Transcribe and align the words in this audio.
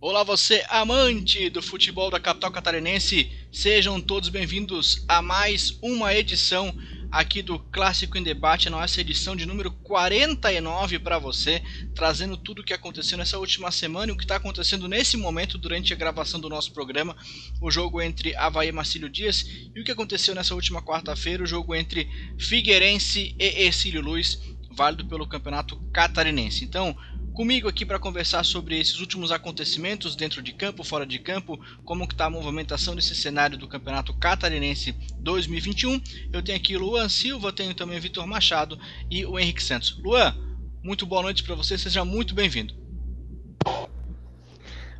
Olá, 0.00 0.22
você 0.22 0.64
amante 0.68 1.50
do 1.50 1.60
futebol 1.60 2.08
da 2.08 2.20
capital 2.20 2.52
catarinense, 2.52 3.32
sejam 3.50 4.00
todos 4.00 4.28
bem-vindos 4.28 5.04
a 5.08 5.20
mais 5.20 5.76
uma 5.82 6.14
edição 6.14 6.72
aqui 7.10 7.42
do 7.42 7.58
Clássico 7.58 8.16
em 8.16 8.22
Debate, 8.22 8.70
nossa 8.70 9.00
edição 9.00 9.34
de 9.34 9.44
número 9.44 9.72
49 9.72 11.00
para 11.00 11.18
você, 11.18 11.60
trazendo 11.96 12.36
tudo 12.36 12.60
o 12.60 12.64
que 12.64 12.72
aconteceu 12.72 13.18
nessa 13.18 13.38
última 13.38 13.72
semana 13.72 14.12
e 14.12 14.14
o 14.14 14.16
que 14.16 14.22
está 14.22 14.36
acontecendo 14.36 14.86
nesse 14.86 15.16
momento 15.16 15.58
durante 15.58 15.92
a 15.92 15.96
gravação 15.96 16.38
do 16.38 16.48
nosso 16.48 16.72
programa, 16.72 17.16
o 17.60 17.68
jogo 17.68 18.00
entre 18.00 18.36
Havaí 18.36 18.68
e 18.68 18.72
Marcílio 18.72 19.10
Dias 19.10 19.44
e 19.74 19.80
o 19.80 19.84
que 19.84 19.90
aconteceu 19.90 20.32
nessa 20.32 20.54
última 20.54 20.80
quarta-feira, 20.80 21.42
o 21.42 21.46
jogo 21.46 21.74
entre 21.74 22.08
Figueirense 22.38 23.34
e 23.36 23.64
Ercílio 23.64 24.00
Luiz, 24.00 24.38
válido 24.70 25.06
pelo 25.06 25.26
Campeonato 25.26 25.76
Catarinense. 25.92 26.64
Então, 26.64 26.96
Comigo 27.38 27.68
aqui 27.68 27.86
para 27.86 28.00
conversar 28.00 28.42
sobre 28.42 28.80
esses 28.80 28.98
últimos 28.98 29.30
acontecimentos 29.30 30.16
dentro 30.16 30.42
de 30.42 30.52
campo, 30.52 30.82
fora 30.82 31.06
de 31.06 31.20
campo, 31.20 31.56
como 31.84 32.02
está 32.02 32.24
a 32.24 32.30
movimentação 32.30 32.96
desse 32.96 33.14
cenário 33.14 33.56
do 33.56 33.68
Campeonato 33.68 34.12
Catarinense 34.12 34.92
2021. 35.20 36.00
Eu 36.32 36.42
tenho 36.42 36.58
aqui 36.58 36.76
Luan 36.76 37.08
Silva, 37.08 37.52
tenho 37.52 37.72
também 37.74 38.00
Vitor 38.00 38.26
Machado 38.26 38.76
e 39.08 39.24
o 39.24 39.38
Henrique 39.38 39.62
Santos. 39.62 39.96
Luan, 40.02 40.34
muito 40.82 41.06
boa 41.06 41.22
noite 41.22 41.44
para 41.44 41.54
você, 41.54 41.78
seja 41.78 42.04
muito 42.04 42.34
bem-vindo. 42.34 42.74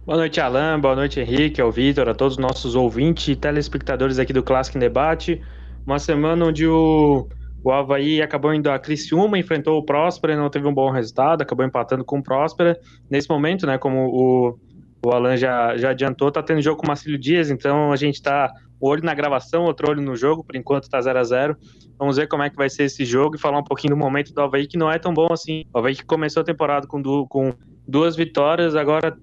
Boa 0.06 0.19
noite, 0.19 0.41
Alan. 0.41 0.78
Boa 0.78 0.95
noite, 0.95 1.19
Henrique, 1.19 1.61
ao 1.61 1.73
Vitor, 1.73 2.09
a 2.09 2.14
todos 2.14 2.34
os 2.34 2.39
nossos 2.39 2.77
ouvintes 2.77 3.27
e 3.27 3.34
telespectadores 3.34 4.16
aqui 4.16 4.33
do 4.33 4.45
Clássico 4.45 4.78
em 4.78 4.80
Debate. 4.80 5.42
Uma 5.84 5.98
semana 5.98 6.47
onde 6.47 6.69
o 6.69 7.28
o 7.62 7.72
Havaí 7.72 8.22
acabou 8.22 8.54
indo 8.54 8.70
a 8.70 8.78
Criciúma, 8.78 9.38
enfrentou 9.38 9.78
o 9.78 9.84
Próspera 9.84 10.33
e 10.33 10.36
não 10.36 10.48
teve 10.48 10.66
um 10.66 10.74
bom 10.74 10.91
resultado, 10.91 11.42
acabou 11.42 11.66
empatando 11.66 12.05
com 12.05 12.19
o 12.19 12.22
Próspera. 12.22 12.78
Nesse 13.10 13.28
momento, 13.28 13.66
né, 13.66 13.78
como 13.78 14.06
o, 14.06 14.58
o 15.05 15.10
Alan 15.10 15.36
já, 15.36 15.77
já 15.77 15.91
adiantou, 15.91 16.30
tá 16.30 16.42
tendo 16.42 16.62
jogo 16.62 16.78
com 16.78 16.86
o 16.86 16.88
Marcílio 16.88 17.18
Dias, 17.18 17.50
então 17.50 17.92
a 17.92 17.96
gente 17.96 18.22
tá 18.22 18.52
olho 18.80 19.02
na 19.05 19.14
gravação, 19.14 19.64
outro 19.64 19.91
olho 19.91 20.00
no 20.00 20.14
jogo, 20.14 20.44
por 20.44 20.55
enquanto 20.55 20.88
tá 20.88 21.00
0 21.00 21.18
a 21.18 21.24
0 21.24 21.56
Vamos 21.98 22.16
ver 22.16 22.28
como 22.28 22.44
é 22.44 22.50
que 22.50 22.56
vai 22.56 22.70
ser 22.70 22.84
esse 22.84 23.05
jogo 23.05 23.34
e 23.34 23.38
falar 23.38 23.58
um 23.58 23.64
pouquinho 23.64 23.94
do 23.94 23.98
momento 23.98 24.33
do 24.33 24.40
Havaí, 24.40 24.68
que 24.68 24.78
não 24.78 24.90
é 24.90 25.00
tão 25.00 25.12
bom 25.12 25.27
assim. 25.33 25.64
O 25.74 25.78
Havaí 25.78 25.96
que 25.96 26.05
começou 26.05 26.42
a 26.42 26.44
temporada 26.44 26.86
com, 26.86 27.02
du 27.02 27.27
com 27.27 27.52
duas 27.88 28.14
vitórias, 28.14 28.77
agora 28.77 29.16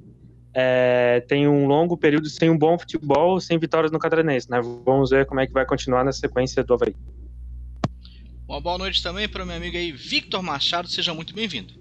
é, 0.53 1.23
tem 1.27 1.47
um 1.47 1.67
longo 1.67 1.97
período 1.97 2.27
sem 2.29 2.49
um 2.49 2.57
bom 2.57 2.77
futebol, 2.77 3.39
sem 3.39 3.57
vitórias 3.57 3.93
no 3.93 3.99
Catarinense, 3.99 4.51
né? 4.51 4.59
Vamos 4.85 5.09
ver 5.09 5.25
como 5.25 5.39
é 5.39 5.47
que 5.47 5.53
vai 5.53 5.65
continuar 5.65 6.03
na 6.03 6.11
sequência 6.11 6.65
do 6.65 6.73
Havaí. 6.73 6.93
Uma 8.47 8.61
boa 8.61 8.77
noite 8.77 9.01
também 9.01 9.27
para 9.27 9.43
o 9.43 9.45
meu 9.45 9.55
amigo 9.55 9.75
aí, 9.75 9.91
Victor 9.91 10.43
Machado, 10.43 10.88
seja 10.88 11.15
muito 11.15 11.33
bem-vindo. 11.33 11.73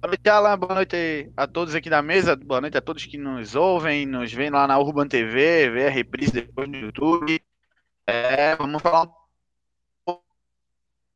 Boa 0.00 0.08
noite, 0.08 0.28
Alan. 0.28 0.58
Boa 0.58 0.74
noite 0.74 1.30
a 1.36 1.46
todos 1.46 1.72
aqui 1.72 1.88
da 1.88 2.02
mesa. 2.02 2.34
Boa 2.34 2.60
noite 2.60 2.76
a 2.76 2.80
todos 2.80 3.06
que 3.06 3.16
nos 3.16 3.54
ouvem, 3.54 4.04
nos 4.04 4.32
veem 4.32 4.50
lá 4.50 4.66
na 4.66 4.76
Urban 4.76 5.06
TV, 5.06 5.70
vê 5.70 5.86
a 5.86 5.90
reprise 5.90 6.32
depois 6.32 6.68
no 6.68 6.76
YouTube. 6.76 7.40
É, 8.08 8.56
vamos 8.56 8.82
falar 8.82 9.04
um 9.04 9.12
pouco. 10.04 10.24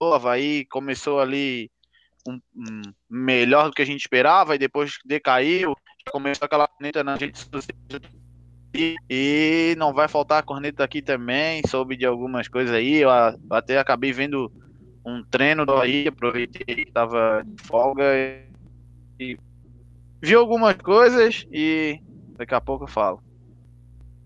O 0.00 0.14
Havaí 0.14 0.64
começou 0.66 1.18
ali 1.18 1.68
um, 2.26 2.40
um, 2.54 2.82
melhor 3.10 3.68
do 3.68 3.74
que 3.74 3.82
a 3.82 3.86
gente 3.86 4.00
esperava 4.00 4.54
e 4.54 4.58
depois 4.58 4.96
decaiu. 5.04 5.74
Começou 6.12 6.46
aquela 6.46 6.68
planeta 6.68 7.02
na 7.02 7.16
gente 7.16 7.36
e 8.74 9.74
não 9.78 9.92
vai 9.92 10.08
faltar 10.08 10.40
a 10.40 10.42
corneta 10.42 10.84
aqui 10.84 11.00
também. 11.02 11.62
Soube 11.66 11.96
de 11.96 12.06
algumas 12.06 12.48
coisas 12.48 12.74
aí. 12.74 12.96
Eu 12.96 13.10
até 13.50 13.78
acabei 13.78 14.12
vendo 14.12 14.52
um 15.04 15.22
treino 15.24 15.64
do 15.64 15.74
aí, 15.76 16.06
aproveitei 16.06 16.76
que 16.76 16.82
estava 16.82 17.42
de 17.44 17.62
folga 17.62 18.04
e 19.18 19.38
vi 20.20 20.34
algumas 20.34 20.76
coisas 20.76 21.46
e 21.50 21.98
daqui 22.36 22.54
a 22.54 22.60
pouco 22.60 22.84
eu 22.84 22.88
falo. 22.88 23.22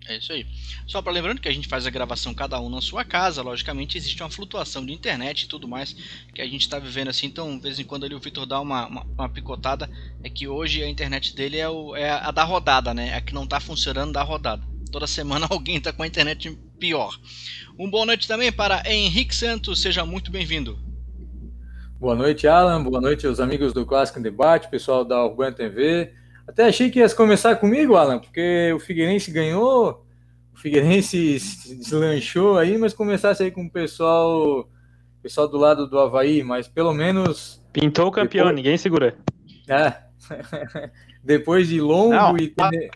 É 0.08 0.16
isso 0.16 0.32
aí. 0.32 0.46
Só 0.86 1.00
para 1.00 1.12
lembrando 1.12 1.40
que 1.40 1.48
a 1.48 1.52
gente 1.52 1.68
faz 1.68 1.86
a 1.86 1.90
gravação 1.90 2.34
cada 2.34 2.60
um 2.60 2.68
na 2.68 2.80
sua 2.80 3.04
casa, 3.04 3.40
logicamente 3.40 3.96
existe 3.96 4.20
uma 4.22 4.30
flutuação 4.30 4.84
de 4.84 4.92
internet 4.92 5.42
e 5.42 5.48
tudo 5.48 5.68
mais 5.68 5.94
que 6.34 6.42
a 6.42 6.46
gente 6.46 6.62
está 6.62 6.78
vivendo 6.78 7.08
assim, 7.08 7.26
então 7.26 7.56
de 7.56 7.62
vez 7.62 7.78
em 7.78 7.84
quando 7.84 8.04
ali 8.04 8.14
o 8.14 8.18
Vitor 8.18 8.44
dá 8.44 8.60
uma, 8.60 8.86
uma, 8.86 9.02
uma, 9.02 9.28
picotada, 9.28 9.88
é 10.22 10.28
que 10.28 10.48
hoje 10.48 10.82
a 10.82 10.88
internet 10.88 11.36
dele 11.36 11.58
é, 11.58 11.68
o, 11.68 11.94
é 11.94 12.10
a 12.10 12.30
da 12.30 12.42
rodada, 12.42 12.92
né? 12.92 13.14
A 13.14 13.20
que 13.20 13.32
não 13.32 13.44
está 13.44 13.60
funcionando 13.60 14.12
da 14.12 14.22
rodada. 14.22 14.62
Toda 14.90 15.06
semana 15.06 15.46
alguém 15.50 15.76
está 15.76 15.92
com 15.92 16.02
a 16.02 16.06
internet 16.06 16.50
pior. 16.78 17.16
Um 17.78 17.88
boa 17.88 18.04
noite 18.04 18.26
também 18.26 18.50
para 18.50 18.82
Henrique 18.90 19.34
Santos, 19.34 19.80
seja 19.80 20.04
muito 20.04 20.30
bem-vindo. 20.32 20.78
Boa 21.98 22.16
noite, 22.16 22.48
Alan. 22.48 22.82
Boa 22.82 23.00
noite 23.00 23.24
aos 23.28 23.38
amigos 23.38 23.72
do 23.72 23.86
Clássico 23.86 24.18
Debate, 24.18 24.68
pessoal 24.68 25.04
da 25.04 25.24
Urbana 25.24 25.52
TV. 25.52 26.12
Até 26.46 26.64
achei 26.64 26.90
que 26.90 26.98
ia 26.98 27.08
começar 27.10 27.56
comigo, 27.56 27.96
Alan, 27.96 28.18
porque 28.18 28.72
o 28.74 28.80
Figueirense 28.80 29.30
ganhou, 29.30 30.04
o 30.52 30.58
Figueirense 30.58 31.38
deslanchou 31.76 32.58
aí, 32.58 32.76
mas 32.76 32.92
começasse 32.92 33.42
aí 33.42 33.50
com 33.50 33.64
o 33.64 33.70
pessoal, 33.70 34.68
pessoal 35.22 35.48
do 35.48 35.56
lado 35.56 35.88
do 35.88 35.98
Havaí, 35.98 36.42
mas 36.42 36.68
pelo 36.68 36.92
menos. 36.92 37.62
Pintou 37.72 38.08
o 38.08 38.12
campeão, 38.12 38.46
depois... 38.46 38.56
ninguém 38.56 38.76
segura. 38.76 39.16
É. 39.68 39.94
depois 41.22 41.68
de 41.68 41.80
longo 41.80 42.14
Não, 42.14 42.36
e 42.36 42.48
tene... 42.48 42.90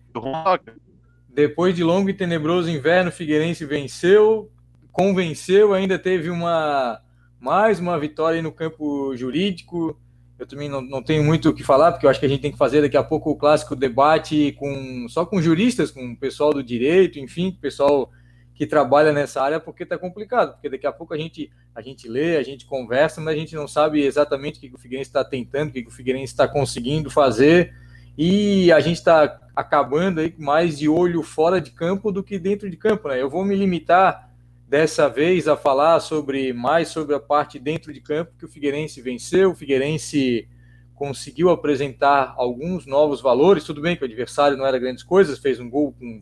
depois 1.29 1.75
de 1.75 1.85
longo 1.85 2.11
e 2.11 2.15
tenebroso 2.15 2.69
inverno, 2.69 3.11
o 3.11 3.13
Figueirense 3.13 3.65
venceu, 3.65 4.51
convenceu, 4.93 5.73
ainda 5.73 5.99
teve 5.99 6.31
uma 6.31 7.01
mais 7.39 7.79
uma 7.79 7.99
vitória 7.99 8.43
no 8.43 8.51
campo 8.51 9.15
jurídico 9.15 9.97
eu 10.39 10.47
também 10.47 10.69
não, 10.69 10.81
não 10.81 11.03
tenho 11.03 11.25
muito 11.25 11.49
o 11.49 11.55
que 11.55 11.63
falar, 11.63 11.93
porque 11.93 12.07
eu 12.07 12.11
acho 12.11 12.21
que 12.21 12.27
a 12.27 12.29
gente 12.29 12.43
tem 12.43 12.53
que 12.53 12.59
fazer 12.59 12.83
daqui 12.83 12.97
a 12.97 13.03
pouco 13.03 13.31
o 13.31 13.37
clássico 13.37 13.75
debate 13.75 14.53
com 14.59 15.07
só 15.09 15.25
com 15.25 15.41
juristas, 15.41 15.91
com 15.91 16.13
o 16.13 16.17
pessoal 16.17 16.53
do 16.53 16.63
direito, 16.63 17.19
enfim, 17.19 17.57
pessoal 17.61 18.11
que 18.55 18.67
trabalha 18.67 19.13
nessa 19.13 19.43
área, 19.43 19.61
porque 19.61 19.83
está 19.83 19.99
complicado, 19.99 20.53
porque 20.53 20.71
daqui 20.71 20.87
a 20.87 20.93
pouco 20.93 21.13
a 21.13 21.19
gente, 21.19 21.51
a 21.75 21.83
gente 21.83 22.09
lê, 22.09 22.37
a 22.39 22.43
gente 22.43 22.65
conversa, 22.65 23.21
mas 23.21 23.35
a 23.35 23.39
gente 23.39 23.55
não 23.55 23.69
sabe 23.69 24.03
exatamente 24.03 24.57
o 24.57 24.61
que 24.61 24.75
o 24.75 24.79
Figueirense 24.79 25.11
está 25.11 25.23
tentando, 25.23 25.71
o 25.71 25.73
que 25.73 25.87
o 25.87 25.91
Figueirense 25.91 26.33
está 26.33 26.49
conseguindo 26.49 27.11
fazer, 27.11 27.75
e 28.17 28.73
a 28.73 28.81
gente 28.81 28.97
está 28.97 29.39
acabando 29.55 30.21
aí 30.21 30.35
mais 30.39 30.79
de 30.79 30.89
olho 30.89 31.23
fora 31.23 31.61
de 31.61 31.71
campo 31.71 32.11
do 32.11 32.23
que 32.23 32.39
dentro 32.39 32.69
de 32.71 32.77
campo, 32.79 33.09
né? 33.09 33.21
Eu 33.21 33.29
vou 33.29 33.45
me 33.45 33.55
limitar 33.55 34.26
dessa 34.69 35.09
vez 35.09 35.47
a 35.47 35.57
falar 35.57 36.01
sobre 36.01 36.53
mais 36.53 36.89
sobre 36.89 37.15
a 37.15 37.21
parte 37.21 37.59
dentro 37.59 37.93
de 37.93 38.01
campo 38.01 38.35
que 38.37 38.45
o 38.45 38.49
Figueirense 38.49 39.01
venceu, 39.01 39.53
o 39.53 39.55
Figueirense 39.55 40.49
conseguiu 40.95 41.51
apresentar 41.51 42.35
alguns 42.37 42.87
novos 42.87 43.21
valores, 43.21 43.65
tudo 43.65 43.81
bem 43.81 43.97
que 43.97 44.03
o 44.03 44.07
adversário 44.07 44.57
não 44.57 44.67
era 44.67 44.79
grandes 44.79 45.05
coisas, 45.05 45.39
fez 45.39 45.61
um 45.61 45.71
gol 45.71 45.93
com 45.93 46.21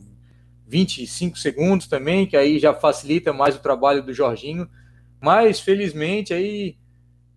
25 0.66 1.38
segundos 1.38 1.86
também, 1.86 2.26
que 2.26 2.36
aí 2.36 2.58
já 2.58 2.74
facilita 2.74 3.32
mais 3.32 3.56
o 3.56 3.60
trabalho 3.60 4.02
do 4.02 4.12
Jorginho, 4.12 4.68
mas 5.20 5.60
felizmente 5.60 6.34
aí 6.34 6.76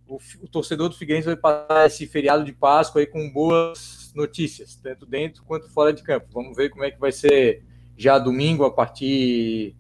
o, 0.08 0.18
o 0.42 0.48
torcedor 0.48 0.90
do 0.90 0.98
Figueirense 0.98 1.28
vai 1.28 1.38
passar 1.38 1.86
esse 1.86 2.06
feriado 2.08 2.44
de 2.44 2.52
Páscoa 2.52 3.00
aí 3.00 3.08
com 3.08 3.30
boas 3.32 4.12
notícias, 4.16 4.76
tanto 4.76 5.06
dentro 5.06 5.44
quanto 5.44 5.70
fora 5.70 5.94
de 5.94 6.02
campo. 6.02 6.28
Vamos 6.34 6.58
ver 6.58 6.70
como 6.70 6.84
é 6.84 6.92
que 6.92 7.00
vai 7.00 7.12
ser 7.12 7.64
já 7.96 8.18
domingo 8.18 8.66
a 8.66 8.74
partir 8.74 9.77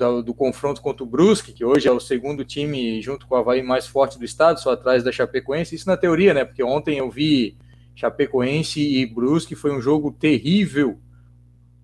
do, 0.00 0.22
do, 0.22 0.34
confronto 0.34 0.80
contra 0.80 1.04
o 1.04 1.06
Brusque, 1.06 1.52
que 1.52 1.64
hoje 1.64 1.86
é 1.86 1.92
o 1.92 2.00
segundo 2.00 2.44
time 2.44 3.00
junto 3.02 3.26
com 3.26 3.34
o 3.34 3.38
Havaí 3.38 3.62
mais 3.62 3.86
forte 3.86 4.18
do 4.18 4.24
estado, 4.24 4.58
só 4.58 4.72
atrás 4.72 5.04
da 5.04 5.12
Chapecoense. 5.12 5.74
Isso 5.74 5.86
na 5.86 5.96
teoria, 5.96 6.32
né? 6.32 6.44
Porque 6.44 6.62
ontem 6.62 6.98
eu 6.98 7.10
vi 7.10 7.56
Chapecoense 7.94 8.80
e 8.80 9.04
Brusque, 9.04 9.54
foi 9.54 9.70
um 9.70 9.80
jogo 9.80 10.10
terrível, 10.10 10.98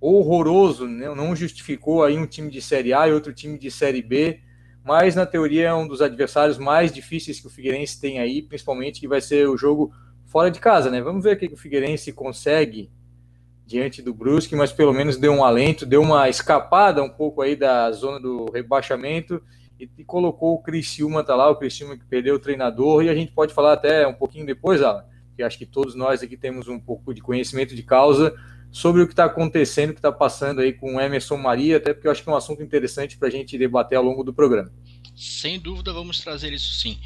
horroroso, 0.01 0.87
né? 0.87 1.15
não 1.15 1.37
justificou 1.37 2.05
aí 2.05 2.17
um 2.17 2.27
time 2.27 2.51
de 2.51 2.63
Série 2.63 2.93
A 2.93 3.09
e 3.09 3.13
outro 3.13 3.33
time 3.33 3.59
de 3.59 3.71
Série 3.71 4.03
B, 4.03 4.41
mas 4.85 5.15
na 5.15 5.27
teoria 5.27 5.69
é 5.69 5.75
um 5.75 5.87
dos 5.87 6.01
adversários 6.01 6.59
mais 6.59 6.93
difíceis 6.93 7.41
que 7.41 7.47
o 7.47 7.51
Figueirense 7.51 8.01
tem 8.01 8.19
aí, 8.19 8.41
principalmente 8.41 9.01
que 9.01 9.09
vai 9.09 9.21
ser 9.21 9.49
o 9.49 9.57
jogo 9.57 9.93
fora 10.27 10.51
de 10.51 10.61
casa, 10.61 10.91
né? 10.91 11.03
Vamos 11.03 11.25
ver 11.25 11.37
o 11.37 11.39
que 11.39 11.53
o 11.53 11.57
Figueirense 11.57 12.13
consegue 12.13 12.91
diante 13.67 14.01
do 14.01 14.15
Brusque, 14.15 14.55
mas 14.55 14.73
pelo 14.73 14.93
menos 14.93 15.17
deu 15.17 15.33
um 15.33 15.45
alento, 15.45 15.85
deu 15.85 16.01
uma 16.01 16.29
escapada 16.29 17.03
um 17.03 17.09
pouco 17.09 17.43
aí 17.43 17.57
da 17.57 17.91
zona 17.91 18.21
do 18.21 18.47
rebaixamento 18.53 19.43
e, 19.79 19.91
e 19.99 20.05
colocou 20.05 20.55
o 20.55 20.63
Criciúma 20.63 21.25
tá 21.25 21.35
lá, 21.35 21.51
o 21.51 21.57
Criciúma 21.57 21.97
que 21.97 22.05
perdeu 22.05 22.37
o 22.37 22.39
treinador, 22.39 23.03
e 23.03 23.09
a 23.09 23.15
gente 23.15 23.33
pode 23.33 23.53
falar 23.53 23.73
até 23.73 24.07
um 24.07 24.15
pouquinho 24.15 24.47
depois, 24.47 24.81
Alan, 24.81 25.05
que 25.35 25.43
acho 25.43 25.59
que 25.59 25.67
todos 25.67 25.95
nós 25.95 26.23
aqui 26.23 26.37
temos 26.37 26.69
um 26.69 26.79
pouco 26.79 27.13
de 27.13 27.21
conhecimento 27.21 27.75
de 27.75 27.83
causa 27.83 28.35
sobre 28.71 29.03
o 29.03 29.07
que 29.07 29.13
está 29.13 29.25
acontecendo, 29.25 29.91
o 29.91 29.93
que 29.95 29.99
está 29.99 30.13
passando 30.13 30.61
aí 30.61 30.73
com 30.73 30.97
o 30.97 31.01
Emerson 31.01 31.37
Maria, 31.37 31.79
até 31.79 31.93
porque 31.93 32.07
eu 32.07 32.13
acho 32.13 32.23
que 32.23 32.29
é 32.29 32.33
um 32.33 32.37
assunto 32.37 32.63
interessante 32.63 33.17
para 33.19 33.29
a 33.29 33.31
gente 33.31 33.59
debater 33.59 33.99
ao 33.99 34.05
longo 34.05 34.23
do 34.23 34.33
programa. 34.33 34.71
Sem 35.17 35.59
dúvida, 35.59 35.93
vamos 35.93 36.21
trazer 36.21 36.53
isso 36.53 36.75
sim. 36.75 36.99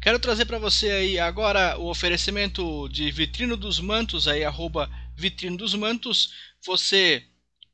Quero 0.00 0.18
trazer 0.18 0.44
para 0.44 0.58
você 0.58 0.90
aí 0.90 1.18
agora 1.18 1.76
o 1.78 1.88
oferecimento 1.88 2.88
de 2.88 3.10
Vitrino 3.10 3.56
dos 3.56 3.80
Mantos, 3.80 4.28
aí, 4.28 4.44
arroba 4.44 4.88
Vitrino 5.16 5.56
dos 5.56 5.74
Mantos. 5.74 6.32
Você 6.64 7.24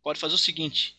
pode 0.03 0.19
fazer 0.19 0.35
o 0.35 0.39
seguinte: 0.39 0.95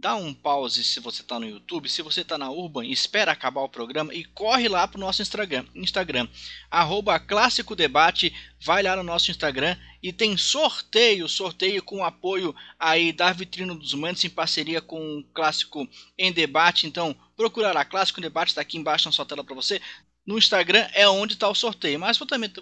dá 0.00 0.16
um 0.16 0.32
pause 0.32 0.82
se 0.82 0.98
você 0.98 1.20
está 1.20 1.38
no 1.38 1.46
YouTube, 1.46 1.88
se 1.88 2.00
você 2.00 2.22
está 2.22 2.38
na 2.38 2.50
Urban, 2.50 2.86
espera 2.86 3.32
acabar 3.32 3.60
o 3.60 3.68
programa 3.68 4.14
e 4.14 4.24
corre 4.24 4.68
lá 4.68 4.88
para 4.88 4.96
o 4.96 5.00
nosso 5.00 5.20
Instagram, 5.20 5.66
Instagram, 5.74 6.26
arroba 6.70 7.20
Clássico 7.20 7.76
Debate, 7.76 8.34
vai 8.64 8.82
lá 8.82 8.96
no 8.96 9.02
nosso 9.02 9.30
Instagram 9.30 9.76
e 10.02 10.12
tem 10.12 10.36
sorteio, 10.38 11.28
sorteio 11.28 11.82
com 11.82 12.02
apoio 12.02 12.54
aí 12.78 13.12
da 13.12 13.30
Vitrino 13.32 13.74
dos 13.74 13.92
Mantes 13.92 14.24
em 14.24 14.30
parceria 14.30 14.80
com 14.80 15.18
o 15.18 15.24
Clássico 15.34 15.86
em 16.16 16.32
Debate, 16.32 16.86
então 16.86 17.14
procura 17.36 17.72
lá, 17.72 17.84
Clássico 17.84 18.20
em 18.20 18.22
Debate, 18.22 18.48
está 18.48 18.62
aqui 18.62 18.78
embaixo 18.78 19.06
na 19.06 19.12
sua 19.12 19.26
tela 19.26 19.44
para 19.44 19.54
você, 19.54 19.82
no 20.24 20.38
Instagram 20.38 20.88
é 20.94 21.06
onde 21.08 21.34
está 21.34 21.48
o 21.48 21.54
sorteio, 21.54 22.00
mas 22.00 22.18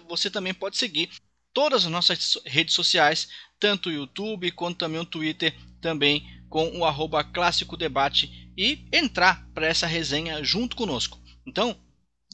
você 0.07 0.29
também 0.29 0.53
pode 0.53 0.77
seguir 0.77 1.09
todas 1.59 1.83
as 1.83 1.91
nossas 1.91 2.37
redes 2.45 2.73
sociais, 2.73 3.27
tanto 3.59 3.89
o 3.89 3.91
YouTube 3.91 4.49
quanto 4.51 4.77
também 4.77 5.01
o 5.01 5.05
Twitter, 5.05 5.53
também 5.81 6.25
com 6.47 6.69
o 6.77 6.85
arroba 6.85 7.21
Clássico 7.21 7.75
Debate 7.75 8.49
e 8.57 8.87
entrar 8.93 9.45
para 9.53 9.67
essa 9.67 9.85
resenha 9.85 10.41
junto 10.41 10.73
conosco. 10.73 11.19
Então, 11.45 11.77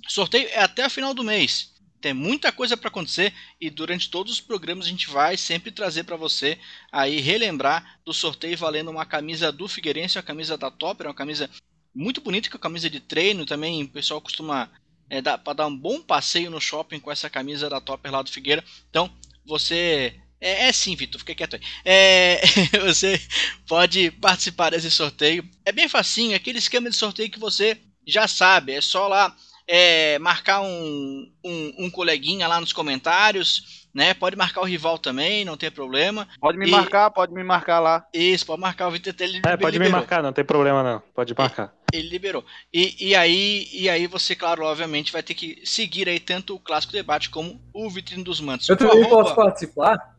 sorteio 0.07 0.48
é 0.50 0.60
até 0.60 0.86
o 0.86 0.92
final 0.92 1.12
do 1.12 1.24
mês. 1.24 1.74
Tem 2.00 2.13
muita 2.13 2.51
coisa 2.51 2.77
para 2.77 2.89
acontecer 2.89 3.33
e 3.60 3.72
durante 3.72 4.12
todos 4.12 4.33
os 4.33 4.39
programas 4.39 4.86
a 4.86 4.89
gente 4.89 5.10
vai 5.10 5.36
sempre 5.38 5.72
trazer 5.72 6.04
para 6.04 6.16
você 6.16 6.60
aí 6.92 7.19
relembrar 7.19 8.00
do 8.06 8.13
sorteio 8.13 8.56
valendo 8.56 8.92
uma 8.92 9.07
camisa 9.07 9.51
do 9.51 9.68
Figueirense, 9.68 10.19
a 10.19 10.22
camisa 10.22 10.56
da 10.56 10.69
Topper, 10.69 11.07
uma 11.07 11.16
camisa 11.16 11.50
muito 11.95 12.22
bonita, 12.22 12.48
que 12.48 12.56
é 12.56 12.57
uma 12.57 12.62
camisa 12.62 12.92
de 12.92 13.00
treino 13.00 13.44
também. 13.44 13.81
O 13.81 13.89
pessoal 13.89 14.22
costuma 14.22 14.69
é, 15.09 15.21
para 15.21 15.53
dar 15.53 15.67
um 15.67 15.77
bom 15.77 16.01
passeio 16.01 16.49
no 16.49 16.61
shopping 16.61 16.99
com 16.99 17.11
essa 17.11 17.29
camisa 17.29 17.69
da 17.69 17.81
Topper 17.81 18.11
lá 18.11 18.21
do 18.21 18.31
Figueira. 18.31 18.63
Então, 18.89 19.09
você 19.45 20.19
é, 20.39 20.67
é, 20.67 20.71
sim, 20.71 20.95
Vitor, 20.95 21.19
fica 21.19 21.33
quieto 21.33 21.55
aí. 21.55 21.61
É, 21.83 22.41
você 22.85 23.19
pode 23.67 24.11
participar 24.11 24.71
desse 24.71 24.91
sorteio. 24.91 25.47
É 25.65 25.71
bem 25.71 25.87
facinho, 25.87 26.35
aquele 26.35 26.59
esquema 26.59 26.89
de 26.89 26.95
sorteio 26.95 27.31
que 27.31 27.39
você 27.39 27.77
já 28.05 28.27
sabe. 28.27 28.73
É 28.73 28.81
só 28.81 29.07
lá 29.07 29.35
é, 29.67 30.19
marcar 30.19 30.61
um, 30.61 31.31
um, 31.43 31.85
um, 31.85 31.89
coleguinha 31.89 32.47
lá 32.47 32.59
nos 32.59 32.73
comentários, 32.73 33.84
né? 33.95 34.13
Pode 34.13 34.36
marcar 34.36 34.59
o 34.59 34.65
rival 34.65 34.97
também, 35.00 35.45
não 35.45 35.56
tem 35.56 35.71
problema. 35.71 36.27
Pode 36.42 36.57
me 36.57 36.68
e... 36.68 36.71
marcar, 36.71 37.09
pode 37.09 37.33
me 37.33 37.44
marcar 37.44 37.80
lá. 37.80 38.06
Isso, 38.13 38.45
pode 38.45 38.59
marcar 38.59 38.89
o 38.89 38.92
Vitor. 38.92 39.15
Ele 39.18 39.38
é, 39.38 39.56
pode 39.56 39.77
liberou. 39.77 39.86
me 39.86 39.89
marcar, 39.89 40.21
não 40.21 40.33
tem 40.33 40.44
problema 40.44 40.83
não. 40.83 41.01
Pode 41.15 41.33
marcar. 41.33 41.74
Ele, 41.94 42.09
liberou. 42.09 42.44
E, 42.74 43.09
e, 43.12 43.15
aí, 43.15 43.69
e 43.71 43.89
aí 43.89 44.06
você, 44.06 44.36
claro, 44.36 44.65
obviamente, 44.65 45.13
vai 45.13 45.24
ter 45.24 45.33
que 45.33 45.62
seguir 45.63 46.09
aí 46.09 46.19
tanto 46.19 46.56
o 46.56 46.59
Clássico 46.59 46.92
Debate 46.92 47.30
como 47.30 47.62
o 47.74 47.89
Vitrine 47.89 48.21
dos 48.21 48.42
Mantos. 48.42 48.68
Eu 48.68 48.75
também 48.75 49.07
posso 49.07 49.33
participar? 49.33 50.13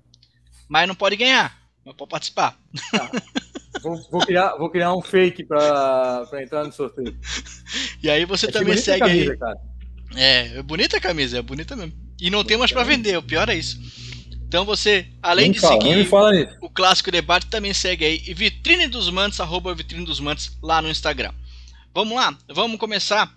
mas 0.69 0.88
não 0.88 0.94
pode 0.94 1.17
ganhar, 1.17 1.56
mas 1.84 1.94
pode 1.94 2.11
participar. 2.11 2.56
Tá. 2.90 3.11
Vou, 3.82 3.94
vou, 4.11 4.20
criar, 4.22 4.56
vou 4.56 4.70
criar 4.70 4.94
um 4.94 5.02
fake 5.02 5.44
para 5.44 6.26
entrar 6.43 6.64
no 6.64 6.72
sorteio. 6.72 7.14
E 8.02 8.11
aí 8.11 8.25
você 8.25 8.50
também 8.50 8.76
segue 8.76 9.00
camisa, 9.00 9.32
aí. 9.32 9.38
Cara. 9.38 9.58
É, 10.16 10.58
é 10.58 10.62
bonita 10.62 10.96
a 10.96 11.00
camisa, 11.00 11.38
é 11.38 11.42
bonita 11.42 11.76
mesmo. 11.76 11.92
E 12.20 12.30
não 12.30 12.42
tem 12.42 12.56
mais 12.56 12.72
para 12.72 12.82
vender, 12.82 13.16
o 13.16 13.22
pior 13.22 13.48
é 13.48 13.54
isso. 13.54 13.78
Então 14.48 14.64
você, 14.64 15.06
além 15.22 15.50
de 15.50 15.60
fala, 15.60 15.80
seguir 15.80 16.08
o 16.60 16.70
clássico 16.70 17.10
debate, 17.10 17.46
também 17.46 17.74
segue 17.74 18.04
aí 18.04 18.18
Vitrine 18.32 18.86
dos 18.86 19.10
Mantos, 19.10 19.40
arroba 19.40 19.74
Vitrine 19.74 20.04
dos 20.04 20.20
Mantos 20.20 20.56
lá 20.62 20.80
no 20.80 20.88
Instagram. 20.88 21.32
Vamos 21.92 22.16
lá, 22.16 22.36
vamos 22.48 22.78
começar 22.78 23.34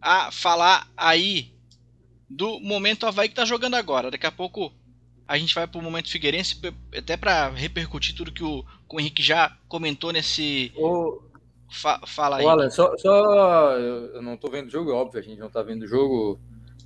a 0.00 0.30
falar 0.32 0.88
aí 0.96 1.52
do 2.28 2.58
momento 2.60 3.06
Havaí 3.06 3.28
que 3.28 3.34
tá 3.34 3.44
jogando 3.44 3.74
agora. 3.74 4.10
Daqui 4.10 4.26
a 4.26 4.32
pouco 4.32 4.72
a 5.28 5.38
gente 5.38 5.54
vai 5.54 5.66
para 5.66 5.78
o 5.78 5.82
momento 5.82 6.10
Figueirense, 6.10 6.58
até 6.96 7.16
para 7.16 7.50
repercutir 7.50 8.14
tudo 8.14 8.32
que 8.32 8.42
o, 8.42 8.62
que 8.62 8.96
o 8.96 9.00
Henrique 9.00 9.22
já 9.22 9.56
comentou 9.68 10.12
nesse. 10.12 10.72
O... 10.74 11.22
Fa 11.72 12.00
fala 12.06 12.36
aí. 12.36 12.44
Olha, 12.44 12.70
só, 12.70 12.96
só 12.96 13.72
eu 13.78 14.20
não 14.22 14.34
estou 14.34 14.50
vendo 14.50 14.68
o 14.68 14.70
jogo, 14.70 14.90
é 14.90 14.94
óbvio, 14.94 15.20
a 15.20 15.22
gente 15.22 15.38
não 15.38 15.46
está 15.46 15.62
vendo 15.62 15.82
o 15.82 15.86
jogo 15.86 16.38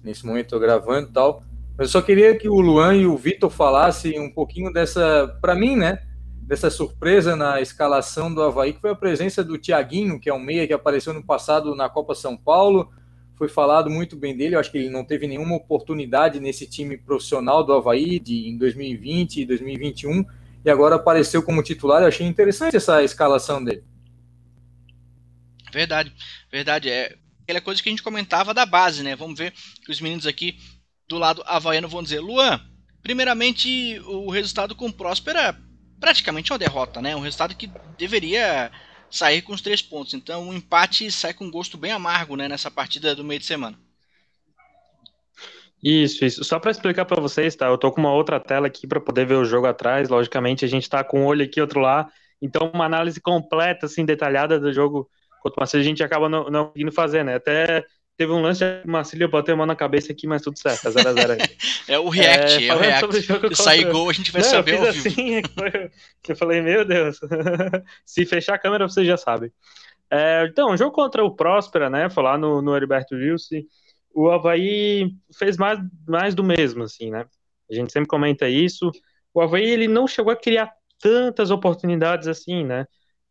nesse 0.02 0.24
momento, 0.24 0.46
estou 0.46 0.60
gravando 0.60 1.08
e 1.08 1.12
tal. 1.12 1.42
Mas 1.76 1.88
eu 1.88 1.92
só 1.92 2.02
queria 2.02 2.36
que 2.38 2.48
o 2.48 2.60
Luan 2.60 2.94
e 2.94 3.06
o 3.06 3.16
Vitor 3.16 3.50
falassem 3.50 4.18
um 4.20 4.32
pouquinho 4.32 4.72
dessa, 4.72 5.36
para 5.40 5.54
mim, 5.54 5.76
né? 5.76 6.02
Dessa 6.40 6.70
surpresa 6.70 7.34
na 7.34 7.60
escalação 7.60 8.32
do 8.32 8.42
Havaí, 8.42 8.72
que 8.72 8.80
foi 8.80 8.90
a 8.90 8.94
presença 8.94 9.42
do 9.42 9.58
Tiaguinho, 9.58 10.20
que 10.20 10.30
é 10.30 10.34
um 10.34 10.38
meia 10.38 10.66
que 10.66 10.72
apareceu 10.72 11.12
no 11.12 11.24
passado 11.24 11.74
na 11.74 11.88
Copa 11.88 12.14
São 12.14 12.36
Paulo 12.36 12.90
foi 13.36 13.48
falado 13.48 13.90
muito 13.90 14.16
bem 14.16 14.36
dele. 14.36 14.56
Eu 14.56 14.60
acho 14.60 14.72
que 14.72 14.78
ele 14.78 14.90
não 14.90 15.04
teve 15.04 15.26
nenhuma 15.26 15.56
oportunidade 15.56 16.40
nesse 16.40 16.66
time 16.66 16.96
profissional 16.96 17.62
do 17.62 17.72
Havaí 17.72 18.18
de, 18.18 18.48
em 18.48 18.56
2020 18.56 19.42
e 19.42 19.44
2021 19.44 20.24
e 20.64 20.70
agora 20.70 20.96
apareceu 20.96 21.42
como 21.42 21.62
titular. 21.62 22.02
Eu 22.02 22.08
achei 22.08 22.26
interessante 22.26 22.76
essa 22.76 23.02
escalação 23.04 23.62
dele. 23.62 23.84
Verdade, 25.76 26.10
verdade. 26.50 26.88
É 26.88 27.14
aquela 27.42 27.60
coisa 27.60 27.82
que 27.82 27.88
a 27.90 27.92
gente 27.92 28.02
comentava 28.02 28.54
da 28.54 28.64
base, 28.64 29.02
né? 29.02 29.14
Vamos 29.14 29.38
ver 29.38 29.52
que 29.84 29.90
os 29.90 30.00
meninos 30.00 30.26
aqui 30.26 30.58
do 31.06 31.18
lado 31.18 31.42
havaiano 31.44 31.86
vão 31.86 32.02
dizer: 32.02 32.18
Luan, 32.20 32.58
primeiramente 33.02 34.00
o 34.06 34.30
resultado 34.30 34.74
com 34.74 34.86
o 34.86 34.94
praticamente 36.00 36.50
é 36.50 36.54
uma 36.54 36.58
derrota, 36.58 37.02
né? 37.02 37.14
Um 37.14 37.20
resultado 37.20 37.54
que 37.54 37.70
deveria 37.98 38.72
sair 39.10 39.42
com 39.42 39.52
os 39.52 39.60
três 39.60 39.82
pontos. 39.82 40.14
Então 40.14 40.48
o 40.48 40.54
empate 40.54 41.12
sai 41.12 41.34
com 41.34 41.44
um 41.44 41.50
gosto 41.50 41.76
bem 41.76 41.92
amargo 41.92 42.36
né, 42.36 42.48
nessa 42.48 42.70
partida 42.70 43.14
do 43.14 43.22
meio 43.22 43.38
de 43.38 43.44
semana. 43.44 43.78
Isso, 45.84 46.24
isso. 46.24 46.42
Só 46.42 46.58
para 46.58 46.70
explicar 46.70 47.04
para 47.04 47.20
vocês, 47.20 47.54
tá? 47.54 47.66
Eu 47.66 47.76
tô 47.76 47.92
com 47.92 48.00
uma 48.00 48.14
outra 48.14 48.40
tela 48.40 48.66
aqui 48.66 48.86
para 48.86 48.98
poder 48.98 49.26
ver 49.26 49.34
o 49.34 49.44
jogo 49.44 49.66
atrás. 49.66 50.08
Logicamente, 50.08 50.64
a 50.64 50.68
gente 50.68 50.88
tá 50.88 51.04
com 51.04 51.20
um 51.20 51.26
olho 51.26 51.44
aqui, 51.44 51.60
outro 51.60 51.80
lá. 51.80 52.10
Então, 52.40 52.70
uma 52.72 52.86
análise 52.86 53.20
completa, 53.20 53.84
assim, 53.84 54.06
detalhada 54.06 54.58
do 54.58 54.72
jogo 54.72 55.06
contra 55.50 55.76
o 55.76 55.80
a 55.80 55.82
gente 55.82 56.02
acaba 56.02 56.28
não, 56.28 56.50
não 56.50 56.66
conseguindo 56.66 56.92
fazer, 56.92 57.24
né? 57.24 57.36
Até 57.36 57.84
Teve 58.16 58.32
um 58.32 58.40
lance 58.40 58.64
de 58.64 58.88
Marcílio, 58.88 59.28
botei 59.28 59.52
a 59.52 59.56
mão 59.56 59.66
na 59.66 59.76
cabeça 59.76 60.10
aqui, 60.10 60.26
mas 60.26 60.40
tudo 60.40 60.58
certo, 60.58 60.88
0x0 60.88 61.36
É 61.86 61.98
o 61.98 62.08
react, 62.08 62.64
é, 62.64 62.68
é 62.68 62.74
o 62.74 62.78
react. 62.78 63.54
Se 63.54 63.62
sair 63.62 63.92
gol, 63.92 64.08
a 64.08 64.12
gente 64.12 64.32
vai 64.32 64.40
Não, 64.40 64.48
saber 64.48 64.74
eu 64.74 64.92
fiz 64.92 65.06
assim, 65.06 65.42
eu 66.26 66.36
falei, 66.36 66.62
meu 66.62 66.82
Deus, 66.82 67.20
se 68.06 68.24
fechar 68.24 68.54
a 68.54 68.58
câmera, 68.58 68.88
você 68.88 69.04
já 69.04 69.18
sabe. 69.18 69.52
É, 70.10 70.46
então, 70.50 70.74
jogo 70.78 70.92
contra 70.92 71.22
o 71.22 71.34
Próspera, 71.34 71.90
né, 71.90 72.08
foi 72.08 72.22
lá 72.22 72.38
no, 72.38 72.62
no 72.62 72.74
Heriberto 72.74 73.14
Wilson, 73.14 73.62
o 74.14 74.30
Havaí 74.30 75.10
fez 75.38 75.58
mais, 75.58 75.78
mais 76.08 76.34
do 76.34 76.42
mesmo, 76.42 76.84
assim, 76.84 77.10
né, 77.10 77.26
a 77.70 77.74
gente 77.74 77.92
sempre 77.92 78.08
comenta 78.08 78.48
isso, 78.48 78.90
o 79.34 79.42
Havaí, 79.42 79.64
ele 79.64 79.88
não 79.88 80.06
chegou 80.06 80.32
a 80.32 80.36
criar 80.36 80.72
tantas 80.98 81.50
oportunidades 81.50 82.28
assim, 82.28 82.64
né, 82.64 82.86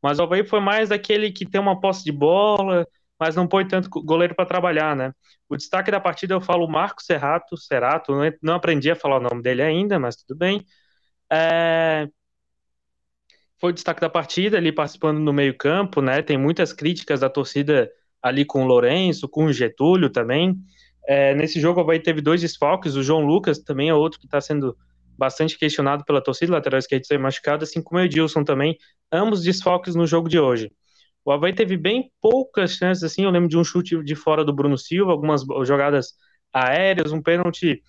mas 0.06 0.20
o 0.20 0.24
Havaí 0.24 0.46
foi 0.46 0.60
mais 0.60 0.90
daquele 0.90 1.32
que 1.32 1.50
tem 1.50 1.60
uma 1.60 1.80
posse 1.82 2.04
de 2.04 2.12
bola, 2.12 2.88
mas 3.20 3.36
não 3.36 3.48
põe 3.48 3.68
tanto 3.68 3.90
goleiro 3.90 4.36
para 4.36 4.46
trabalhar, 4.46 4.96
né? 4.96 5.12
O 5.50 5.58
destaque 5.58 5.90
da 5.90 6.00
partida 6.00 6.36
eu 6.36 6.40
falo 6.40 6.68
Marco 6.68 7.02
Serrato, 7.02 7.58
Serrato, 7.58 8.14
não 8.40 8.54
aprendi 8.54 8.92
a 8.92 8.96
falar 8.96 9.18
o 9.18 9.24
nome 9.24 9.42
dele 9.42 9.64
ainda, 9.64 9.98
mas 9.98 10.16
tudo 10.16 10.38
bem. 10.38 10.64
É... 11.34 12.08
Foi 13.60 13.72
o 13.72 13.74
destaque 13.74 14.00
da 14.00 14.08
partida, 14.08 14.58
ali 14.58 14.72
participando 14.72 15.18
no 15.18 15.34
meio-campo, 15.34 16.04
né? 16.04 16.22
Tem 16.22 16.38
muitas 16.38 16.72
críticas 16.72 17.22
da 17.22 17.30
torcida 17.30 17.90
ali 18.22 18.46
com 18.46 18.64
o 18.64 18.68
Lourenço, 18.68 19.28
com 19.28 19.46
o 19.46 19.54
Getúlio 19.54 20.12
também. 20.12 20.56
É, 21.08 21.34
nesse 21.34 21.60
jogo 21.60 21.80
o 21.80 21.84
Havaí 21.84 22.00
teve 22.00 22.22
dois 22.22 22.42
desfalques, 22.42 22.96
o 22.96 23.02
João 23.02 23.22
Lucas 23.26 23.58
também 23.58 23.90
é 23.90 23.94
outro 23.96 24.20
que 24.20 24.28
está 24.28 24.40
sendo 24.40 24.78
bastante 25.18 25.58
questionado 25.58 26.04
pela 26.06 26.22
torcida, 26.22 26.54
lateral 26.54 26.80
esquerdo 26.80 27.06
ser 27.06 27.20
machucado, 27.20 27.64
assim 27.64 27.82
como 27.82 28.00
o 28.00 28.04
Edilson 28.04 28.44
também, 28.44 28.78
ambos 29.12 29.44
desfalques 29.44 29.96
no 29.96 30.06
jogo 30.06 30.28
de 30.28 30.40
hoje. 30.40 30.72
O 31.24 31.32
Havaí 31.32 31.54
teve 31.54 31.76
bem 31.76 32.12
poucas 32.22 32.74
chances, 32.74 33.04
assim, 33.04 33.24
eu 33.24 33.32
lembro 33.32 33.50
de 33.50 33.58
um 33.58 33.64
chute 33.64 34.02
de 34.04 34.16
fora 34.16 34.46
do 34.46 34.54
Bruno 34.54 34.78
Silva, 34.78 35.12
algumas 35.12 35.42
jogadas 35.66 36.14
aéreas, 36.54 37.12
um 37.12 37.22
pênalti 37.22 37.82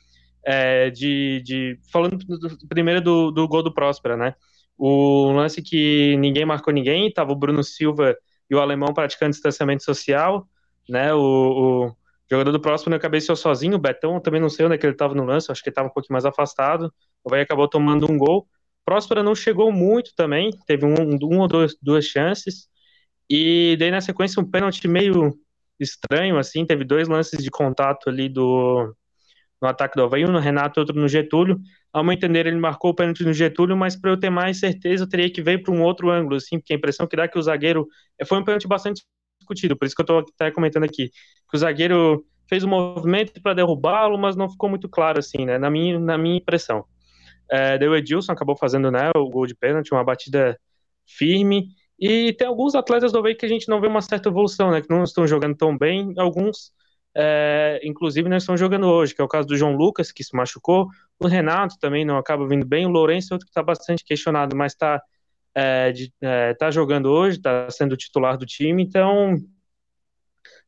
é, 0.45 0.91
de, 0.91 1.43
de, 1.45 1.79
Falando 1.93 2.17
do, 2.19 2.69
primeiro 2.69 3.01
do, 3.01 3.31
do 3.31 3.47
gol 3.47 3.63
do 3.63 3.75
Próspera, 3.75 4.17
né? 4.17 4.35
O 4.79 5.33
lance 5.33 5.61
que 5.61 6.17
ninguém 6.19 6.45
marcou 6.45 6.73
ninguém, 6.73 7.13
tava 7.13 7.33
o 7.33 7.37
Bruno 7.37 7.63
Silva 7.63 8.17
e 8.49 8.55
o 8.55 8.61
alemão 8.61 8.95
praticando 8.95 9.33
distanciamento 9.33 9.83
social, 9.83 10.49
né? 10.89 11.13
O, 11.13 11.21
o 11.21 11.97
jogador 12.31 12.53
do 12.53 12.61
Próspera 12.61 12.99
cabeceou 12.99 13.37
sozinho, 13.37 13.77
o 13.77 13.79
Betão, 13.79 14.21
também 14.21 14.41
não 14.41 14.49
sei 14.49 14.67
onde 14.67 14.75
é 14.75 14.79
que 14.79 14.87
ele 14.87 14.95
estava 14.95 15.15
no 15.15 15.25
lance, 15.25 15.51
acho 15.51 15.63
que 15.63 15.69
ele 15.69 15.73
estava 15.73 15.89
um 15.89 15.93
pouquinho 15.93 16.15
mais 16.15 16.25
afastado. 16.25 16.93
O 17.25 17.29
Havaí 17.29 17.43
acabou 17.43 17.69
tomando 17.69 18.11
um 18.11 18.19
gol. 18.19 18.47
Próspera 18.85 19.23
não 19.23 19.35
chegou 19.35 19.73
muito 19.73 20.13
também, 20.17 20.51
teve 20.67 20.85
um, 20.87 20.95
um 21.23 21.41
ou 21.41 21.49
dois, 21.49 21.77
duas 21.81 22.05
chances. 22.05 22.69
E 23.31 23.77
daí 23.79 23.91
na 23.91 24.01
sequência 24.01 24.41
um 24.41 24.49
pênalti 24.49 24.87
meio 24.89 25.35
estranho, 25.79 26.39
assim, 26.39 26.65
teve 26.65 26.85
dois 26.85 27.09
lances 27.09 27.43
de 27.43 27.51
contato 27.51 28.09
ali 28.09 28.29
do 28.29 28.95
no 29.61 29.69
ataque 29.69 29.97
do 29.97 30.05
Havaí, 30.05 30.25
um 30.25 30.33
no 30.33 30.39
Renato, 30.39 30.81
outro 30.81 30.95
no 30.95 31.09
Getúlio. 31.09 31.59
Ao 31.93 32.05
meu 32.05 32.13
entender, 32.13 32.47
ele 32.47 32.59
marcou 32.59 32.91
o 32.91 32.95
pênalti 32.95 33.25
no 33.25 33.33
Getúlio, 33.33 33.77
mas 33.77 33.97
para 33.97 34.11
eu 34.11 34.19
ter 34.19 34.31
mais 34.31 34.61
certeza, 34.61 35.05
eu 35.05 35.09
teria 35.09 35.31
que 35.33 35.41
ver 35.43 35.63
para 35.63 35.73
um 35.73 35.83
outro 35.83 36.11
ângulo, 36.11 36.37
assim, 36.37 36.59
porque 36.59 36.75
a 36.75 36.77
impressão 36.77 37.07
que 37.07 37.17
dá 37.17 37.25
é 37.25 37.29
que 37.29 37.39
o 37.39 37.43
zagueiro 37.43 37.87
foi 38.27 38.39
um 38.39 38.45
pênalti 38.45 38.69
bastante 38.69 39.03
discutido, 39.47 39.77
por 39.77 39.87
isso 39.87 39.95
que 39.95 40.03
eu 40.03 40.05
estou 40.05 40.19
até 40.19 40.51
comentando 40.51 40.85
aqui, 40.85 41.09
que 41.09 41.57
o 41.57 41.59
zagueiro 41.59 42.25
fez 42.49 42.65
um 42.65 42.69
movimento 42.69 43.41
para 43.41 43.55
derrubá-lo, 43.55 44.19
mas 44.19 44.37
não 44.37 44.49
ficou 44.51 44.69
muito 44.69 44.89
claro, 44.89 45.19
assim, 45.19 45.45
né, 45.45 45.59
na 45.59 45.71
minha, 45.71 45.99
na 45.99 46.19
minha 46.19 46.37
impressão. 46.37 46.85
É, 47.51 47.79
o 47.89 47.95
Edilson 47.95 48.33
acabou 48.33 48.57
fazendo, 48.57 48.91
né, 48.91 49.11
o 49.17 49.29
gol 49.31 49.47
de 49.47 49.55
pênalti, 49.55 49.93
uma 49.93 50.05
batida 50.05 50.59
firme, 51.07 51.69
E 51.99 52.33
tem 52.35 52.47
alguns 52.47 52.75
atletas 52.75 53.13
do 53.13 53.19
Havaí 53.19 53.35
que 53.35 53.47
a 53.47 53.49
gente 53.49 53.69
não 53.69 53.81
vê 53.81 53.87
uma 53.87 54.03
certa 54.03 54.29
evolução, 54.29 54.71
né? 54.71 54.83
Que 54.83 54.91
não 54.91 55.03
estão 55.03 55.27
jogando 55.27 55.57
tão 55.57 55.77
bem. 55.77 56.13
Alguns, 56.19 56.73
é, 57.15 57.81
inclusive, 57.83 58.29
não 58.29 58.37
estão 58.37 58.57
jogando 58.57 58.87
hoje, 58.87 59.15
que 59.15 59.21
é 59.21 59.25
o 59.25 59.29
caso 59.29 59.49
do 59.49 59.57
João 59.57 59.73
Lucas, 59.75 60.13
que 60.13 60.23
se 60.23 60.37
machucou. 60.37 60.89
O 61.19 61.27
Renato 61.27 61.77
também 61.81 62.05
não 62.05 62.19
acaba 62.19 62.47
vindo 62.47 62.67
bem. 62.67 62.87
O 62.87 62.91
Lourenço, 62.91 63.33
outro 63.33 63.47
que 63.47 63.51
está 63.51 63.63
bastante 63.63 64.05
questionado, 64.05 64.55
mas 64.55 64.73
está 64.73 65.03
é, 65.57 65.93
é, 66.21 66.55
tá 66.55 66.71
jogando 66.71 67.07
hoje, 67.07 67.39
está 67.39 67.71
sendo 67.71 67.97
titular 67.97 68.37
do 68.37 68.45
time. 68.45 68.83
Então, 68.83 69.37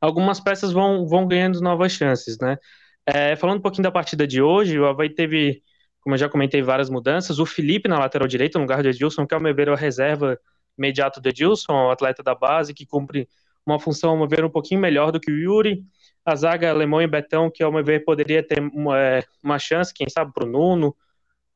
algumas 0.00 0.40
peças 0.40 0.72
vão, 0.72 1.06
vão 1.06 1.28
ganhando 1.28 1.60
novas 1.60 1.92
chances, 1.92 2.38
né? 2.38 2.56
É, 3.04 3.36
falando 3.36 3.58
um 3.58 3.62
pouquinho 3.62 3.82
da 3.82 3.90
partida 3.90 4.26
de 4.26 4.40
hoje, 4.40 4.78
o 4.78 4.86
Havaí 4.86 5.10
teve, 5.10 5.62
como 6.00 6.14
eu 6.14 6.18
já 6.18 6.28
comentei, 6.28 6.62
várias 6.62 6.88
mudanças. 6.88 7.38
O 7.38 7.44
Felipe 7.44 7.88
na 7.88 7.98
lateral 7.98 8.26
direita, 8.26 8.58
no 8.58 8.64
lugar 8.64 8.82
de 8.82 8.88
Edilson, 8.88 9.26
que 9.26 9.34
ao 9.34 9.40
meu 9.40 9.54
ver 9.54 9.68
é 9.68 9.72
a 9.72 9.76
reserva 9.76 10.38
imediato 10.78 11.20
do 11.20 11.28
Edilson, 11.28 11.72
o 11.72 11.90
atleta 11.90 12.22
da 12.22 12.34
base, 12.34 12.72
que 12.72 12.86
cumpre 12.86 13.28
uma 13.66 13.78
função, 13.78 14.16
meu 14.16 14.26
ver, 14.26 14.44
um 14.44 14.50
pouquinho 14.50 14.80
melhor 14.80 15.12
do 15.12 15.20
que 15.20 15.30
o 15.30 15.36
Yuri. 15.36 15.82
A 16.24 16.34
zaga 16.34 16.70
Alemão 16.70 17.02
e 17.02 17.06
Betão, 17.06 17.50
que 17.50 17.62
ao 17.62 17.72
meu 17.72 17.84
ver 17.84 18.04
poderia 18.04 18.42
ter 18.42 18.60
uma, 18.60 18.98
é, 18.98 19.22
uma 19.42 19.58
chance, 19.58 19.92
quem 19.92 20.08
sabe, 20.08 20.32
para 20.32 20.46
o 20.46 20.50
Nuno, 20.50 20.96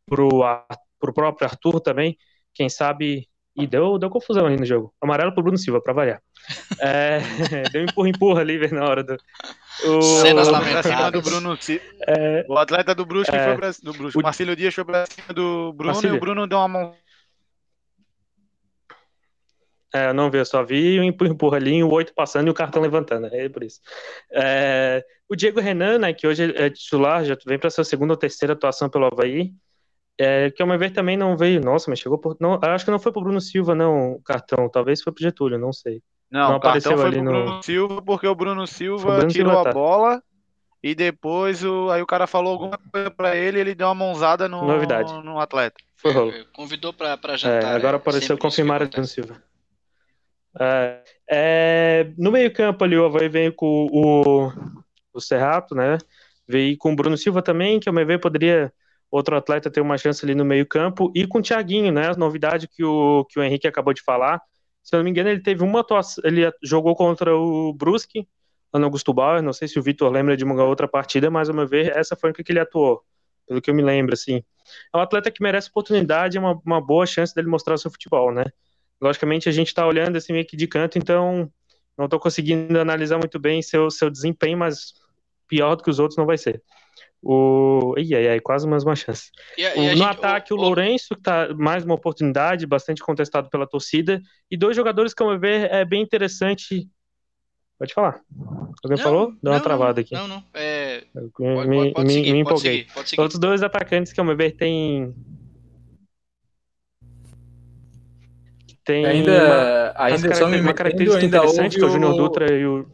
para 0.07 0.23
o 0.23 1.13
próprio 1.15 1.47
Arthur 1.47 1.81
também, 1.81 2.17
quem 2.55 2.69
sabe. 2.69 3.29
E 3.55 3.67
deu, 3.67 3.99
deu 3.99 4.09
confusão 4.09 4.47
ali 4.47 4.57
no 4.57 4.65
jogo. 4.65 4.95
Amarelo 4.99 5.35
pro 5.35 5.43
Bruno 5.43 5.59
Silva, 5.59 5.79
para 5.79 5.93
variar. 5.93 6.23
É, 6.81 7.19
deu 7.71 7.85
empurra-empurra 7.85 8.41
ali 8.41 8.59
na 8.73 8.89
hora 8.89 9.05
do. 9.05 9.15
O, 9.85 10.01
Cenas 10.01 10.49
lamentáveis. 10.49 11.13
do 11.13 11.21
Bruno 11.21 11.59
é, 12.07 12.47
O 12.49 12.57
atleta 12.57 12.95
do 12.95 13.05
Brusque 13.05 13.37
é, 13.37 13.45
foi 13.45 13.57
pra, 13.57 13.71
do 13.83 13.93
Brusque. 13.93 14.19
O 14.19 14.23
Marcílio 14.23 14.57
Dias 14.57 14.75
foi 14.75 14.85
pra 14.87 15.05
cima 15.05 15.35
do 15.35 15.73
Bruno 15.75 15.93
Marcílio. 15.93 16.15
e 16.15 16.17
o 16.17 16.21
Bruno 16.21 16.47
deu 16.47 16.59
uma 16.59 16.69
mão 16.69 16.95
é, 19.95 20.09
eu 20.09 20.15
não 20.15 20.31
vi, 20.31 20.39
eu 20.39 20.45
só 20.47 20.65
vi 20.65 20.99
o 20.99 21.05
empurra 21.05 21.59
ali, 21.59 21.85
o 21.85 21.93
oito 21.93 22.15
passando 22.15 22.47
e 22.47 22.51
o 22.51 22.55
cartão 22.55 22.81
levantando, 22.81 23.27
é 23.27 23.49
por 23.51 23.63
isso. 23.63 23.79
É, 24.33 25.05
o 25.29 25.37
Diego 25.37 25.61
Renan, 25.61 25.99
né, 25.99 26.15
que 26.15 26.27
hoje 26.27 26.51
é 26.57 26.71
titular, 26.71 27.25
já 27.25 27.37
vem 27.47 27.59
para 27.59 27.69
sua 27.69 27.85
segunda 27.85 28.15
ou 28.15 28.17
terceira 28.17 28.55
atuação 28.55 28.89
pelo 28.89 29.05
Havaí, 29.05 29.53
é, 30.19 30.51
que 30.51 30.63
ao 30.63 30.69
meu 30.69 30.79
ver 30.79 30.91
também 30.91 31.17
não 31.17 31.37
veio, 31.37 31.61
nossa, 31.61 31.91
mas 31.91 31.99
chegou 31.99 32.19
por, 32.19 32.37
não, 32.41 32.59
acho 32.63 32.85
que 32.85 32.91
não 32.91 32.99
foi 32.99 33.13
pro 33.13 33.23
Bruno 33.23 33.41
Silva 33.41 33.75
não, 33.75 34.13
o 34.13 34.23
cartão, 34.23 34.69
talvez 34.69 35.03
foi 35.03 35.13
pro 35.13 35.23
Getúlio, 35.23 35.59
não 35.59 35.73
sei. 35.73 36.03
Não, 36.31 36.49
não 36.49 36.53
o 36.53 36.57
apareceu 36.57 36.93
cartão 36.93 37.11
foi 37.11 37.19
pro 37.19 37.25
no... 37.25 37.31
Bruno 37.31 37.63
Silva 37.63 38.03
porque 38.03 38.27
o 38.27 38.35
Bruno 38.35 38.67
Silva 38.67 39.17
Bruno 39.17 39.29
tirou 39.29 39.53
Silva, 39.53 39.65
tá. 39.65 39.71
a 39.71 39.73
bola 39.73 40.23
e 40.83 40.95
depois 40.95 41.65
o, 41.65 41.91
aí 41.91 42.03
o 42.03 42.07
cara 42.07 42.27
falou 42.27 42.53
alguma 42.53 42.79
coisa 42.91 43.11
para 43.11 43.37
ele 43.37 43.61
ele 43.61 43.75
deu 43.75 43.87
uma 43.89 43.95
mãozada 43.95 44.49
no, 44.49 44.67
Novidade. 44.67 45.13
no 45.23 45.39
atleta. 45.39 45.77
Foi 45.97 46.13
rolo. 46.13 46.33
Convidou 46.53 46.93
para 46.93 47.37
jantar. 47.37 47.73
É, 47.73 47.77
agora 47.77 47.97
é, 47.97 48.01
apareceu 48.01 48.37
confirmar 48.37 48.83
o 48.83 48.89
Bruno 48.89 49.07
Silva. 49.07 49.43
É, 50.61 51.03
é, 51.31 52.13
no 52.19 52.33
meio-campo 52.33 52.85
ali, 52.85 52.97
o 52.97 53.05
Havaí 53.07 53.29
veio 53.29 53.53
com 53.55 53.87
o, 53.91 54.53
o 55.15 55.21
Serrato, 55.21 55.75
né? 55.75 55.97
Veio 56.47 56.77
com 56.77 56.93
o 56.93 56.97
Bruno 56.97 57.17
Silva 57.17 57.41
também, 57.41 57.79
que 57.79 57.89
ao 57.89 57.95
meu 57.95 58.05
ver 58.05 58.21
poderia 58.21 58.73
outro 59.13 59.37
atleta 59.37 59.71
ter 59.71 59.83
uma 59.83 59.99
chance 59.99 60.25
ali 60.25 60.35
no 60.35 60.45
meio-campo, 60.45 61.13
e 61.15 61.27
com 61.27 61.39
o 61.39 61.43
Thiaguinho, 61.43 61.93
né? 61.93 62.09
A 62.09 62.15
novidade 62.15 62.67
que 62.67 62.83
o, 62.83 63.27
que 63.27 63.39
o 63.39 63.43
Henrique 63.43 63.67
acabou 63.69 63.93
de 63.93 64.03
falar. 64.03 64.41
Se 64.83 64.97
eu 64.97 64.99
não 64.99 65.05
me 65.05 65.11
engano, 65.11 65.29
ele 65.29 65.43
teve 65.43 65.63
uma 65.63 65.81
atuação, 65.81 66.25
ele 66.27 66.51
jogou 66.63 66.97
contra 66.97 67.37
o 67.37 67.75
Brusque, 67.75 68.27
lá 68.73 68.81
no 68.81 68.87
Augusto 68.87 69.13
Bauer, 69.13 69.43
não 69.43 69.53
sei 69.53 69.69
se 69.69 69.79
o 69.79 69.83
Vitor 69.83 70.11
lembra 70.11 70.35
de 70.35 70.45
uma 70.45 70.65
outra 70.65 70.89
partida, 70.89 71.31
mas 71.31 71.51
ao 71.51 71.55
meu 71.55 71.69
ver, 71.69 71.95
essa 71.95 72.17
foi 72.17 72.31
a 72.31 72.33
que 72.33 72.51
ele 72.51 72.59
atuou, 72.59 73.03
pelo 73.47 73.61
que 73.61 73.71
eu 73.71 73.75
me 73.75 73.83
lembro, 73.83 74.15
assim. 74.15 74.43
É 74.93 74.97
um 74.97 75.01
atleta 75.01 75.31
que 75.31 75.43
merece 75.43 75.69
oportunidade, 75.69 76.39
é 76.39 76.41
uma, 76.41 76.59
uma 76.65 76.81
boa 76.81 77.05
chance 77.05 77.35
dele 77.35 77.49
mostrar 77.49 77.75
o 77.75 77.79
seu 77.79 77.91
futebol, 77.91 78.33
né? 78.33 78.45
Logicamente, 78.99 79.49
a 79.49 79.53
gente 79.53 79.69
está 79.69 79.87
olhando 79.87 80.17
assim 80.17 80.33
meio 80.33 80.47
que 80.47 80.57
de 80.57 80.67
canto, 80.67 80.99
então 80.99 81.53
não 81.99 82.07
estou 82.07 82.19
conseguindo 82.19 82.81
analisar 82.81 83.19
muito 83.19 83.39
bem 83.39 83.61
seu, 83.61 83.91
seu 83.91 84.09
desempenho, 84.09 84.57
mas 84.57 84.95
pior 85.47 85.75
do 85.77 85.83
que 85.83 85.91
os 85.91 85.99
outros 85.99 86.17
não 86.17 86.25
vai 86.25 86.39
ser. 86.39 86.63
O... 87.23 87.95
Ih, 87.97 88.17
ai, 88.17 88.29
ai, 88.29 88.41
quase 88.41 88.67
mais 88.67 88.83
uma 88.83 88.97
chance. 88.97 89.31
E 89.57 89.65
a, 89.65 89.77
e 89.77 89.91
no 89.91 89.97
gente, 89.97 90.03
ataque, 90.03 90.53
o, 90.53 90.57
o 90.57 90.61
Lourenço, 90.61 91.15
que 91.15 91.23
tá 91.23 91.55
mais 91.55 91.85
uma 91.85 91.95
oportunidade, 91.95 92.67
bastante 92.67 93.01
contestado 93.01 93.49
pela 93.49 93.67
torcida. 93.67 94.21
E 94.51 94.57
dois 94.57 94.75
jogadores 94.75 95.15
que, 95.15 95.23
ao 95.23 95.29
meu 95.29 95.39
ver, 95.39 95.71
é 95.73 95.85
bem 95.85 96.03
interessante. 96.03 96.89
Pode 97.79 97.95
falar. 97.95 98.21
Alguém 98.83 98.97
não, 98.97 99.05
falou? 99.05 99.27
Deu 99.29 99.39
não, 99.43 99.53
uma 99.53 99.61
travada 99.61 100.01
aqui. 100.01 100.15
Não, 100.15 100.27
não. 100.27 100.43
É... 100.53 101.05
Pode, 101.13 101.69
me, 101.69 101.93
pode, 101.93 102.07
me, 102.09 102.13
seguir, 102.13 102.33
me 102.33 102.39
empolguei. 102.41 102.87
Pode 102.93 103.09
seguir, 103.09 103.23
Outros 103.23 103.39
dois 103.39 103.63
atacantes 103.63 104.13
que, 104.13 104.19
ao 104.19 104.27
meu 104.27 104.37
ver, 104.37 104.53
tem 104.57 105.15
tem 108.85 109.07
ainda, 109.07 109.31
uma, 109.31 109.93
ainda 109.97 110.35
só 110.35 110.49
me 110.49 110.61
uma 110.61 110.75
característica 110.75 111.25
interessante 111.25 111.79
que 111.79 111.85
é 111.85 111.87
o 111.87 111.91
Júnior 111.91 112.17
Dutra 112.17 112.53
e 112.53 112.67
o 112.67 112.85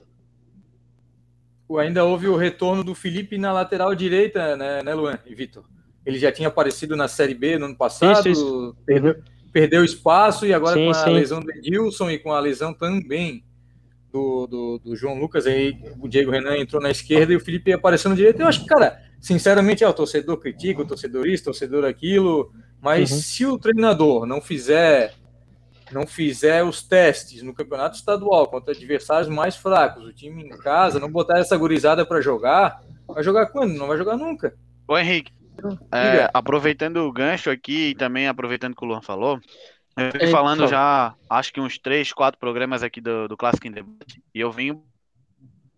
ainda 1.76 2.04
houve 2.04 2.28
o 2.28 2.36
retorno 2.36 2.82
do 2.82 2.94
Felipe 2.94 3.36
na 3.36 3.52
lateral 3.52 3.94
direita, 3.94 4.56
né, 4.56 4.82
né 4.82 4.94
Luan 4.94 5.18
e 5.26 5.34
Vitor? 5.34 5.64
Ele 6.06 6.18
já 6.18 6.32
tinha 6.32 6.48
aparecido 6.48 6.96
na 6.96 7.08
Série 7.08 7.34
B 7.34 7.58
no 7.58 7.66
ano 7.66 7.76
passado, 7.76 8.28
isso, 8.28 8.40
isso. 8.40 8.76
Perdeu, 8.86 9.16
perdeu 9.52 9.84
espaço 9.84 10.46
e 10.46 10.54
agora 10.54 10.76
sim, 10.76 10.84
com 10.86 10.90
a 10.90 10.94
sim. 10.94 11.12
lesão 11.12 11.40
do 11.40 11.50
Edilson 11.50 12.10
e 12.10 12.18
com 12.18 12.32
a 12.32 12.40
lesão 12.40 12.72
também 12.72 13.44
do, 14.10 14.46
do, 14.46 14.78
do, 14.78 14.96
João 14.96 15.18
Lucas, 15.18 15.46
aí 15.46 15.76
o 16.00 16.08
Diego 16.08 16.30
Renan 16.30 16.56
entrou 16.56 16.80
na 16.80 16.90
esquerda 16.90 17.32
e 17.32 17.36
o 17.36 17.40
Felipe 17.40 17.72
apareceu 17.72 18.08
no 18.08 18.16
direito. 18.16 18.40
Eu 18.40 18.46
acho 18.46 18.60
que, 18.60 18.66
cara, 18.66 19.02
sinceramente, 19.20 19.84
é, 19.84 19.88
o 19.88 19.92
torcedor 19.92 20.38
critica, 20.38 20.80
o 20.80 20.86
torcedor 20.86 21.26
isso, 21.26 21.42
o 21.42 21.44
torcedor 21.46 21.84
aquilo, 21.84 22.50
mas 22.80 23.10
uhum. 23.10 23.18
se 23.18 23.46
o 23.46 23.58
treinador 23.58 24.24
não 24.24 24.40
fizer 24.40 25.14
não 25.92 26.06
fizer 26.06 26.64
os 26.64 26.82
testes 26.82 27.42
no 27.42 27.54
campeonato 27.54 27.96
estadual 27.96 28.46
contra 28.48 28.74
adversários 28.74 29.28
mais 29.28 29.56
fracos, 29.56 30.04
o 30.04 30.12
time 30.12 30.42
em 30.42 30.58
casa, 30.58 31.00
não 31.00 31.10
botar 31.10 31.38
essa 31.38 31.56
gurizada 31.56 32.04
para 32.04 32.20
jogar, 32.20 32.82
vai 33.06 33.22
jogar 33.22 33.46
quando? 33.46 33.74
Não 33.74 33.86
vai 33.86 33.96
jogar 33.96 34.16
nunca. 34.16 34.54
Ô 34.86 34.96
Henrique, 34.98 35.32
é, 35.92 36.28
aproveitando 36.32 36.98
o 36.98 37.12
gancho 37.12 37.50
aqui 37.50 37.90
e 37.90 37.94
também 37.94 38.28
aproveitando 38.28 38.76
que 38.76 38.84
o 38.84 38.88
Luan 38.88 39.02
falou, 39.02 39.40
eu 39.96 40.12
venho 40.12 40.30
falando 40.30 40.66
já, 40.68 41.14
acho 41.28 41.52
que 41.52 41.60
uns 41.60 41.78
três, 41.78 42.12
quatro 42.12 42.38
programas 42.38 42.82
aqui 42.82 43.00
do, 43.00 43.26
do 43.26 43.36
Classic 43.36 43.66
in 43.66 43.72
Debate, 43.72 44.22
e 44.34 44.40
eu 44.40 44.52
venho, 44.52 44.84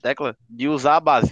tecla, 0.03 0.37
de 0.49 0.69
usar 0.69 0.97
a 0.97 1.01
base. 1.01 1.31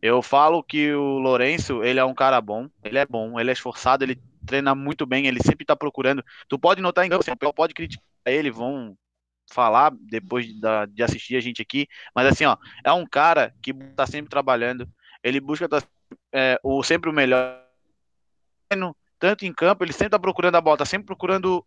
Eu 0.00 0.20
falo 0.20 0.62
que 0.62 0.92
o 0.92 1.18
Lourenço, 1.18 1.82
ele 1.82 2.00
é 2.00 2.04
um 2.04 2.14
cara 2.14 2.40
bom, 2.40 2.68
ele 2.82 2.98
é 2.98 3.06
bom, 3.06 3.38
ele 3.38 3.50
é 3.50 3.52
esforçado, 3.52 4.04
ele 4.04 4.20
treina 4.46 4.74
muito 4.74 5.06
bem, 5.06 5.26
ele 5.26 5.40
sempre 5.42 5.64
tá 5.64 5.76
procurando. 5.76 6.24
Tu 6.48 6.58
pode 6.58 6.80
notar 6.80 7.04
em 7.04 7.08
campo, 7.08 7.22
assim, 7.22 7.36
pode 7.54 7.74
criticar 7.74 8.04
ele, 8.26 8.50
vão 8.50 8.96
falar 9.52 9.92
depois 10.00 10.46
de 10.90 11.02
assistir 11.02 11.36
a 11.36 11.40
gente 11.40 11.60
aqui, 11.60 11.86
mas 12.14 12.26
assim, 12.26 12.44
ó, 12.44 12.56
é 12.84 12.92
um 12.92 13.06
cara 13.06 13.54
que 13.62 13.72
tá 13.72 14.06
sempre 14.06 14.30
trabalhando, 14.30 14.88
ele 15.22 15.40
busca 15.40 15.68
tá, 15.68 15.82
é, 16.32 16.58
o, 16.62 16.82
sempre 16.82 17.10
o 17.10 17.12
melhor, 17.12 17.60
tanto 19.18 19.44
em 19.44 19.52
campo, 19.52 19.84
ele 19.84 19.92
sempre 19.92 20.10
tá 20.10 20.18
procurando 20.18 20.56
a 20.56 20.60
bola, 20.60 20.78
tá 20.78 20.84
sempre 20.86 21.06
procurando 21.06 21.64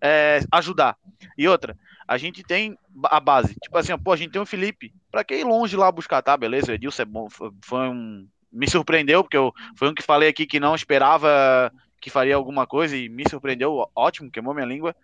é, 0.00 0.40
ajudar. 0.52 0.96
E 1.36 1.48
outra, 1.48 1.76
a 2.06 2.16
gente 2.16 2.42
tem 2.42 2.78
a 3.04 3.18
base, 3.18 3.54
tipo 3.60 3.76
assim, 3.76 3.92
ó, 3.92 3.98
pô, 3.98 4.12
a 4.12 4.16
gente 4.16 4.30
tem 4.30 4.40
o 4.40 4.46
Felipe, 4.46 4.94
pra 5.10 5.24
que 5.24 5.34
ir 5.34 5.44
longe 5.44 5.76
lá 5.76 5.90
buscar, 5.90 6.22
tá, 6.22 6.36
beleza, 6.36 6.70
o 6.70 6.74
Edilson 6.74 7.02
é 7.02 7.06
bom, 7.06 7.28
foi 7.30 7.88
um, 7.88 8.28
me 8.52 8.70
surpreendeu, 8.70 9.24
porque 9.24 9.36
eu, 9.36 9.52
foi 9.76 9.88
um 9.88 9.94
que 9.94 10.02
falei 10.02 10.28
aqui 10.28 10.46
que 10.46 10.60
não 10.60 10.74
esperava 10.74 11.72
que 12.04 12.10
faria 12.10 12.36
alguma 12.36 12.66
coisa 12.66 12.94
e 12.94 13.08
me 13.08 13.24
surpreendeu, 13.26 13.90
ótimo, 13.96 14.30
queimou 14.30 14.52
minha 14.52 14.66
língua. 14.66 14.94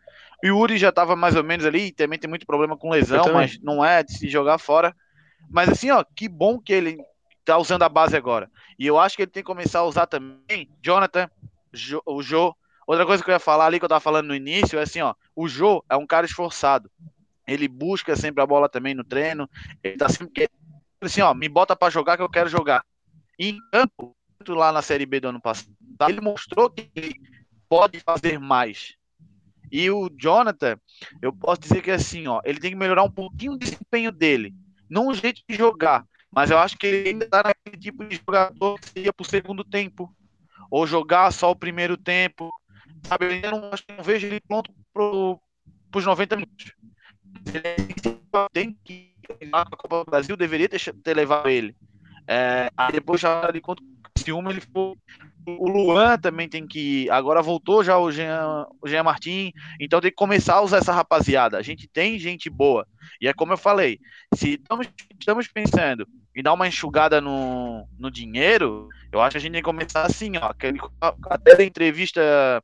E 0.43 0.51
o 0.51 0.59
Uri 0.59 0.77
já 0.77 0.91
estava 0.91 1.17
mais 1.17 1.35
ou 1.35 1.43
menos 1.43 1.65
ali, 1.65 1.91
também 1.91 2.19
tem 2.19 2.29
muito 2.29 2.45
problema 2.45 2.77
com 2.77 2.91
lesão, 2.91 3.25
mas 3.33 3.59
não 3.63 3.83
é 3.83 4.03
de 4.03 4.19
se 4.19 4.29
jogar 4.29 4.59
fora. 4.59 4.95
Mas 5.49 5.71
assim, 5.71 5.91
ó, 5.91 6.05
que 6.05 6.29
bom 6.29 6.61
que 6.61 6.75
ele 6.75 6.99
tá 7.43 7.57
usando 7.57 7.85
a 7.85 7.89
base 7.89 8.15
agora. 8.15 8.51
E 8.79 8.87
eu 8.87 8.99
acho 8.99 9.17
que 9.17 9.23
ele 9.23 9.31
tem 9.31 9.43
que 9.43 9.47
começar 9.47 9.79
a 9.79 9.85
usar 9.85 10.07
também, 10.09 10.69
Jonathan, 10.83 11.31
jo, 11.73 12.03
o 12.05 12.23
Jô. 12.23 12.55
Outra 12.87 13.07
coisa 13.07 13.25
que 13.25 13.31
eu 13.31 13.33
ia 13.33 13.39
falar 13.39 13.65
ali, 13.65 13.79
que 13.79 13.85
eu 13.87 13.89
tava 13.89 14.01
falando 14.01 14.27
no 14.27 14.35
início, 14.35 14.79
é 14.79 14.83
assim, 14.83 15.01
ó, 15.01 15.15
o 15.35 15.49
Jô 15.49 15.83
é 15.89 15.97
um 15.97 16.07
cara 16.07 16.27
esforçado. 16.27 16.91
Ele 17.49 17.67
busca 17.67 18.15
sempre 18.15 18.43
a 18.43 18.47
bola 18.47 18.69
também 18.69 18.95
no 18.95 19.05
treino. 19.05 19.49
Ele 19.83 19.97
tá 19.97 20.11
sempre 20.11 20.51
assim, 21.01 21.23
ó, 21.23 21.33
me 21.33 21.49
bota 21.49 21.75
para 21.75 21.89
jogar 21.89 22.19
que 22.19 22.23
eu 22.23 22.29
quero 22.29 22.51
jogar. 22.51 22.85
E 23.39 23.49
em 23.49 23.59
campo, 23.73 24.15
lá 24.49 24.73
na 24.73 24.83
Série 24.83 25.07
B 25.07 25.21
do 25.21 25.29
ano 25.29 25.41
passado, 25.41 25.75
ele 26.09 26.21
mostrou 26.21 26.71
que 26.71 27.15
pode 27.69 28.01
fazer 28.01 28.39
mais. 28.39 28.95
E 29.71 29.91
o 29.91 30.11
Jonathan, 30.19 30.79
eu 31.23 31.33
posso 31.33 31.61
dizer 31.61 31.83
que 31.83 31.91
assim, 31.91 32.27
ó, 32.27 32.41
ele 32.45 32.59
tem 32.59 32.71
que 32.71 32.77
melhorar 32.77 33.05
um 33.05 33.11
pouquinho 33.11 33.53
o 33.53 33.59
desempenho 33.59 34.11
dele, 34.11 34.55
não 34.89 35.09
o 35.09 35.15
jeito 35.15 35.43
de 35.49 35.57
jogar, 35.57 36.05
mas 36.31 36.51
eu 36.51 36.59
acho 36.59 36.77
que 36.77 36.87
ele 36.87 37.11
ainda 37.11 37.25
está 37.25 37.43
naquele 37.43 37.81
tipo 37.81 38.05
de 38.05 38.17
jogador 38.17 38.79
que 38.81 38.89
seria 38.91 39.13
para 39.13 39.23
o 39.23 39.29
segundo 39.29 39.63
tempo, 39.63 40.13
ou 40.71 40.87
jogar 40.87 41.33
só 41.33 41.51
o 41.51 41.57
primeiro 41.57 41.97
tempo, 41.97 42.51
sabe? 43.07 43.27
Eu 43.27 43.31
ainda 43.31 43.51
não, 43.51 43.61
não 43.61 44.05
vejo 44.05 44.27
ele 44.27 44.41
pronto 44.41 44.73
para 44.93 45.99
os 45.99 46.05
90 46.05 46.37
minutos. 46.37 46.73
Ele 47.55 47.95
tem 48.53 48.77
que 48.85 49.11
na 49.47 49.65
Copa 49.65 50.05
do 50.05 50.11
Brasil, 50.11 50.37
deveria 50.37 50.69
ter, 50.69 50.81
ter 51.03 51.15
levado 51.15 51.49
ele. 51.49 51.77
É, 52.27 52.71
aí 52.77 52.93
depois 52.93 53.21
já 53.21 53.47
ali 53.47 53.61
contra 53.61 53.85
o 53.85 53.89
Ciúma, 54.19 54.51
ele 54.51 54.61
foi 54.61 54.95
o 55.47 55.69
Luan 55.69 56.19
também 56.19 56.49
tem 56.49 56.67
que. 56.67 57.09
Agora 57.11 57.43
voltou 57.43 57.83
já 57.83 57.99
o 57.99 58.11
Jean, 58.11 58.67
o 58.81 58.89
Jean 58.89 59.03
Martin, 59.03 59.53
então 59.81 60.01
tem 60.01 60.11
que 60.11 60.17
começar 60.17 60.55
a 60.55 60.63
usar 60.63 60.79
essa 60.79 60.93
rapaziada. 60.93 61.57
A 61.57 61.63
gente 61.63 61.89
tem 61.89 62.19
gente 62.19 62.51
boa. 62.51 62.87
E 63.21 63.27
é 63.27 63.33
como 63.33 63.53
eu 63.53 63.57
falei: 63.57 63.99
se 64.35 64.55
estamos, 64.55 64.89
estamos 65.19 65.49
pensando 65.49 66.07
em 66.35 66.43
dar 66.43 66.53
uma 66.53 66.69
enxugada 66.69 67.21
no, 67.21 67.89
no 67.99 68.11
dinheiro, 68.11 68.89
eu 69.11 69.21
acho 69.21 69.33
que 69.33 69.39
a 69.39 69.41
gente 69.41 69.53
tem 69.53 69.63
que 69.63 69.67
começar 69.67 70.03
assim, 70.03 70.37
ó. 70.37 70.47
Aquele, 70.47 70.79
até 71.01 71.57
da 71.57 71.65
entrevista 71.65 72.63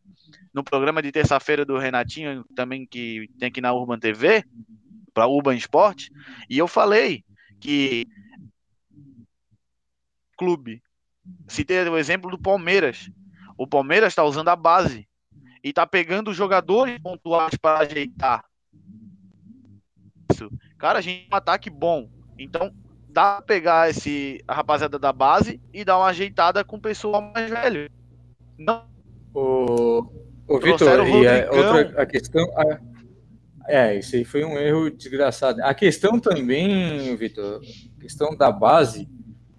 no 0.52 0.62
programa 0.62 1.02
de 1.02 1.12
terça-feira 1.12 1.64
do 1.64 1.78
Renatinho, 1.78 2.44
também 2.54 2.86
que 2.86 3.28
tem 3.38 3.48
aqui 3.48 3.60
na 3.60 3.72
Urban 3.72 3.98
TV, 3.98 4.44
para 5.12 5.26
Urban 5.26 5.54
Esporte, 5.54 6.10
e 6.48 6.58
eu 6.58 6.68
falei 6.68 7.24
que 7.60 8.06
clube 10.36 10.82
Citei 11.48 11.88
o 11.88 11.96
exemplo 11.96 12.30
do 12.30 12.38
Palmeiras. 12.38 13.10
O 13.56 13.66
Palmeiras 13.66 14.12
está 14.12 14.24
usando 14.24 14.48
a 14.48 14.56
base 14.56 15.08
e 15.62 15.70
está 15.70 15.86
pegando 15.86 16.34
jogadores 16.34 16.98
pontuais 16.98 17.54
para 17.60 17.80
ajeitar. 17.80 18.44
Isso. 20.32 20.50
Cara, 20.78 20.98
a 20.98 21.02
gente 21.02 21.20
tem 21.20 21.28
um 21.32 21.36
ataque 21.36 21.70
bom. 21.70 22.08
Então, 22.38 22.72
dá 23.08 23.36
para 23.36 23.42
pegar 23.42 23.90
esse, 23.90 24.42
a 24.46 24.54
rapaziada 24.54 24.98
da 24.98 25.12
base 25.12 25.60
e 25.72 25.84
dar 25.84 25.98
uma 25.98 26.08
ajeitada 26.08 26.62
com 26.62 26.76
o 26.76 26.80
pessoal 26.80 27.22
mais 27.34 27.50
velho. 27.50 27.90
Não. 28.58 28.84
O, 29.32 30.06
o 30.46 30.58
Vitor, 30.58 31.06
e 31.08 31.26
a, 31.26 31.50
outra, 31.50 32.02
a 32.02 32.06
questão. 32.06 32.44
A, 32.58 32.80
é, 33.68 33.98
isso 33.98 34.14
aí 34.16 34.24
foi 34.24 34.44
um 34.44 34.58
erro 34.58 34.90
desgraçado. 34.90 35.62
A 35.62 35.74
questão 35.74 36.20
também, 36.20 37.14
Vitor, 37.16 37.60
questão 38.00 38.36
da 38.36 38.52
base 38.52 39.08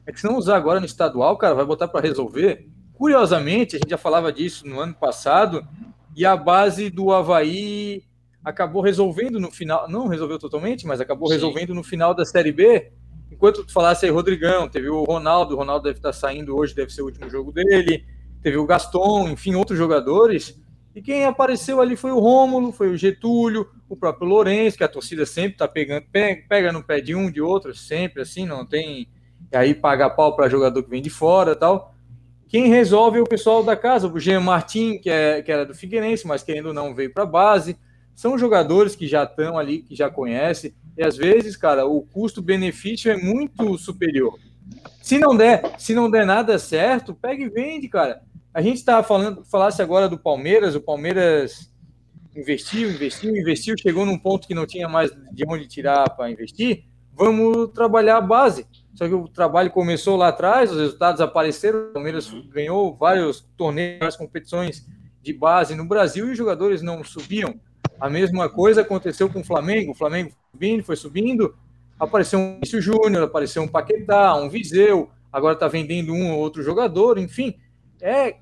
é 0.07 0.11
que 0.13 0.21
se 0.21 0.25
não 0.25 0.37
usar 0.37 0.55
agora 0.55 0.79
no 0.79 0.85
estadual, 0.85 1.37
cara, 1.37 1.53
vai 1.53 1.65
botar 1.65 1.89
para 1.89 2.07
resolver. 2.07 2.65
Curiosamente, 2.93 3.75
a 3.75 3.79
gente 3.79 3.89
já 3.89 3.97
falava 3.97 4.31
disso 4.31 4.65
no 4.65 4.79
ano 4.79 4.93
passado, 4.93 5.67
e 6.15 6.25
a 6.25 6.35
base 6.35 6.89
do 6.89 7.11
Havaí 7.11 8.03
acabou 8.43 8.81
resolvendo 8.81 9.37
no 9.37 9.51
final, 9.51 9.87
não 9.89 10.07
resolveu 10.07 10.39
totalmente, 10.39 10.87
mas 10.87 11.01
acabou 11.01 11.27
Sim. 11.27 11.33
resolvendo 11.33 11.75
no 11.75 11.83
final 11.83 12.13
da 12.15 12.25
Série 12.25 12.53
B. 12.53 12.89
Enquanto 13.29 13.65
tu 13.65 13.73
falasse 13.73 14.05
aí, 14.05 14.11
Rodrigão, 14.11 14.69
teve 14.69 14.89
o 14.89 15.03
Ronaldo, 15.03 15.53
o 15.53 15.57
Ronaldo 15.57 15.83
deve 15.83 15.99
estar 15.99 16.13
saindo 16.13 16.57
hoje, 16.57 16.73
deve 16.73 16.91
ser 16.91 17.01
o 17.01 17.05
último 17.05 17.29
jogo 17.29 17.51
dele, 17.51 18.05
teve 18.41 18.55
o 18.55 18.65
Gaston, 18.65 19.27
enfim, 19.27 19.55
outros 19.55 19.77
jogadores. 19.77 20.57
E 20.95 21.01
quem 21.01 21.25
apareceu 21.25 21.81
ali 21.81 21.97
foi 21.97 22.11
o 22.11 22.19
Rômulo, 22.19 22.71
foi 22.71 22.89
o 22.89 22.97
Getúlio, 22.97 23.69
o 23.89 23.95
próprio 23.95 24.27
Lourenço, 24.27 24.77
que 24.77 24.83
a 24.85 24.87
torcida 24.87 25.25
sempre 25.25 25.51
está 25.51 25.67
pegando, 25.67 26.05
pega, 26.09 26.43
pega 26.47 26.71
no 26.71 26.81
pé 26.81 27.01
de 27.01 27.13
um, 27.13 27.29
de 27.29 27.41
outro, 27.41 27.75
sempre 27.75 28.21
assim, 28.21 28.45
não 28.45 28.65
tem 28.65 29.09
e 29.51 29.57
aí 29.57 29.73
paga 29.73 30.09
pau 30.09 30.35
para 30.35 30.49
jogador 30.49 30.83
que 30.83 30.89
vem 30.89 31.01
de 31.01 31.09
fora 31.09 31.55
tal. 31.55 31.93
Quem 32.47 32.67
resolve 32.67 33.19
é 33.19 33.21
o 33.21 33.27
pessoal 33.27 33.63
da 33.63 33.75
casa, 33.75 34.07
o 34.07 34.19
Jean 34.19 34.39
Martin, 34.39 34.97
que, 34.99 35.09
é, 35.09 35.41
que 35.41 35.51
era 35.51 35.65
do 35.65 35.75
Figueirense, 35.75 36.25
mas 36.25 36.43
querendo 36.43 36.73
não 36.73 36.95
veio 36.95 37.13
para 37.13 37.23
a 37.23 37.27
base. 37.27 37.77
São 38.15 38.37
jogadores 38.37 38.95
que 38.95 39.05
já 39.05 39.23
estão 39.23 39.57
ali, 39.57 39.79
que 39.79 39.95
já 39.95 40.09
conhecem, 40.09 40.73
e 40.97 41.03
às 41.03 41.15
vezes, 41.15 41.55
cara, 41.55 41.85
o 41.85 42.01
custo-benefício 42.01 43.11
é 43.11 43.17
muito 43.17 43.77
superior. 43.77 44.39
Se 45.01 45.19
não 45.19 45.35
der, 45.35 45.75
se 45.77 45.93
não 45.93 46.09
der 46.09 46.25
nada 46.25 46.57
certo, 46.57 47.13
pega 47.13 47.43
e 47.43 47.49
vende, 47.49 47.87
cara. 47.87 48.21
A 48.53 48.61
gente 48.61 48.77
estava 48.77 49.03
falando, 49.03 49.45
falasse 49.45 49.81
agora 49.81 50.09
do 50.09 50.17
Palmeiras, 50.17 50.73
o 50.73 50.81
Palmeiras 50.81 51.71
investiu, 52.35 52.89
investiu, 52.89 53.35
investiu, 53.35 53.75
chegou 53.79 54.05
num 54.05 54.17
ponto 54.17 54.47
que 54.47 54.55
não 54.55 54.65
tinha 54.65 54.87
mais 54.87 55.11
de 55.31 55.43
onde 55.47 55.67
tirar 55.67 56.09
para 56.15 56.31
investir. 56.31 56.85
Vamos 57.13 57.71
trabalhar 57.73 58.17
a 58.17 58.21
base. 58.21 58.65
Só 58.97 59.07
que 59.07 59.13
o 59.13 59.27
trabalho 59.27 59.69
começou 59.69 60.17
lá 60.17 60.29
atrás, 60.29 60.71
os 60.71 60.79
resultados 60.79 61.21
apareceram, 61.21 61.89
o 61.89 61.93
Palmeiras 61.93 62.33
ganhou 62.49 62.95
vários 62.95 63.47
torneios, 63.55 63.99
várias 63.99 64.17
competições 64.17 64.87
de 65.21 65.31
base 65.31 65.75
no 65.75 65.85
Brasil 65.85 66.27
e 66.27 66.31
os 66.31 66.37
jogadores 66.37 66.81
não 66.81 67.03
subiam. 67.03 67.59
A 67.99 68.09
mesma 68.09 68.49
coisa 68.49 68.81
aconteceu 68.81 69.29
com 69.29 69.41
o 69.41 69.43
Flamengo. 69.43 69.91
O 69.91 69.95
Flamengo 69.95 70.31
subindo, 70.51 70.83
foi 70.83 70.95
subindo, 70.95 71.55
apareceu 71.99 72.39
um 72.39 72.53
Vinícius 72.55 72.83
Júnior, 72.83 73.23
apareceu 73.23 73.61
um 73.61 73.67
Paquetá, 73.67 74.35
um 74.35 74.49
Viseu, 74.49 75.11
agora 75.31 75.53
está 75.53 75.67
vendendo 75.67 76.11
um 76.11 76.31
ou 76.31 76.39
outro 76.39 76.63
jogador, 76.63 77.19
enfim. 77.19 77.55
É, 78.01 78.37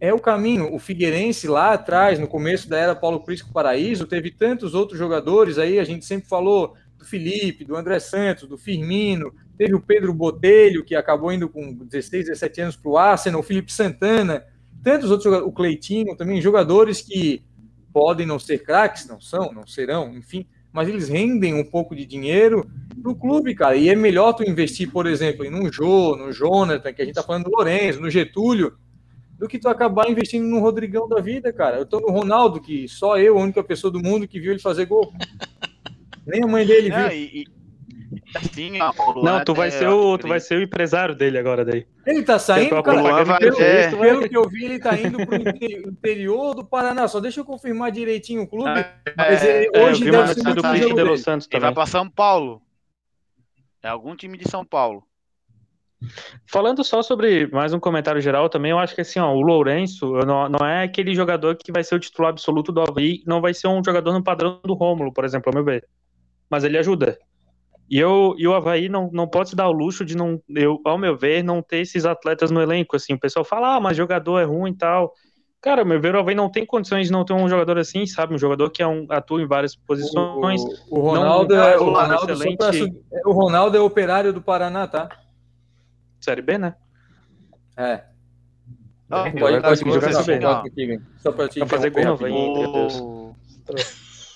é 0.00 0.12
o 0.12 0.18
caminho. 0.18 0.74
O 0.74 0.80
Figueirense 0.80 1.46
lá 1.46 1.74
atrás, 1.74 2.18
no 2.18 2.26
começo 2.26 2.68
da 2.68 2.76
era 2.76 2.96
Paulo 2.96 3.20
Prisco 3.20 3.52
Paraíso, 3.52 4.04
teve 4.04 4.32
tantos 4.32 4.74
outros 4.74 4.98
jogadores 4.98 5.58
aí, 5.58 5.78
a 5.78 5.84
gente 5.84 6.04
sempre 6.04 6.28
falou 6.28 6.74
do 6.98 7.04
Felipe, 7.04 7.64
do 7.64 7.76
André 7.76 7.98
Santos, 7.98 8.48
do 8.48 8.56
Firmino, 8.56 9.32
Teve 9.56 9.74
o 9.74 9.80
Pedro 9.80 10.12
Botelho, 10.12 10.84
que 10.84 10.94
acabou 10.94 11.32
indo 11.32 11.48
com 11.48 11.72
16, 11.72 12.26
17 12.26 12.60
anos 12.60 12.76
para 12.76 12.90
o 12.90 12.98
Arsenal, 12.98 13.40
o 13.40 13.44
Felipe 13.44 13.72
Santana, 13.72 14.44
tantos 14.82 15.10
outros 15.10 15.32
o 15.42 15.50
Cleitinho 15.50 16.14
também, 16.14 16.42
jogadores 16.42 17.00
que 17.00 17.42
podem 17.92 18.26
não 18.26 18.38
ser 18.38 18.62
craques, 18.62 19.08
não 19.08 19.18
são, 19.18 19.52
não 19.52 19.66
serão, 19.66 20.14
enfim, 20.14 20.46
mas 20.70 20.88
eles 20.88 21.08
rendem 21.08 21.54
um 21.54 21.64
pouco 21.64 21.96
de 21.96 22.04
dinheiro 22.04 22.70
para 23.00 23.10
o 23.10 23.16
clube, 23.16 23.54
cara. 23.54 23.76
E 23.76 23.88
é 23.88 23.94
melhor 23.94 24.34
tu 24.34 24.42
investir, 24.42 24.90
por 24.90 25.06
exemplo, 25.06 25.42
em 25.42 25.54
um 25.54 25.72
Jô, 25.72 26.14
no 26.16 26.30
Jonathan, 26.30 26.92
que 26.92 27.00
a 27.00 27.04
gente 27.06 27.14
tá 27.14 27.22
falando 27.22 27.44
do 27.44 27.50
Lourenço, 27.50 28.00
no 28.00 28.10
Getúlio, 28.10 28.76
do 29.38 29.48
que 29.48 29.58
tu 29.58 29.68
acabar 29.68 30.10
investindo 30.10 30.46
no 30.46 30.60
Rodrigão 30.60 31.08
da 31.08 31.18
vida, 31.18 31.50
cara. 31.50 31.78
Eu 31.78 31.86
tô 31.86 31.98
no 31.98 32.10
Ronaldo, 32.10 32.60
que 32.60 32.86
só 32.88 33.18
eu, 33.18 33.38
a 33.38 33.42
única 33.42 33.64
pessoa 33.64 33.90
do 33.90 34.02
mundo 34.02 34.28
que 34.28 34.38
viu 34.38 34.52
ele 34.52 34.60
fazer 34.60 34.84
gol. 34.84 35.14
Nem 36.26 36.42
a 36.42 36.46
mãe 36.46 36.66
dele 36.66 36.90
viu. 36.90 37.06
É, 37.06 37.16
e, 37.16 37.44
Assim, 38.34 38.78
não, 39.22 39.44
tu 39.44 39.54
vai, 39.54 39.68
é, 39.68 39.70
ser 39.70 39.88
o, 39.88 40.18
tu 40.18 40.28
vai 40.28 40.40
ser 40.40 40.58
o 40.58 40.62
empresário 40.62 41.14
dele 41.14 41.38
agora 41.38 41.64
daí. 41.64 41.86
Ele 42.06 42.22
tá 42.22 42.38
saindo, 42.38 42.82
cara, 42.82 43.24
vai, 43.24 43.38
pelo, 43.38 43.60
é. 43.60 43.90
pelo 43.90 44.28
que 44.28 44.36
eu 44.36 44.48
vi, 44.48 44.64
ele 44.64 44.78
tá 44.78 44.98
indo 44.98 45.24
pro 45.26 45.36
interior 45.90 46.54
do 46.54 46.64
Paraná. 46.64 47.08
Só 47.08 47.20
deixa 47.20 47.40
eu 47.40 47.44
confirmar 47.44 47.90
direitinho 47.90 48.42
o 48.42 48.46
clube. 48.46 48.78
É, 48.78 48.94
mas 49.16 49.44
ele, 49.44 49.70
é, 49.72 49.84
hoje 49.84 50.10
deve 50.10 50.34
ser 50.34 50.54
do 50.54 50.62
time 50.62 50.94
de 50.94 51.02
Los 51.02 51.22
Santos 51.22 51.46
também. 51.46 51.68
Ele 51.68 51.74
vai 51.74 51.74
para 51.74 51.90
São 51.90 52.08
Paulo. 52.08 52.62
É 53.82 53.88
algum 53.88 54.14
time 54.14 54.36
de 54.36 54.48
São 54.48 54.64
Paulo. 54.64 55.02
Falando 56.46 56.84
só 56.84 57.02
sobre 57.02 57.46
mais 57.48 57.72
um 57.72 57.80
comentário 57.80 58.20
geral 58.20 58.48
também, 58.48 58.70
eu 58.70 58.78
acho 58.78 58.94
que 58.94 59.00
assim, 59.00 59.18
ó, 59.18 59.32
o 59.32 59.40
Lourenço 59.40 60.12
não, 60.26 60.48
não 60.48 60.66
é 60.66 60.84
aquele 60.84 61.14
jogador 61.14 61.56
que 61.56 61.72
vai 61.72 61.82
ser 61.82 61.94
o 61.94 62.00
titular 62.00 62.30
absoluto 62.30 62.70
do 62.70 62.82
Havaí, 62.82 63.22
não 63.26 63.40
vai 63.40 63.54
ser 63.54 63.68
um 63.68 63.82
jogador 63.82 64.12
no 64.12 64.22
padrão 64.22 64.60
do 64.62 64.74
Rômulo, 64.74 65.12
por 65.12 65.24
exemplo, 65.24 65.48
ao 65.48 65.54
meu 65.54 65.64
ver. 65.64 65.86
Mas 66.50 66.64
ele 66.64 66.78
ajuda. 66.78 67.18
E, 67.88 67.98
eu, 67.98 68.34
e 68.36 68.46
o 68.46 68.54
Havaí 68.54 68.88
não, 68.88 69.10
não 69.12 69.28
pode 69.28 69.50
se 69.50 69.56
dar 69.56 69.68
o 69.68 69.72
luxo 69.72 70.04
de, 70.04 70.16
não, 70.16 70.42
eu, 70.48 70.80
ao 70.84 70.98
meu 70.98 71.16
ver, 71.16 71.42
não 71.44 71.62
ter 71.62 71.78
esses 71.78 72.04
atletas 72.04 72.50
no 72.50 72.60
elenco. 72.60 72.96
Assim, 72.96 73.14
o 73.14 73.20
pessoal 73.20 73.44
fala, 73.44 73.76
ah, 73.76 73.80
mas 73.80 73.96
jogador 73.96 74.40
é 74.40 74.44
ruim 74.44 74.72
e 74.72 74.76
tal. 74.76 75.12
Cara, 75.60 75.82
ao 75.82 75.86
meu 75.86 76.00
ver, 76.00 76.14
o 76.14 76.18
Havaí 76.18 76.34
não 76.34 76.50
tem 76.50 76.66
condições 76.66 77.06
de 77.06 77.12
não 77.12 77.24
ter 77.24 77.32
um 77.32 77.48
jogador 77.48 77.78
assim, 77.78 78.06
sabe? 78.06 78.34
Um 78.34 78.38
jogador 78.38 78.70
que 78.70 78.82
é 78.82 78.86
um, 78.86 79.06
atua 79.08 79.40
em 79.40 79.46
várias 79.46 79.76
posições. 79.76 80.62
O, 80.88 80.98
o 80.98 81.00
Ronaldo, 81.00 81.54
não, 81.54 81.62
é, 81.62 81.78
o, 81.78 81.84
Ronaldo 81.84 82.32
excelente... 82.32 83.02
o 83.24 83.32
Ronaldo 83.32 83.76
é 83.76 83.80
operário 83.80 84.32
do 84.32 84.42
Paraná, 84.42 84.86
tá? 84.86 85.08
Série 86.20 86.42
B, 86.42 86.58
né? 86.58 86.74
É. 87.76 88.04
Ah, 89.08 89.30
pode, 89.30 89.60
pode 89.62 89.80
jogar 89.80 90.12
Série 90.24 91.00
Só 91.18 91.30
pra 91.30 91.48
te 91.48 91.64
fazer 91.66 91.90
gol 91.90 92.08
Havaí, 92.08 92.32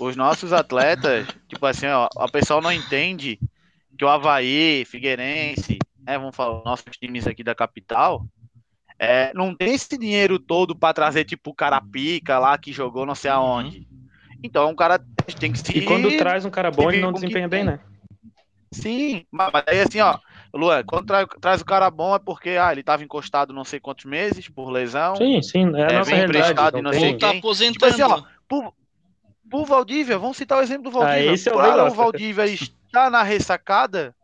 os 0.00 0.16
nossos 0.16 0.52
atletas, 0.52 1.26
tipo 1.48 1.64
assim, 1.66 1.86
ó, 1.86 2.08
a 2.16 2.28
pessoa 2.28 2.60
não 2.60 2.72
entende 2.72 3.38
que 3.96 4.04
o 4.04 4.08
Havaí, 4.08 4.84
Figueirense, 4.86 5.78
né, 6.00 6.18
vamos 6.18 6.34
falar, 6.34 6.64
nossos 6.64 6.96
times 6.96 7.26
aqui 7.26 7.44
da 7.44 7.54
capital, 7.54 8.24
é, 8.98 9.32
não 9.34 9.54
tem 9.54 9.74
esse 9.74 9.96
dinheiro 9.96 10.38
todo 10.38 10.74
para 10.74 10.94
trazer, 10.94 11.24
tipo, 11.24 11.50
o 11.50 11.54
cara 11.54 11.80
pica 11.80 12.38
lá 12.38 12.56
que 12.58 12.72
jogou 12.72 13.06
não 13.06 13.14
sei 13.14 13.30
aonde. 13.30 13.86
Então, 14.42 14.70
um 14.70 14.74
cara 14.74 15.00
tem 15.38 15.52
que 15.52 15.58
se. 15.58 15.78
E 15.78 15.84
quando 15.84 16.16
traz 16.16 16.44
um 16.44 16.50
cara 16.50 16.70
bom, 16.70 16.90
ele 16.90 17.00
não 17.00 17.12
desempenha 17.12 17.48
bem, 17.48 17.64
né? 17.64 17.80
Sim, 18.72 19.24
mas 19.30 19.50
aí 19.66 19.80
assim, 19.80 20.00
ó, 20.00 20.18
Luan, 20.54 20.82
quando 20.84 21.06
tra 21.06 21.26
traz 21.26 21.60
o 21.60 21.64
cara 21.64 21.90
bom 21.90 22.14
é 22.14 22.18
porque 22.18 22.50
ah, 22.50 22.70
ele 22.70 22.82
tava 22.82 23.02
encostado 23.02 23.52
não 23.52 23.64
sei 23.64 23.80
quantos 23.80 24.04
meses 24.04 24.48
por 24.48 24.70
lesão. 24.70 25.16
Sim, 25.16 25.42
sim, 25.42 25.76
é, 25.76 25.84
a 25.84 25.88
é, 25.88 25.98
nossa 25.98 26.16
emprestado 26.16 26.74
não, 26.76 26.90
não 26.90 26.92
sei 26.92 27.18
tá 27.18 27.30
aposentando. 27.30 27.72
Tipo 27.72 27.86
assim, 27.86 28.02
ó, 28.02 28.22
por, 28.48 28.72
o 29.52 29.64
Valdívia, 29.64 30.18
vamos 30.18 30.36
citar 30.36 30.58
o 30.58 30.62
exemplo 30.62 30.90
do 30.90 30.98
ah, 30.98 31.00
Valdívia. 31.00 31.30
Ah, 31.30 31.34
esse 31.34 31.48
é 31.48 31.52
o, 31.52 31.56
Para 31.56 31.86
o 31.86 31.94
Valdívia 31.94 32.44
está 32.44 33.10
na 33.10 33.22
ressacada, 33.22 34.14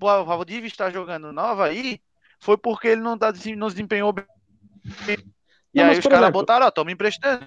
o 0.00 0.24
Valdívia 0.24 0.68
está 0.68 0.90
jogando 0.90 1.32
nova 1.32 1.66
aí, 1.66 2.00
foi 2.40 2.56
porque 2.56 2.88
ele 2.88 3.00
não, 3.00 3.16
tá, 3.16 3.32
não 3.56 3.68
desempenhou 3.68 4.12
bem. 4.12 4.24
E 5.74 5.82
não, 5.82 5.90
aí 5.90 5.98
os 5.98 6.06
caras 6.06 6.30
botaram, 6.30 6.66
ó, 6.66 6.70
tô 6.70 6.84
me 6.84 6.92
emprestando. 6.92 7.46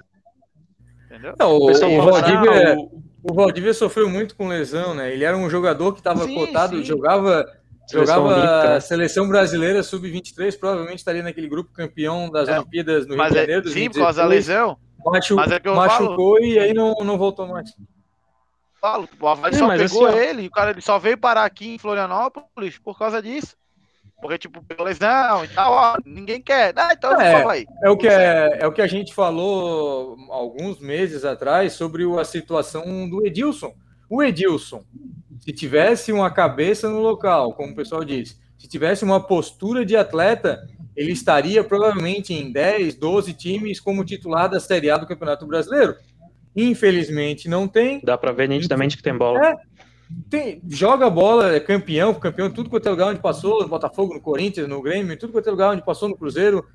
Entendeu? 1.05 1.33
Não, 1.39 1.51
o, 1.51 1.71
o, 1.71 2.01
Valdívia, 2.03 2.77
o 3.23 3.33
Valdívia 3.33 3.73
sofreu 3.73 4.09
muito 4.09 4.35
com 4.35 4.47
lesão, 4.47 4.93
né? 4.93 5.11
Ele 5.11 5.23
era 5.23 5.35
um 5.35 5.49
jogador 5.49 5.93
que 5.93 5.99
estava 5.99 6.27
cotado, 6.27 6.77
sim. 6.77 6.83
jogava 6.83 7.45
Jogava 7.91 8.35
a 8.35 8.73
né? 8.73 8.79
seleção 8.79 9.27
brasileira 9.27 9.81
sub-23, 9.81 10.57
provavelmente 10.59 10.99
estaria 10.99 11.23
naquele 11.23 11.49
grupo 11.49 11.71
campeão 11.73 12.29
das 12.29 12.47
é, 12.47 12.59
Olimpíadas 12.59 13.07
no 13.07 13.15
Rio 13.15 13.23
de 13.23 13.29
é 13.31 13.41
Janeiro. 13.41 13.67
É, 13.67 13.71
sim, 13.71 13.89
por 13.89 13.99
causa 13.99 14.21
da 14.21 14.27
lesão. 14.27 14.77
Machu, 15.05 15.35
mas 15.35 15.51
é 15.51 15.59
que 15.59 15.67
eu 15.67 15.75
machucou 15.75 16.35
falo. 16.35 16.45
e 16.45 16.59
aí 16.59 16.73
não, 16.73 16.93
não 16.95 17.17
voltou 17.17 17.47
mais. 17.47 17.73
Falo, 18.79 19.09
o 19.19 19.27
Havaí 19.27 19.53
é, 19.53 19.57
só 19.57 19.67
pegou 19.67 20.07
assim, 20.07 20.17
ele, 20.17 20.47
o 20.47 20.51
cara 20.51 20.71
ele 20.71 20.81
só 20.81 20.97
veio 20.97 21.17
parar 21.17 21.43
aqui 21.43 21.75
em 21.75 21.77
Florianópolis 21.77 22.77
por 22.77 22.97
causa 22.97 23.21
disso. 23.21 23.57
Porque, 24.21 24.37
tipo, 24.37 24.61
lesão 24.83 25.45
e 25.45 25.47
tal, 25.47 25.71
ó, 25.71 25.97
ninguém 26.05 26.41
quer. 26.41 26.73
Ah, 26.75 26.89
então 26.91 27.19
é, 27.19 27.43
vai. 27.43 27.65
É 27.81 27.89
o, 27.89 27.97
que 27.97 28.07
é, 28.07 28.57
é 28.59 28.67
o 28.67 28.71
que 28.71 28.81
a 28.81 28.87
gente 28.87 29.13
falou 29.13 30.17
alguns 30.29 30.79
meses 30.79 31.23
atrás 31.23 31.73
sobre 31.73 32.03
a 32.19 32.25
situação 32.25 33.09
do 33.09 33.25
Edilson. 33.25 33.73
O 34.09 34.21
Edilson, 34.21 34.83
se 35.39 35.53
tivesse 35.53 36.11
uma 36.11 36.29
cabeça 36.29 36.89
no 36.89 36.99
local, 36.99 37.53
como 37.53 37.71
o 37.71 37.75
pessoal 37.75 38.03
diz, 38.03 38.37
se 38.57 38.67
tivesse 38.67 39.05
uma 39.05 39.25
postura 39.25 39.85
de 39.85 39.95
atleta, 39.95 40.67
ele 40.99 41.13
estaria 41.13 41.63
provavelmente 41.63 42.33
em 42.33 42.51
10, 42.51 42.95
12 42.95 43.33
times 43.33 43.79
como 43.79 44.03
titular 44.03 44.49
da 44.49 44.59
Série 44.59 44.89
A 44.89 44.97
do 44.97 45.07
Campeonato 45.07 45.47
Brasileiro. 45.47 45.95
Infelizmente 46.53 47.47
não 47.47 47.69
tem. 47.69 48.01
Dá 48.03 48.17
para 48.17 48.33
ver 48.33 48.49
nitidamente 48.49 48.97
que 48.97 49.03
tem 49.03 49.17
bola. 49.17 49.39
É, 49.39 49.55
tem, 50.29 50.61
joga 50.67 51.09
bola, 51.09 51.55
é 51.55 51.59
campeão, 51.61 52.13
campeão, 52.13 52.51
tudo 52.51 52.69
quanto 52.69 52.85
é 52.85 52.91
lugar 52.91 53.11
onde 53.11 53.21
passou, 53.21 53.61
no 53.61 53.69
Botafogo, 53.69 54.13
no 54.13 54.19
Corinthians, 54.19 54.67
no 54.67 54.81
Grêmio, 54.81 55.17
tudo 55.17 55.31
quanto 55.31 55.47
é 55.47 55.51
lugar 55.51 55.71
onde 55.71 55.85
passou 55.85 56.09
no 56.09 56.17
Cruzeiro. 56.17 56.67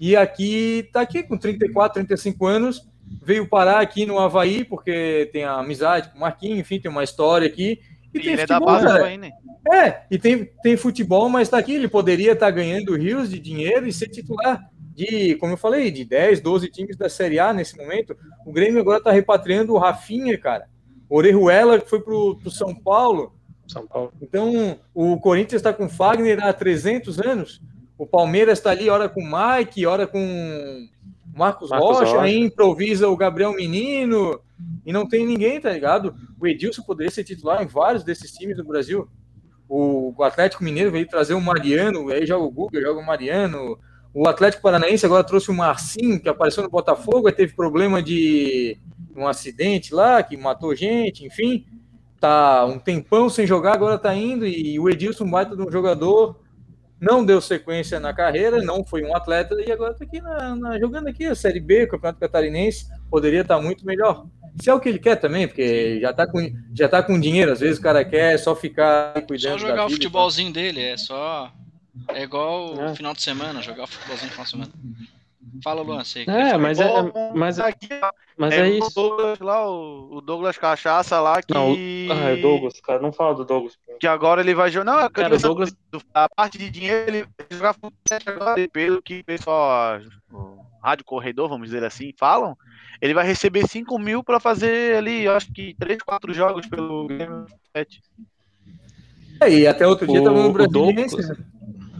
E 0.00 0.16
aqui 0.16 0.88
tá 0.92 1.02
aqui 1.02 1.22
com 1.22 1.38
34, 1.38 2.04
35 2.04 2.46
anos, 2.46 2.84
veio 3.22 3.48
parar 3.48 3.78
aqui 3.78 4.04
no 4.04 4.18
Havaí, 4.18 4.64
porque 4.64 5.30
tem 5.32 5.44
a 5.44 5.54
amizade 5.54 6.10
com 6.10 6.16
o 6.16 6.20
Marquinhos, 6.22 6.58
enfim, 6.58 6.80
tem 6.80 6.90
uma 6.90 7.04
história 7.04 7.46
aqui. 7.46 7.80
E, 8.12 8.18
e 8.18 8.22
tem 8.22 8.36
futebol, 8.36 8.76
é 8.76 8.82
da 8.82 8.92
base 8.92 9.16
né? 9.18 9.30
É, 9.70 10.02
e 10.10 10.18
tem, 10.18 10.44
tem 10.62 10.76
futebol, 10.76 11.28
mas 11.28 11.48
tá 11.48 11.58
aqui, 11.58 11.74
ele 11.74 11.88
poderia 11.88 12.32
estar 12.32 12.46
tá 12.46 12.50
ganhando 12.50 12.96
rios 12.96 13.30
de 13.30 13.38
dinheiro 13.38 13.86
e 13.86 13.92
ser 13.92 14.08
titular 14.08 14.68
de, 14.94 15.36
como 15.36 15.52
eu 15.52 15.56
falei, 15.56 15.90
de 15.90 16.04
10, 16.04 16.40
12 16.40 16.68
times 16.70 16.96
da 16.96 17.08
Série 17.08 17.38
A 17.38 17.52
nesse 17.52 17.76
momento. 17.76 18.16
O 18.44 18.52
Grêmio 18.52 18.80
agora 18.80 19.02
tá 19.02 19.12
repatriando 19.12 19.72
o 19.72 19.78
Rafinha, 19.78 20.36
cara. 20.36 20.68
Orejuela 21.08 21.80
foi 21.80 22.00
para 22.00 22.14
o 22.14 22.50
São 22.50 22.74
Paulo. 22.74 23.32
São 23.66 23.86
Paulo. 23.86 24.12
Então, 24.20 24.78
o 24.92 25.18
Corinthians 25.20 25.60
está 25.60 25.72
com 25.72 25.88
Fagner 25.88 26.42
há 26.44 26.52
300 26.52 27.20
anos. 27.20 27.62
O 27.96 28.06
Palmeiras 28.06 28.58
está 28.58 28.70
ali, 28.70 28.90
hora 28.90 29.08
com 29.08 29.20
Mike, 29.22 29.86
hora 29.86 30.06
com 30.06 30.18
Marcos, 31.34 31.70
Marcos 31.70 31.88
Rocha, 31.88 32.04
Rocha, 32.04 32.20
aí 32.20 32.36
improvisa 32.36 33.08
o 33.08 33.16
Gabriel 33.16 33.52
Menino, 33.52 34.40
e 34.84 34.92
não 34.92 35.06
tem 35.06 35.24
ninguém, 35.24 35.60
tá 35.60 35.70
ligado? 35.70 36.14
O 36.40 36.46
Edilson 36.46 36.82
poderia 36.82 37.10
ser 37.10 37.22
titular 37.22 37.62
em 37.62 37.66
vários 37.66 38.02
desses 38.02 38.32
times 38.32 38.56
do 38.56 38.64
Brasil. 38.64 39.08
O, 39.68 40.14
Atlético 40.22 40.64
Mineiro 40.64 40.90
veio 40.90 41.06
trazer 41.06 41.34
o 41.34 41.40
Mariano, 41.40 42.08
aí 42.08 42.24
joga 42.24 42.44
o 42.44 42.50
Guga, 42.50 42.80
joga 42.80 43.00
o 43.00 43.06
Mariano. 43.06 43.78
O 44.14 44.26
Atlético 44.26 44.62
Paranaense 44.62 45.04
agora 45.04 45.22
trouxe 45.22 45.50
o 45.50 45.54
Marcinho, 45.54 46.18
que 46.18 46.28
apareceu 46.28 46.62
no 46.62 46.70
Botafogo, 46.70 47.28
aí 47.28 47.34
teve 47.34 47.54
problema 47.54 48.02
de 48.02 48.78
um 49.14 49.26
acidente 49.26 49.94
lá 49.94 50.22
que 50.22 50.36
matou 50.36 50.74
gente, 50.74 51.24
enfim. 51.24 51.66
Tá 52.18 52.64
um 52.64 52.78
tempão 52.78 53.28
sem 53.28 53.46
jogar, 53.46 53.74
agora 53.74 53.98
tá 53.98 54.14
indo. 54.14 54.46
E 54.46 54.78
o 54.80 54.88
Edilson, 54.88 55.28
baita 55.28 55.54
de 55.54 55.62
um 55.62 55.70
jogador, 55.70 56.40
não 57.00 57.24
deu 57.24 57.40
sequência 57.40 58.00
na 58.00 58.12
carreira, 58.12 58.62
não 58.62 58.84
foi 58.84 59.04
um 59.04 59.14
atleta 59.14 59.54
e 59.60 59.70
agora 59.70 59.94
tá 59.94 60.04
aqui 60.04 60.20
na, 60.20 60.56
na, 60.56 60.78
jogando 60.78 61.08
aqui 61.08 61.26
a 61.26 61.34
Série 61.34 61.60
B, 61.60 61.84
o 61.84 61.88
Campeonato 61.88 62.18
Catarinense, 62.18 62.86
poderia 63.10 63.42
estar 63.42 63.56
tá 63.56 63.62
muito 63.62 63.86
melhor. 63.86 64.26
Se 64.60 64.70
é 64.70 64.74
o 64.74 64.80
que 64.80 64.88
ele 64.88 64.98
quer 64.98 65.16
também, 65.16 65.46
porque 65.46 66.00
já 66.00 66.12
tá 66.12 66.26
com, 66.26 66.38
já 66.74 66.88
tá 66.88 67.02
com 67.02 67.18
dinheiro, 67.18 67.52
às 67.52 67.60
vezes 67.60 67.78
o 67.78 67.82
cara 67.82 68.04
quer 68.04 68.38
só 68.38 68.54
ficar 68.54 69.14
cuidando 69.26 69.60
Só 69.60 69.68
jogar 69.68 69.86
o 69.86 69.90
futebolzinho 69.90 70.52
dele, 70.52 70.80
é 70.82 70.96
só. 70.96 71.52
É 72.08 72.22
igual 72.22 72.74
o 72.74 72.82
é. 72.82 72.94
final 72.94 73.12
de 73.12 73.22
semana, 73.22 73.62
jogar 73.62 73.84
o 73.84 73.86
futebolzinho 73.86 74.26
no 74.26 74.32
final 74.32 74.44
de 74.44 74.50
semana. 74.50 74.72
Fala, 75.62 75.82
Luan, 75.82 76.04
sei. 76.04 76.24
É, 76.28 76.56
mas 76.56 76.78
é, 76.78 76.88
mas, 77.34 77.58
aqui, 77.58 77.88
mas 78.36 78.52
é, 78.52 78.60
é 78.60 78.70
isso. 78.70 78.88
O 78.88 78.94
Douglas, 78.94 79.38
lá, 79.40 79.68
o, 79.68 80.20
Douglas 80.20 80.58
Cachaça 80.58 81.20
lá 81.20 81.42
que. 81.42 81.54
Não, 81.54 81.72
o, 81.72 81.76
ah, 82.12 82.30
é 82.30 82.34
o 82.34 82.42
Douglas, 82.42 82.80
cara, 82.80 83.00
não 83.00 83.12
fala 83.12 83.34
do 83.34 83.44
Douglas. 83.44 83.78
Que 83.98 84.06
agora 84.06 84.40
ele 84.40 84.54
vai 84.54 84.70
jogar. 84.70 84.92
Não, 84.92 85.00
é 85.00 85.10
cara, 85.10 85.36
o 85.36 85.38
Douglas... 85.38 85.74
a 86.14 86.28
parte 86.28 86.58
de 86.58 86.70
dinheiro 86.70 87.08
ele 87.08 87.22
vai 87.22 87.46
jogar 87.50 87.76
agora, 88.26 88.68
pelo 88.68 89.02
que 89.02 89.20
o 89.20 89.24
pessoal, 89.24 90.00
o 90.32 90.58
Rádio 90.82 91.04
Corredor, 91.04 91.48
vamos 91.48 91.68
dizer 91.68 91.84
assim, 91.84 92.12
falam. 92.16 92.56
Ele 93.00 93.14
vai 93.14 93.26
receber 93.26 93.66
5 93.66 93.98
mil 93.98 94.24
para 94.24 94.40
fazer 94.40 94.96
ali, 94.96 95.28
acho 95.28 95.52
que 95.52 95.74
3, 95.78 96.02
4 96.02 96.34
jogos 96.34 96.66
pelo 96.66 97.06
Grêmio 97.06 97.46
7. 97.76 98.02
É, 99.40 99.50
e 99.50 99.66
até 99.66 99.86
outro 99.86 100.06
dia 100.06 100.22
também 100.22 100.42
no 100.42 100.52
Brasiliense, 100.52 101.16
né? 101.16 101.36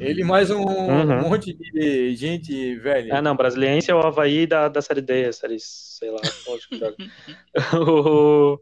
Ele 0.01 0.23
mais 0.23 0.51
um, 0.51 0.61
uhum. 0.61 1.13
um, 1.13 1.29
monte 1.29 1.53
de 1.53 2.15
gente 2.15 2.77
velha. 2.77 3.17
Ah, 3.17 3.23
não, 3.23 3.35
Brasiliense 3.35 3.91
é 3.91 3.95
o 3.95 4.01
Havaí 4.01 4.47
da, 4.47 4.69
da 4.69 4.81
Série 4.81 5.01
D, 5.01 5.33
série, 5.33 5.57
sei 5.59 6.11
lá, 6.11 6.21
o, 7.75 8.61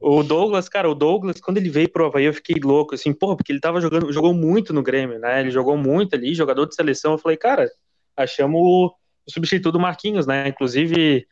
o 0.00 0.22
Douglas, 0.22 0.68
cara, 0.68 0.88
o 0.88 0.94
Douglas, 0.94 1.40
quando 1.40 1.58
ele 1.58 1.68
veio 1.68 1.90
pro 1.90 2.06
Havaí, 2.06 2.24
eu 2.24 2.32
fiquei 2.32 2.56
louco, 2.62 2.94
assim, 2.94 3.12
porra, 3.12 3.36
porque 3.36 3.52
ele 3.52 3.60
tava 3.60 3.80
jogando, 3.80 4.12
jogou 4.12 4.32
muito 4.32 4.72
no 4.72 4.82
Grêmio, 4.82 5.18
né? 5.18 5.40
Ele 5.40 5.50
jogou 5.50 5.76
muito 5.76 6.14
ali, 6.14 6.34
jogador 6.34 6.66
de 6.66 6.74
seleção. 6.74 7.12
Eu 7.12 7.18
falei, 7.18 7.36
cara, 7.36 7.70
achamos 8.16 8.60
o, 8.60 8.86
o 9.26 9.30
substituto 9.30 9.72
do 9.72 9.80
Marquinhos, 9.80 10.26
né? 10.26 10.48
Inclusive, 10.48 11.26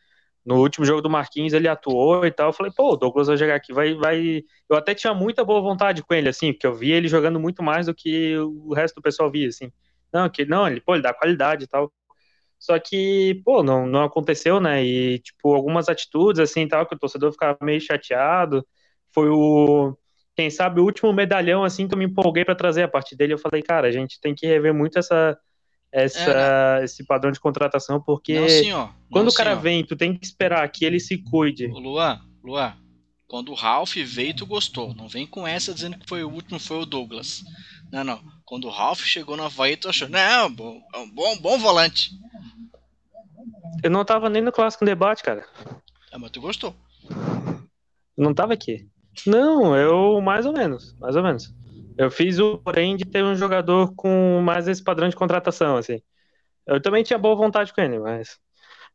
no 0.46 0.60
último 0.60 0.86
jogo 0.86 1.02
do 1.02 1.10
Marquinhos 1.10 1.52
ele 1.52 1.66
atuou 1.66 2.24
e 2.24 2.30
tal. 2.30 2.50
Eu 2.50 2.52
falei, 2.52 2.72
pô, 2.74 2.92
o 2.92 2.96
Douglas 2.96 3.26
vai 3.26 3.36
jogar 3.36 3.56
aqui, 3.56 3.72
vai, 3.72 3.94
vai. 3.94 4.44
Eu 4.68 4.76
até 4.76 4.94
tinha 4.94 5.12
muita 5.12 5.44
boa 5.44 5.60
vontade 5.60 6.04
com 6.04 6.14
ele, 6.14 6.28
assim, 6.28 6.52
porque 6.52 6.66
eu 6.66 6.74
via 6.74 6.94
ele 6.96 7.08
jogando 7.08 7.40
muito 7.40 7.64
mais 7.64 7.86
do 7.86 7.94
que 7.94 8.36
o 8.38 8.72
resto 8.72 8.94
do 8.96 9.02
pessoal 9.02 9.30
via, 9.30 9.48
assim. 9.48 9.72
Não, 10.12 10.30
que 10.30 10.44
não, 10.44 10.68
ele, 10.68 10.80
pô, 10.80 10.94
ele 10.94 11.02
dá 11.02 11.12
qualidade 11.12 11.64
e 11.64 11.66
tal. 11.66 11.92
Só 12.58 12.78
que, 12.78 13.42
pô, 13.44 13.62
não, 13.62 13.86
não 13.86 14.04
aconteceu, 14.04 14.60
né? 14.60 14.84
E, 14.84 15.18
tipo, 15.18 15.52
algumas 15.54 15.88
atitudes, 15.88 16.40
assim, 16.40 16.66
tal, 16.68 16.86
que 16.86 16.94
o 16.94 16.98
torcedor 16.98 17.32
ficava 17.32 17.58
meio 17.60 17.80
chateado. 17.80 18.64
Foi 19.12 19.28
o, 19.28 19.96
quem 20.36 20.48
sabe, 20.50 20.80
o 20.80 20.84
último 20.84 21.12
medalhão, 21.12 21.64
assim, 21.64 21.88
que 21.88 21.94
eu 21.94 21.98
me 21.98 22.04
empolguei 22.04 22.44
para 22.44 22.54
trazer 22.54 22.84
a 22.84 22.88
partir 22.88 23.16
dele. 23.16 23.34
Eu 23.34 23.38
falei, 23.38 23.62
cara, 23.62 23.88
a 23.88 23.92
gente 23.92 24.20
tem 24.20 24.34
que 24.34 24.46
rever 24.46 24.72
muito 24.72 24.98
essa, 24.98 25.36
essa, 25.92 26.78
é, 26.80 26.84
esse 26.84 27.04
padrão 27.04 27.32
de 27.32 27.40
contratação, 27.40 28.00
porque 28.00 28.38
não, 28.38 28.48
senhor. 28.48 28.94
quando 29.10 29.26
não, 29.26 29.32
o 29.32 29.34
cara 29.34 29.50
senhor. 29.50 29.62
vem, 29.62 29.84
tu 29.84 29.96
tem 29.96 30.16
que 30.16 30.24
esperar 30.24 30.68
que 30.70 30.84
ele 30.84 31.00
se 31.00 31.18
cuide. 31.18 31.66
Luan, 31.68 32.20
Luan, 32.44 32.76
quando 33.26 33.50
o 33.50 33.54
Ralph 33.54 33.94
veio, 33.96 34.34
tu 34.34 34.46
gostou. 34.46 34.94
Não 34.94 35.08
vem 35.08 35.26
com 35.26 35.46
essa 35.46 35.74
dizendo 35.74 35.98
que 35.98 36.08
foi 36.08 36.22
o 36.22 36.30
último, 36.30 36.60
foi 36.60 36.78
o 36.78 36.86
Douglas. 36.86 37.42
Não, 37.90 38.04
não. 38.04 38.20
Quando 38.44 38.66
o 38.66 38.70
Ralph 38.70 39.00
chegou 39.00 39.36
no 39.36 39.44
Havaí, 39.44 39.76
tu 39.76 39.88
achou, 39.88 40.08
não, 40.08 40.52
bom, 40.52 40.80
é 40.94 40.98
um 40.98 41.10
bom, 41.10 41.36
bom 41.38 41.58
volante. 41.58 42.10
Eu 43.82 43.90
não 43.90 44.04
tava 44.04 44.30
nem 44.30 44.42
no 44.42 44.52
clássico 44.52 44.84
debate, 44.84 45.22
cara. 45.22 45.44
Ah, 46.12 46.18
mas 46.18 46.30
tu 46.30 46.40
gostou. 46.40 46.74
Não 48.16 48.32
tava 48.32 48.54
aqui. 48.54 48.88
Não, 49.26 49.76
eu 49.76 50.20
mais 50.20 50.46
ou 50.46 50.52
menos, 50.52 50.94
mais 50.98 51.16
ou 51.16 51.22
menos. 51.22 51.52
Eu 51.98 52.10
fiz 52.10 52.38
o 52.38 52.58
porém 52.58 52.96
de 52.96 53.04
ter 53.04 53.24
um 53.24 53.34
jogador 53.34 53.94
com 53.94 54.40
mais 54.42 54.68
esse 54.68 54.82
padrão 54.82 55.08
de 55.08 55.16
contratação, 55.16 55.76
assim. 55.76 56.00
Eu 56.66 56.80
também 56.82 57.02
tinha 57.04 57.18
boa 57.18 57.36
vontade 57.36 57.72
com 57.72 57.80
ele, 57.80 57.98
mas 57.98 58.38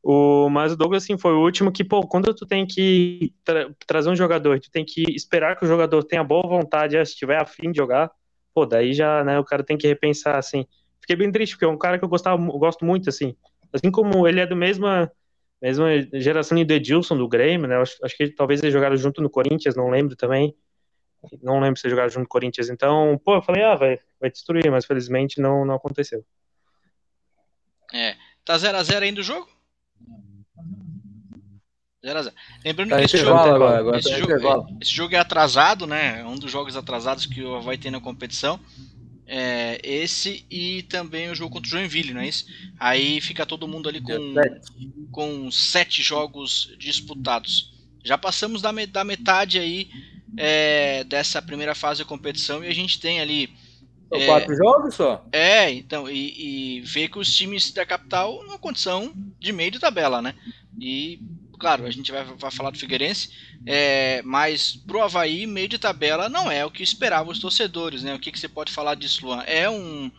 o 0.03 0.49
mas 0.49 0.73
o 0.73 0.77
Douglas 0.77 1.03
assim 1.03 1.17
foi 1.17 1.33
o 1.33 1.41
último 1.41 1.71
que, 1.71 1.83
pô, 1.83 2.01
quando 2.07 2.33
tu 2.33 2.45
tem 2.45 2.65
que 2.67 3.33
tra 3.43 3.69
trazer 3.87 4.09
um 4.09 4.15
jogador, 4.15 4.59
tu 4.59 4.71
tem 4.71 4.85
que 4.85 5.03
esperar 5.15 5.55
que 5.57 5.65
o 5.65 5.67
jogador 5.67 6.03
tenha 6.03 6.23
boa 6.23 6.47
vontade, 6.47 6.95
se 7.05 7.13
estiver 7.13 7.41
afim 7.41 7.71
de 7.71 7.77
jogar, 7.77 8.11
pô, 8.53 8.65
daí 8.65 8.93
já, 8.93 9.23
né, 9.23 9.39
o 9.39 9.45
cara 9.45 9.63
tem 9.63 9.77
que 9.77 9.87
repensar 9.87 10.37
assim. 10.37 10.65
Fiquei 11.01 11.15
bem 11.15 11.31
triste 11.31 11.53
porque 11.53 11.65
é 11.65 11.67
um 11.67 11.77
cara 11.77 11.97
que 11.99 12.05
eu 12.05 12.09
gostava, 12.09 12.41
eu 12.41 12.59
gosto 12.59 12.85
muito 12.85 13.09
assim. 13.09 13.35
Assim 13.73 13.91
como 13.91 14.27
ele 14.27 14.39
é 14.41 14.45
do 14.47 14.55
mesma 14.55 15.11
mesma 15.61 15.87
geração 16.13 16.63
do 16.63 16.73
Edilson 16.73 17.17
do 17.17 17.27
Grêmio, 17.27 17.67
né? 17.67 17.77
Acho, 17.77 17.95
acho 18.03 18.17
que 18.17 18.29
talvez 18.31 18.61
eles 18.61 18.73
jogaram 18.73 18.97
junto 18.97 19.21
no 19.21 19.29
Corinthians, 19.29 19.75
não 19.75 19.89
lembro 19.89 20.15
também. 20.15 20.55
Não 21.41 21.59
lembro 21.59 21.79
se 21.79 21.89
jogaram 21.89 22.09
junto 22.09 22.23
com 22.23 22.37
o 22.37 22.39
Corinthians. 22.39 22.69
Então, 22.69 23.19
pô, 23.23 23.35
eu 23.35 23.41
falei, 23.41 23.63
ah, 23.63 23.75
vai, 23.75 23.99
vai 24.19 24.29
destruir, 24.29 24.69
mas 24.71 24.85
felizmente 24.85 25.39
não, 25.39 25.65
não 25.65 25.75
aconteceu. 25.75 26.25
É. 27.93 28.15
Tá 28.43 28.55
0x0 28.55 29.01
ainda 29.01 29.21
o 29.21 29.23
jogo? 29.23 29.47
0x0. 32.03 32.33
Lembrando 32.65 32.89
tá 32.89 32.97
que 32.97 33.05
esse 33.05 33.17
jogo, 33.17 33.37
agora, 33.37 33.79
agora 33.79 33.99
esse, 33.99 34.09
tá 34.09 34.17
jogo, 34.17 34.77
esse 34.81 34.91
jogo 34.91 35.15
é 35.15 35.19
atrasado, 35.19 35.85
né? 35.85 36.21
É 36.21 36.25
um 36.25 36.35
dos 36.35 36.51
jogos 36.51 36.75
atrasados 36.75 37.25
que 37.25 37.41
vai 37.61 37.77
ter 37.77 37.91
na 37.91 38.01
competição. 38.01 38.59
É, 39.27 39.79
esse 39.83 40.45
e 40.49 40.83
também 40.83 41.29
o 41.29 41.35
jogo 41.35 41.53
contra 41.53 41.67
o 41.67 41.71
Joinville, 41.71 42.13
não 42.13 42.21
é 42.21 42.27
isso? 42.27 42.45
Aí 42.77 43.21
fica 43.21 43.45
todo 43.45 43.67
mundo 43.67 43.87
ali 43.87 44.01
com, 44.01 44.33
com 45.11 45.51
sete 45.51 46.01
jogos 46.01 46.75
disputados. 46.77 47.71
Já 48.03 48.17
passamos 48.17 48.61
da, 48.61 48.71
da 48.89 49.03
metade 49.03 49.59
aí 49.59 49.89
é, 50.37 51.03
dessa 51.03 51.41
primeira 51.41 51.75
fase 51.75 51.99
da 51.99 52.07
competição 52.07 52.63
e 52.63 52.67
a 52.67 52.73
gente 52.73 52.99
tem 52.99 53.19
ali. 53.19 53.49
É, 54.11 54.25
quatro 54.25 54.55
jogos 54.55 54.95
só? 54.95 55.25
É, 55.31 55.71
então, 55.71 56.09
e, 56.09 56.77
e 56.77 56.81
ver 56.81 57.07
que 57.09 57.17
os 57.17 57.33
times 57.33 57.71
da 57.71 57.85
capital 57.85 58.43
numa 58.43 58.59
condição 58.59 59.13
de 59.39 59.53
meio 59.53 59.71
de 59.71 59.79
tabela, 59.79 60.21
né? 60.21 60.35
E, 60.79 61.19
claro, 61.57 61.85
a 61.85 61.91
gente 61.91 62.11
vai, 62.11 62.23
vai 62.23 62.51
falar 62.51 62.71
do 62.71 62.77
Figueirense, 62.77 63.29
é, 63.65 64.21
mas 64.23 64.75
pro 64.75 65.01
Havaí, 65.01 65.47
meio 65.47 65.67
de 65.67 65.77
tabela 65.77 66.27
não 66.27 66.51
é 66.51 66.65
o 66.65 66.71
que 66.71 66.83
esperavam 66.83 67.31
os 67.31 67.39
torcedores, 67.39 68.03
né? 68.03 68.13
O 68.13 68.19
que, 68.19 68.31
que 68.31 68.39
você 68.39 68.49
pode 68.49 68.71
falar 68.71 68.95
disso, 68.95 69.25
Luan? 69.25 69.43
É 69.43 69.69
um. 69.69 70.11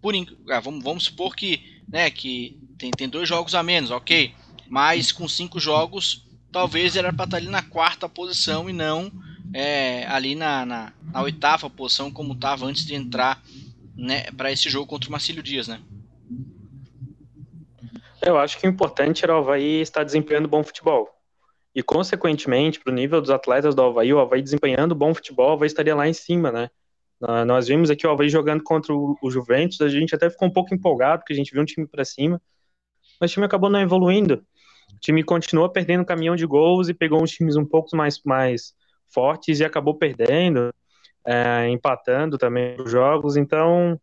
Por, 0.00 0.14
ah, 0.50 0.60
vamos, 0.60 0.84
vamos 0.84 1.04
supor 1.04 1.34
que, 1.34 1.80
né, 1.88 2.08
que 2.08 2.56
tem, 2.78 2.90
tem 2.90 3.08
dois 3.08 3.28
jogos 3.28 3.54
a 3.54 3.62
menos, 3.62 3.90
ok? 3.90 4.32
Mas 4.68 5.10
com 5.10 5.26
cinco 5.26 5.58
jogos, 5.58 6.24
talvez 6.52 6.94
era 6.94 7.12
para 7.12 7.24
estar 7.24 7.36
ali 7.38 7.48
na 7.48 7.62
quarta 7.62 8.08
posição 8.08 8.70
e 8.70 8.72
não 8.72 9.10
é, 9.52 10.06
ali 10.06 10.34
na, 10.34 10.64
na, 10.66 10.92
na, 11.12 11.22
oitava 11.22 11.70
posição, 11.70 12.10
como 12.10 12.34
estava 12.34 12.66
antes 12.66 12.84
de 12.84 12.94
entrar 12.94 13.42
né, 13.96 14.30
para 14.36 14.52
esse 14.52 14.68
jogo 14.68 14.86
contra 14.86 15.08
o 15.08 15.12
Marcílio 15.12 15.42
Dias, 15.42 15.68
né? 15.68 15.80
Eu 18.20 18.36
acho 18.38 18.58
que 18.58 18.66
o 18.66 18.70
importante 18.70 19.24
era 19.24 19.34
o 19.34 19.38
Havaí 19.38 19.80
estar 19.80 20.04
desempenhando 20.04 20.48
bom 20.48 20.62
futebol. 20.62 21.08
E, 21.74 21.82
consequentemente, 21.82 22.80
para 22.80 22.92
o 22.92 22.94
nível 22.94 23.20
dos 23.20 23.30
atletas 23.30 23.74
do 23.74 23.82
Havaí, 23.82 24.12
o 24.12 24.18
Havaí 24.18 24.42
desempenhando 24.42 24.94
bom 24.94 25.14
futebol, 25.14 25.50
o 25.50 25.52
Havaí 25.54 25.66
estaria 25.66 25.94
lá 25.94 26.08
em 26.08 26.12
cima, 26.12 26.50
né? 26.50 26.68
Nós 27.46 27.66
vimos 27.66 27.90
aqui 27.90 28.06
o 28.06 28.10
Havaí 28.10 28.28
jogando 28.28 28.62
contra 28.62 28.92
o 28.94 29.30
Juventus, 29.30 29.80
a 29.80 29.88
gente 29.88 30.14
até 30.14 30.30
ficou 30.30 30.46
um 30.46 30.52
pouco 30.52 30.74
empolgado, 30.74 31.20
porque 31.20 31.32
a 31.32 31.36
gente 31.36 31.52
viu 31.52 31.62
um 31.62 31.64
time 31.64 31.86
para 31.86 32.04
cima, 32.04 32.40
mas 33.20 33.30
o 33.30 33.34
time 33.34 33.46
acabou 33.46 33.68
não 33.68 33.80
evoluindo. 33.80 34.44
O 34.94 34.98
time 35.00 35.22
continuou 35.22 35.68
perdendo 35.68 36.04
caminhão 36.04 36.36
de 36.36 36.46
gols 36.46 36.88
e 36.88 36.94
pegou 36.94 37.22
uns 37.22 37.30
times 37.30 37.56
um 37.56 37.64
pouco 37.64 37.96
mais, 37.96 38.20
mais 38.24 38.72
fortes 39.12 39.60
e 39.60 39.64
acabou 39.64 39.94
perdendo, 39.94 40.72
é, 41.26 41.68
empatando 41.68 42.38
também 42.38 42.76
os 42.80 42.90
jogos. 42.90 43.36
Então, 43.36 44.00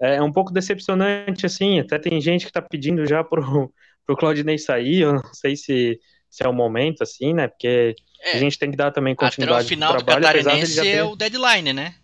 é 0.00 0.20
um 0.20 0.32
pouco 0.32 0.52
decepcionante, 0.52 1.46
assim. 1.46 1.78
Até 1.78 1.98
tem 1.98 2.20
gente 2.20 2.42
que 2.42 2.50
está 2.50 2.60
pedindo 2.60 3.06
já 3.06 3.22
pro, 3.22 3.72
pro 4.04 4.16
Claudinei 4.16 4.58
sair. 4.58 5.02
Eu 5.02 5.14
não 5.14 5.34
sei 5.34 5.54
se, 5.54 6.00
se 6.28 6.44
é 6.44 6.48
o 6.48 6.52
momento, 6.52 7.02
assim, 7.02 7.32
né? 7.32 7.46
Porque 7.46 7.94
é, 8.20 8.32
a 8.32 8.36
gente 8.36 8.58
tem 8.58 8.70
que 8.70 8.76
dar 8.76 8.90
também 8.90 9.14
continuidade 9.14 9.58
até 9.58 9.64
o 9.64 9.68
final 9.68 9.92
do 9.96 10.04
trabalho. 10.04 10.38
Do 10.38 10.44
Catarinense 10.44 10.80
é 10.80 10.82
ter... 10.82 11.02
o 11.02 11.14
deadline, 11.14 11.72
né? 11.72 11.94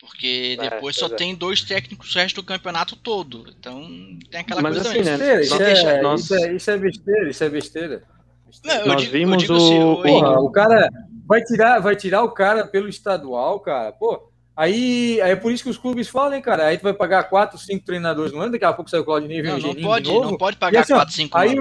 Porque 0.00 0.56
é, 0.58 0.70
depois 0.70 0.96
é, 0.96 1.00
só 1.00 1.06
é. 1.06 1.10
tem 1.10 1.34
dois 1.34 1.62
técnicos 1.62 2.14
o 2.14 2.18
resto 2.18 2.36
do 2.36 2.46
campeonato 2.46 2.96
todo. 2.96 3.44
Então 3.58 3.82
tem 4.30 4.40
aquela 4.40 4.62
Mas 4.62 4.74
coisa 4.76 4.90
assim, 4.90 5.02
né? 5.02 5.40
Isso, 5.40 5.62
é, 5.62 6.02
nós... 6.02 6.22
isso, 6.22 6.34
é, 6.34 6.52
isso 6.54 6.70
é 6.70 6.78
besteira, 6.78 7.30
isso 7.30 7.44
é 7.44 7.48
besteira. 7.48 8.02
Não, 8.64 8.86
nós 8.86 9.00
digo, 9.02 9.12
vimos 9.12 9.48
o... 9.48 9.54
Assim, 9.54 9.80
Porra, 10.02 10.40
o 10.40 10.50
cara 10.50 10.88
vai 11.32 11.42
tirar, 11.42 11.78
vai 11.80 11.96
tirar 11.96 12.22
o 12.22 12.30
cara 12.30 12.66
pelo 12.66 12.88
estadual, 12.88 13.58
cara. 13.60 13.90
Pô, 13.90 14.28
aí, 14.54 15.18
é 15.20 15.34
por 15.34 15.50
isso 15.50 15.64
que 15.64 15.70
os 15.70 15.78
clubes 15.78 16.08
falam, 16.08 16.34
hein, 16.34 16.42
cara. 16.42 16.66
Aí 16.66 16.76
tu 16.76 16.82
vai 16.82 16.92
pagar 16.92 17.24
quatro, 17.24 17.58
cinco 17.58 17.86
treinadores 17.86 18.32
no 18.32 18.40
ano, 18.40 18.52
daqui 18.52 18.64
a 18.64 18.72
pouco 18.72 18.90
sai 18.90 19.00
o 19.00 19.04
Claudinei 19.04 19.38
e 19.38 19.42
vem 19.42 19.52
não, 19.52 19.72
não 19.72 19.82
pode, 19.82 20.10
Não 20.10 20.36
pode 20.36 20.56
pagar 20.58 20.80
assim, 20.80 20.92
quatro, 20.92 21.14
cinco 21.14 21.38
aí, 21.38 21.56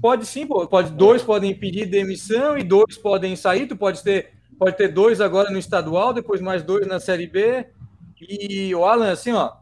Pode 0.00 0.26
sim, 0.26 0.46
pô. 0.46 0.66
Pode, 0.66 0.90
dois 0.92 1.22
podem 1.22 1.54
pedir 1.54 1.86
demissão 1.86 2.56
e 2.58 2.62
dois 2.62 2.96
podem 2.98 3.36
sair. 3.36 3.66
Tu 3.66 3.76
pode 3.76 4.02
ter, 4.02 4.32
pode 4.58 4.76
ter 4.76 4.88
dois 4.88 5.20
agora 5.20 5.50
no 5.50 5.58
estadual, 5.58 6.12
depois 6.12 6.40
mais 6.40 6.62
dois 6.62 6.86
na 6.86 7.00
Série 7.00 7.26
B. 7.26 7.66
E 8.20 8.74
o 8.74 8.84
Alan, 8.84 9.10
assim, 9.10 9.32
ó. 9.32 9.52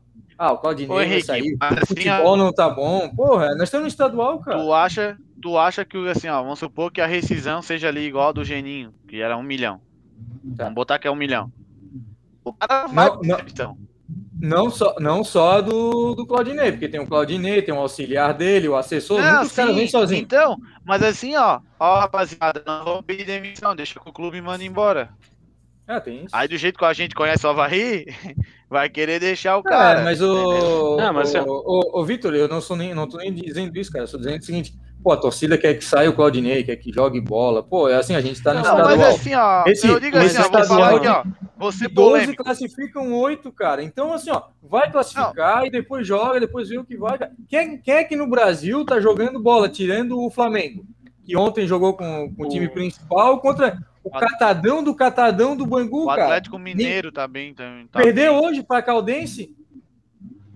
Ah, 0.42 0.50
o 0.50 0.58
Claudinei 0.58 1.08
vai 1.08 1.20
sair. 1.20 1.56
O 1.82 1.86
futebol 1.86 2.36
não 2.36 2.52
tá 2.52 2.68
bom. 2.68 3.08
Porra, 3.10 3.54
nós 3.54 3.68
estamos 3.68 3.84
no 3.84 3.88
estadual, 3.88 4.40
cara. 4.40 4.58
Tu 4.58 4.72
acha, 4.72 5.18
tu 5.40 5.56
acha 5.56 5.84
que, 5.84 5.96
assim, 6.08 6.26
ó, 6.26 6.42
vamos 6.42 6.58
supor 6.58 6.90
que 6.90 7.00
a 7.00 7.06
rescisão 7.06 7.62
seja 7.62 7.86
ali 7.86 8.00
igual 8.00 8.30
a 8.30 8.32
do 8.32 8.44
Geninho, 8.44 8.92
que 9.06 9.20
era 9.20 9.36
um 9.36 9.42
milhão. 9.44 9.80
Tá. 10.56 10.64
Vamos 10.64 10.74
botar 10.74 10.98
que 10.98 11.06
é 11.06 11.10
um 11.12 11.14
milhão. 11.14 11.52
O 12.44 12.52
cara 12.52 12.88
vai 12.88 13.08
não, 13.08 13.20
não, 13.22 13.38
então. 13.38 13.78
Não 14.40 14.68
só, 14.68 14.96
não 14.98 15.22
só 15.22 15.60
do, 15.60 16.16
do 16.16 16.26
Claudinei, 16.26 16.72
porque 16.72 16.88
tem 16.88 16.98
o 16.98 17.06
Claudinei, 17.06 17.62
tem 17.62 17.72
o 17.72 17.78
auxiliar 17.78 18.34
dele, 18.34 18.68
o 18.68 18.74
assessor, 18.74 19.20
não, 19.20 19.36
muitos 19.36 19.52
caras 19.52 19.76
vêm 19.76 19.86
sozinhos. 19.86 20.24
Então, 20.24 20.58
mas 20.84 21.04
assim, 21.04 21.36
ó, 21.36 21.60
ó, 21.78 22.00
rapaziada, 22.00 22.64
não 22.66 22.84
vou 22.84 23.00
pedir 23.00 23.24
demissão, 23.24 23.76
deixa 23.76 24.00
que 24.00 24.08
o 24.08 24.12
clube 24.12 24.42
manda 24.42 24.64
embora. 24.64 25.10
Ah, 25.92 26.00
tem 26.00 26.24
isso. 26.24 26.28
Aí 26.32 26.48
do 26.48 26.56
jeito 26.56 26.78
que 26.78 26.84
a 26.84 26.92
gente 26.92 27.14
conhece 27.14 27.46
o 27.46 27.50
Havaí, 27.50 28.06
vai 28.70 28.88
querer 28.88 29.20
deixar 29.20 29.58
o 29.58 29.60
é, 29.60 29.62
cara. 29.64 30.00
É, 30.00 30.04
mas 30.04 30.22
o. 30.22 30.96
Não, 30.96 31.12
mas 31.12 31.34
o, 31.34 31.44
o, 31.46 32.00
o 32.00 32.04
Vitor, 32.04 32.34
eu 32.34 32.48
não 32.48 32.60
sou 32.60 32.76
nem, 32.76 32.94
não 32.94 33.06
tô 33.06 33.18
nem 33.18 33.32
dizendo 33.32 33.76
isso, 33.76 33.92
cara. 33.92 34.06
Eu 34.06 34.10
tô 34.10 34.16
dizendo 34.16 34.40
o 34.40 34.44
seguinte: 34.44 34.74
pô, 35.02 35.12
a 35.12 35.16
torcida 35.18 35.58
quer 35.58 35.74
que 35.74 35.84
saia 35.84 36.08
o 36.08 36.14
Claudinei, 36.14 36.64
quer 36.64 36.76
que 36.76 36.90
jogue 36.90 37.20
bola. 37.20 37.62
Pô, 37.62 37.88
é 37.88 37.96
assim, 37.96 38.14
a 38.14 38.20
gente 38.20 38.42
tá 38.42 38.54
no 38.54 38.60
não, 38.60 38.70
estadual. 38.70 38.96
Mas 38.96 39.14
assim, 39.14 39.34
ó, 39.34 39.64
esse, 39.66 39.86
eu 39.86 40.00
digo 40.00 40.16
assim, 40.16 40.38
ó, 40.38 40.42
estadual, 40.42 40.96
aqui, 40.96 41.08
ó. 41.08 41.24
Você 41.58 41.88
12 41.88 42.34
classificam 42.34 43.12
8, 43.12 43.52
cara. 43.52 43.82
Então, 43.82 44.12
assim, 44.12 44.30
ó, 44.30 44.42
vai 44.62 44.90
classificar 44.90 45.58
não. 45.58 45.66
e 45.66 45.70
depois 45.70 46.06
joga, 46.06 46.40
depois 46.40 46.68
vê 46.68 46.78
o 46.78 46.84
que 46.84 46.96
vai. 46.96 47.18
Quem, 47.48 47.78
quem 47.78 47.94
é 47.94 48.04
que 48.04 48.16
no 48.16 48.26
Brasil 48.26 48.84
tá 48.84 48.98
jogando 48.98 49.42
bola, 49.42 49.68
tirando 49.68 50.18
o 50.18 50.30
Flamengo? 50.30 50.84
Que 51.24 51.36
ontem 51.36 51.66
jogou 51.66 51.94
com, 51.94 52.34
com 52.34 52.44
o 52.44 52.48
time 52.48 52.68
principal 52.68 53.38
contra 53.40 53.78
o 54.04 54.10
catadão 54.10 54.82
do 54.82 54.94
catadão 54.94 55.56
do 55.56 55.66
Bangu, 55.66 56.06
cara. 56.06 56.22
O 56.22 56.24
Atlético 56.24 56.58
Mineiro 56.58 57.12
tá 57.12 57.26
bem. 57.28 57.54
Tá, 57.54 57.64
tá 57.90 58.00
Perdeu 58.00 58.34
bem. 58.34 58.44
hoje 58.44 58.62
para 58.62 58.82
Caldense? 58.82 59.54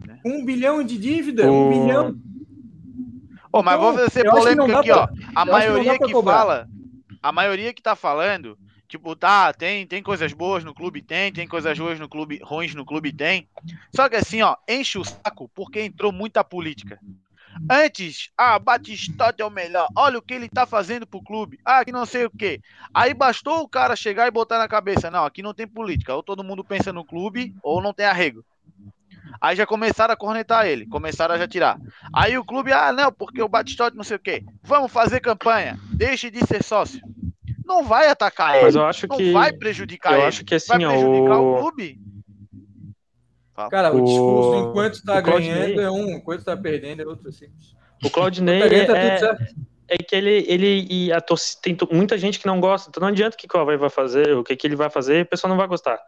É. 0.08 0.28
Um 0.28 0.44
bilhão 0.44 0.82
de 0.82 0.98
dívida, 0.98 1.50
um 1.50 1.70
bilhão. 1.70 2.16
Oh, 3.52 3.62
mas 3.62 3.78
então, 3.78 3.92
vou 3.94 4.10
ser 4.10 4.28
polêmico 4.28 4.76
aqui, 4.76 4.88
pra, 4.88 5.04
ó. 5.04 5.08
A 5.34 5.44
maioria 5.44 5.98
que, 5.98 6.04
que 6.04 6.22
fala, 6.22 6.68
a 7.22 7.32
maioria 7.32 7.72
que 7.72 7.80
tá 7.80 7.96
falando, 7.96 8.58
tipo, 8.86 9.16
tá, 9.16 9.52
tem, 9.52 9.86
tem 9.86 10.02
coisas 10.02 10.32
boas 10.32 10.62
no 10.62 10.74
clube, 10.74 11.00
tem, 11.00 11.32
tem 11.32 11.46
coisas 11.48 11.78
ruins 11.78 11.98
no 11.98 12.08
clube, 12.08 12.40
ruins 12.42 12.74
no 12.74 12.84
clube, 12.84 13.12
tem. 13.12 13.48
Só 13.94 14.08
que 14.08 14.16
assim, 14.16 14.42
ó, 14.42 14.56
enche 14.68 14.98
o 14.98 15.04
saco 15.04 15.48
porque 15.54 15.80
entrou 15.80 16.12
muita 16.12 16.44
política. 16.44 16.98
Antes, 17.70 18.30
ah, 18.36 18.58
Batistote 18.58 19.42
é 19.42 19.44
o 19.44 19.50
melhor. 19.50 19.88
Olha 19.96 20.18
o 20.18 20.22
que 20.22 20.34
ele 20.34 20.48
tá 20.48 20.66
fazendo 20.66 21.06
pro 21.06 21.22
clube. 21.22 21.58
Ah, 21.64 21.84
que 21.84 21.92
não 21.92 22.06
sei 22.06 22.24
o 22.24 22.30
que. 22.30 22.60
Aí 22.92 23.14
bastou 23.14 23.62
o 23.62 23.68
cara 23.68 23.96
chegar 23.96 24.26
e 24.26 24.30
botar 24.30 24.58
na 24.58 24.68
cabeça: 24.68 25.10
não, 25.10 25.24
aqui 25.24 25.42
não 25.42 25.54
tem 25.54 25.66
política. 25.66 26.14
Ou 26.14 26.22
todo 26.22 26.44
mundo 26.44 26.64
pensa 26.64 26.92
no 26.92 27.04
clube, 27.04 27.54
ou 27.62 27.82
não 27.82 27.92
tem 27.92 28.06
arrego. 28.06 28.44
Aí 29.40 29.56
já 29.56 29.66
começaram 29.66 30.14
a 30.14 30.16
cornetar 30.16 30.66
ele, 30.66 30.86
começaram 30.86 31.34
a 31.34 31.38
já 31.38 31.46
tirar. 31.46 31.78
Aí 32.14 32.38
o 32.38 32.44
clube, 32.44 32.72
ah, 32.72 32.92
não, 32.92 33.12
porque 33.12 33.42
o 33.42 33.48
Batistote 33.48 33.96
não 33.96 34.04
sei 34.04 34.16
o 34.16 34.20
que. 34.20 34.44
Vamos 34.62 34.92
fazer 34.92 35.20
campanha. 35.20 35.78
Deixe 35.92 36.30
de 36.30 36.44
ser 36.46 36.62
sócio. 36.62 37.00
Não 37.64 37.82
vai 37.82 38.08
atacar 38.08 38.50
Mas 38.62 38.74
ele. 38.74 38.78
Eu 38.78 38.86
acho 38.86 39.06
não 39.08 39.16
que... 39.16 39.32
vai 39.32 39.52
prejudicar 39.52 40.12
eu 40.12 40.18
ele. 40.18 40.26
Acho 40.28 40.44
que 40.44 40.54
assim, 40.54 40.68
vai 40.68 40.78
prejudicar 40.78 41.38
o, 41.38 41.54
o 41.54 41.58
clube. 41.58 41.98
Cara, 43.70 43.92
o, 43.92 44.02
o 44.02 44.04
discurso 44.04 44.68
enquanto 44.68 45.02
tá 45.02 45.20
ganhando 45.20 45.80
é 45.80 45.90
um, 45.90 46.10
enquanto 46.10 46.44
tá 46.44 46.56
perdendo 46.56 47.02
é 47.02 47.06
outro. 47.06 47.28
Assim. 47.28 47.46
O 48.04 48.10
Claudinei 48.10 48.86
tá 48.86 48.96
é, 48.96 49.18
é, 49.18 49.48
é, 49.88 49.98
que 49.98 50.14
ele, 50.14 50.44
ele 50.46 50.86
e 50.90 51.12
a 51.12 51.20
torcida, 51.20 51.60
tem 51.62 51.76
muita 51.90 52.18
gente 52.18 52.38
que 52.38 52.46
não 52.46 52.60
gosta, 52.60 52.90
então 52.90 53.00
não 53.00 53.08
adianta 53.08 53.34
o 53.34 53.38
que 53.38 53.56
o 53.56 53.60
Havaí 53.60 53.76
vai 53.76 53.90
fazer, 53.90 54.36
o 54.36 54.44
que, 54.44 54.54
que 54.54 54.66
ele 54.66 54.76
vai 54.76 54.90
fazer, 54.90 55.24
o 55.24 55.28
pessoal 55.28 55.48
não 55.48 55.56
vai 55.56 55.66
gostar. 55.66 55.98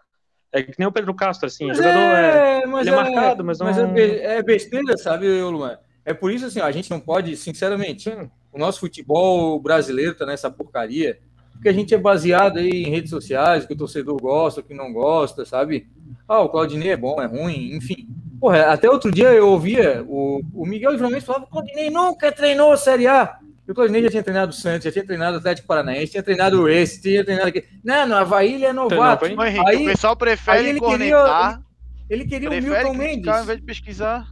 É 0.52 0.62
que 0.62 0.74
nem 0.78 0.88
o 0.88 0.92
Pedro 0.92 1.14
Castro, 1.14 1.46
assim, 1.46 1.66
mas 1.66 1.76
jogador 1.76 1.98
é, 1.98 2.60
é, 2.60 2.62
ele 2.62 2.90
é, 2.90 2.92
é, 2.92 2.96
marcado, 2.96 3.44
mas 3.44 3.58
não... 3.58 3.66
Mas 3.66 3.78
é, 3.78 4.38
é 4.38 4.42
besteira, 4.42 4.96
sabe, 4.96 5.26
Luan? 5.42 5.78
É 6.04 6.14
por 6.14 6.32
isso, 6.32 6.46
assim, 6.46 6.60
ó, 6.60 6.64
a 6.64 6.72
gente 6.72 6.90
não 6.90 7.00
pode, 7.00 7.36
sinceramente, 7.36 8.10
o 8.50 8.58
nosso 8.58 8.80
futebol 8.80 9.60
brasileiro 9.60 10.14
tá 10.14 10.24
nessa 10.24 10.50
porcaria, 10.50 11.18
porque 11.52 11.68
a 11.68 11.72
gente 11.72 11.94
é 11.94 11.98
baseado 11.98 12.58
aí 12.58 12.70
em 12.70 12.90
redes 12.90 13.10
sociais, 13.10 13.66
que 13.66 13.74
o 13.74 13.76
torcedor 13.76 14.16
gosta, 14.20 14.62
que 14.62 14.72
não 14.72 14.92
gosta, 14.92 15.44
sabe? 15.44 15.86
Ah, 16.28 16.40
o 16.40 16.48
Claudinei 16.50 16.90
é 16.90 16.96
bom, 16.96 17.20
é 17.22 17.26
ruim, 17.26 17.74
enfim. 17.74 18.06
Porra, 18.38 18.66
até 18.66 18.88
outro 18.88 19.10
dia 19.10 19.32
eu 19.32 19.48
ouvia 19.48 20.04
o, 20.06 20.42
o 20.54 20.66
Miguel 20.66 20.96
João 20.96 21.20
falava 21.20 21.44
que 21.44 21.50
o 21.50 21.52
Claudinei 21.52 21.90
nunca 21.90 22.30
treinou 22.30 22.70
a 22.70 22.76
Série 22.76 23.06
A. 23.06 23.38
E 23.66 23.72
o 23.72 23.74
Claudinei 23.74 24.02
já 24.02 24.10
tinha 24.10 24.22
treinado 24.22 24.50
o 24.50 24.54
Santos, 24.54 24.84
já 24.84 24.92
tinha 24.92 25.04
treinado 25.04 25.36
o 25.36 25.40
Atlético 25.40 25.66
Paranaense, 25.66 26.12
tinha 26.12 26.22
treinado 26.22 26.62
o 26.62 26.68
esse, 26.68 27.02
tinha 27.02 27.24
treinado 27.24 27.48
aqui. 27.48 27.64
Não, 27.82 28.06
no 28.06 28.14
Havaí 28.14 28.54
ele 28.54 28.64
é 28.64 28.72
novato. 28.72 29.28
Não, 29.28 29.44
Henrique, 29.44 29.68
aí, 29.68 29.82
o 29.82 29.90
pessoal 29.90 30.16
prefere 30.16 30.68
ele 30.68 30.78
cornetar. 30.78 31.50
Queria, 31.50 31.64
ele, 32.08 32.22
ele 32.22 32.30
queria 32.30 32.48
prefere 32.48 32.84
o 32.84 32.94
Milton 32.94 32.94
Mendes. 32.94 33.28
ao 33.28 33.42
invés 33.42 33.58
de 33.58 33.64
pesquisar. 33.64 34.26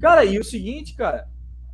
Cara, 0.00 0.24
e 0.24 0.38
o 0.38 0.44
seguinte, 0.44 0.94
cara. 0.94 1.26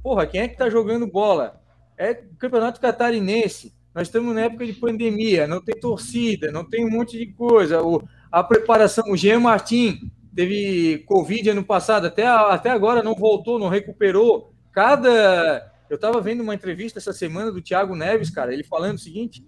Porra, 0.02 0.26
quem 0.26 0.42
é 0.42 0.48
que 0.48 0.56
tá 0.56 0.68
jogando 0.68 1.06
bola? 1.06 1.60
É 1.96 2.14
campeonato 2.38 2.80
catarinense. 2.80 3.72
Nós 3.94 4.08
estamos 4.08 4.34
na 4.34 4.42
época 4.42 4.64
de 4.64 4.72
pandemia, 4.72 5.46
não 5.46 5.60
tem 5.60 5.78
torcida, 5.78 6.50
não 6.50 6.64
tem 6.64 6.84
um 6.84 6.90
monte 6.90 7.18
de 7.18 7.26
coisa. 7.26 7.82
O, 7.82 8.02
a 8.32 8.42
preparação, 8.42 9.04
o 9.10 9.16
Jean 9.16 9.40
Martin 9.40 10.10
teve 10.34 11.04
Covid 11.06 11.50
ano 11.50 11.62
passado, 11.62 12.06
até, 12.06 12.26
até 12.26 12.70
agora 12.70 13.02
não 13.02 13.14
voltou, 13.14 13.58
não 13.58 13.68
recuperou. 13.68 14.50
Cada. 14.72 15.70
Eu 15.90 15.96
estava 15.96 16.18
vendo 16.22 16.42
uma 16.42 16.54
entrevista 16.54 16.98
essa 16.98 17.12
semana 17.12 17.52
do 17.52 17.60
Thiago 17.60 17.94
Neves, 17.94 18.30
cara, 18.30 18.54
ele 18.54 18.64
falando 18.64 18.94
o 18.94 19.00
seguinte: 19.00 19.44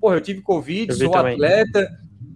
porra, 0.00 0.14
eu 0.14 0.20
tive 0.20 0.40
Covid, 0.42 0.92
eu 0.92 0.96
sou 0.96 1.16
atleta, 1.16 1.90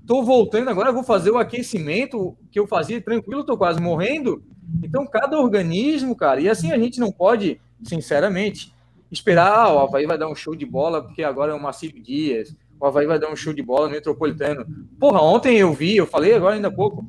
tô 0.05 0.25
voltando 0.25 0.69
agora, 0.69 0.91
vou 0.91 1.05
fazer 1.05 1.31
o 1.31 1.39
aquecimento 1.39 2.37
que 2.51 2.59
eu 2.59 2.67
fazia 2.67 3.01
tranquilo, 3.01 3.45
tô 3.45 3.57
quase 3.57 3.81
morrendo. 3.81 4.43
Então, 4.83 5.07
cada 5.07 5.39
organismo, 5.39 6.17
cara, 6.17 6.41
e 6.41 6.49
assim 6.49 6.73
a 6.73 6.79
gente 6.79 6.99
não 6.99 7.13
pode, 7.13 7.61
sinceramente, 7.85 8.75
esperar, 9.13 9.53
ah, 9.53 9.73
o 9.73 9.79
Havaí 9.79 10.07
vai 10.07 10.19
dar 10.19 10.29
um 10.29 10.35
show 10.35 10.57
de 10.57 10.67
bola 10.67 11.01
porque 11.01 11.23
agora 11.23 11.53
é 11.53 11.55
o 11.55 11.63
Marcílio 11.63 12.03
Dias, 12.03 12.57
o 12.85 12.87
Havaí 12.87 13.07
vai 13.07 13.19
dar 13.19 13.33
um 13.33 13.37
show 13.37 13.53
de 13.55 13.63
bola 13.63 13.87
no 13.87 13.95
Metropolitano. 13.95 14.67
Porra, 15.01 15.23
ontem 15.23 15.57
eu 15.57 15.73
vi, 15.73 15.97
eu 15.97 16.07
falei 16.07 16.35
agora 16.35 16.55
ainda 16.55 16.69
há 16.69 16.71
pouco, 16.71 17.03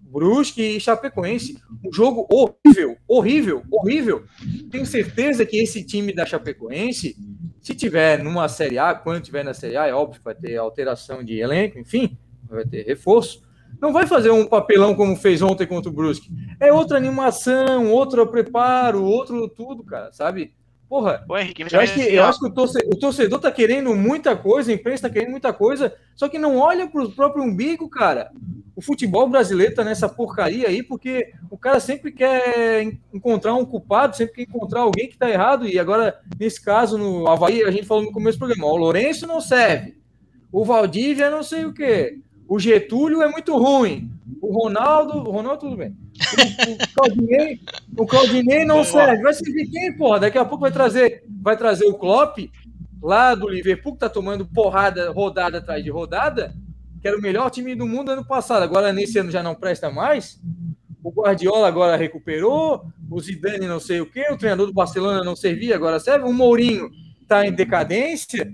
Brusque 0.00 0.60
e 0.60 0.80
Chapecoense, 0.80 1.56
um 1.84 1.92
jogo 1.92 2.26
horrível, 2.28 2.96
horrível, 3.06 3.62
horrível. 3.70 4.24
Tenho 4.70 4.84
certeza 4.84 5.46
que 5.46 5.56
esse 5.56 5.84
time 5.84 6.12
da 6.12 6.26
Chapecoense, 6.26 7.16
se 7.60 7.74
tiver 7.74 8.22
numa 8.22 8.48
Série 8.48 8.76
A, 8.76 8.92
quando 8.92 9.22
tiver 9.22 9.44
na 9.44 9.54
Série 9.54 9.76
A, 9.76 9.86
é 9.86 9.94
óbvio 9.94 10.18
que 10.18 10.24
vai 10.24 10.34
ter 10.34 10.56
alteração 10.56 11.22
de 11.22 11.38
elenco, 11.38 11.78
enfim, 11.78 12.18
vai 12.48 12.64
ter 12.64 12.84
reforço. 12.84 13.42
Não 13.80 13.92
vai 13.92 14.06
fazer 14.06 14.30
um 14.30 14.46
papelão 14.46 14.94
como 14.94 15.16
fez 15.16 15.42
ontem 15.42 15.66
contra 15.66 15.90
o 15.90 15.94
Brusque. 15.94 16.30
É 16.58 16.72
outra 16.72 16.96
animação, 16.96 17.90
outro 17.90 18.26
preparo, 18.26 19.02
outro 19.02 19.48
tudo, 19.48 19.84
cara, 19.84 20.12
sabe? 20.12 20.54
Porra, 20.88 21.24
Henrique, 21.40 21.62
eu, 21.62 21.80
acho 21.80 21.94
que, 21.94 22.00
eu 22.00 22.24
acho 22.24 22.38
que 22.38 22.46
o 22.46 22.50
torcedor, 22.50 22.94
o 22.94 22.98
torcedor 22.98 23.40
tá 23.40 23.50
querendo 23.50 23.94
muita 23.94 24.36
coisa, 24.36 24.70
a 24.70 24.74
imprensa 24.74 25.08
tá 25.08 25.10
querendo 25.10 25.30
muita 25.30 25.52
coisa, 25.52 25.94
só 26.14 26.28
que 26.28 26.38
não 26.38 26.56
olha 26.58 26.86
pro 26.86 27.10
próprio 27.10 27.42
umbigo, 27.42 27.88
cara. 27.88 28.30
o 28.76 28.82
futebol 28.82 29.28
brasileiro 29.28 29.74
tá 29.74 29.82
nessa 29.82 30.08
porcaria 30.08 30.68
aí, 30.68 30.82
porque 30.82 31.32
o 31.50 31.56
cara 31.56 31.80
sempre 31.80 32.12
quer 32.12 32.82
encontrar 33.12 33.54
um 33.54 33.64
culpado, 33.64 34.16
sempre 34.16 34.34
quer 34.34 34.42
encontrar 34.42 34.80
alguém 34.80 35.08
que 35.08 35.16
tá 35.16 35.28
errado. 35.30 35.66
E 35.66 35.78
agora, 35.78 36.20
nesse 36.38 36.62
caso, 36.62 36.98
no 36.98 37.28
Havaí, 37.28 37.62
a 37.62 37.70
gente 37.70 37.86
falou 37.86 38.04
no 38.04 38.12
começo 38.12 38.38
do 38.38 38.46
programa: 38.46 38.66
o 38.66 38.76
Lourenço 38.76 39.26
não 39.26 39.40
serve, 39.40 39.96
o 40.52 40.64
Valdívia 40.64 41.30
não 41.30 41.42
sei 41.42 41.64
o 41.64 41.72
quê, 41.72 42.18
o 42.48 42.58
Getúlio 42.58 43.22
é 43.22 43.30
muito 43.30 43.56
ruim, 43.56 44.10
o 44.40 44.52
Ronaldo, 44.52 45.18
o 45.18 45.30
Ronaldo 45.30 45.60
tudo 45.60 45.76
bem. 45.76 45.96
O, 46.68 46.72
o 46.72 46.94
Claudinei, 46.94 47.60
o 47.96 48.06
Claudinei 48.06 48.64
não 48.64 48.84
serve. 48.84 49.22
Vai 49.22 49.34
servir 49.34 49.70
quem, 49.70 49.96
porra? 49.96 50.20
Daqui 50.20 50.38
a 50.38 50.44
pouco 50.44 50.62
vai 50.62 50.72
trazer, 50.72 51.24
vai 51.42 51.56
trazer 51.56 51.86
o 51.86 51.94
Klopp 51.94 52.38
lá 53.02 53.34
do 53.34 53.48
Liverpool, 53.48 53.94
que 53.94 54.00
tá 54.00 54.08
tomando 54.08 54.46
porrada, 54.46 55.10
rodada 55.10 55.58
atrás 55.58 55.82
de 55.82 55.90
rodada 55.90 56.54
que 57.04 57.08
era 57.08 57.18
o 57.18 57.20
melhor 57.20 57.50
time 57.50 57.74
do 57.74 57.86
mundo 57.86 58.12
ano 58.12 58.24
passado, 58.24 58.62
agora 58.62 58.90
nesse 58.90 59.18
ano 59.18 59.30
já 59.30 59.42
não 59.42 59.54
presta 59.54 59.90
mais. 59.90 60.40
O 61.02 61.10
Guardiola 61.10 61.68
agora 61.68 61.98
recuperou, 61.98 62.86
o 63.10 63.20
Zidane 63.20 63.66
não 63.66 63.78
sei 63.78 64.00
o 64.00 64.06
quê, 64.06 64.24
o 64.30 64.38
treinador 64.38 64.68
do 64.68 64.72
Barcelona 64.72 65.22
não 65.22 65.36
servia, 65.36 65.76
agora 65.76 66.00
serve, 66.00 66.24
o 66.24 66.32
Mourinho 66.32 66.90
tá 67.28 67.46
em 67.46 67.52
decadência. 67.52 68.50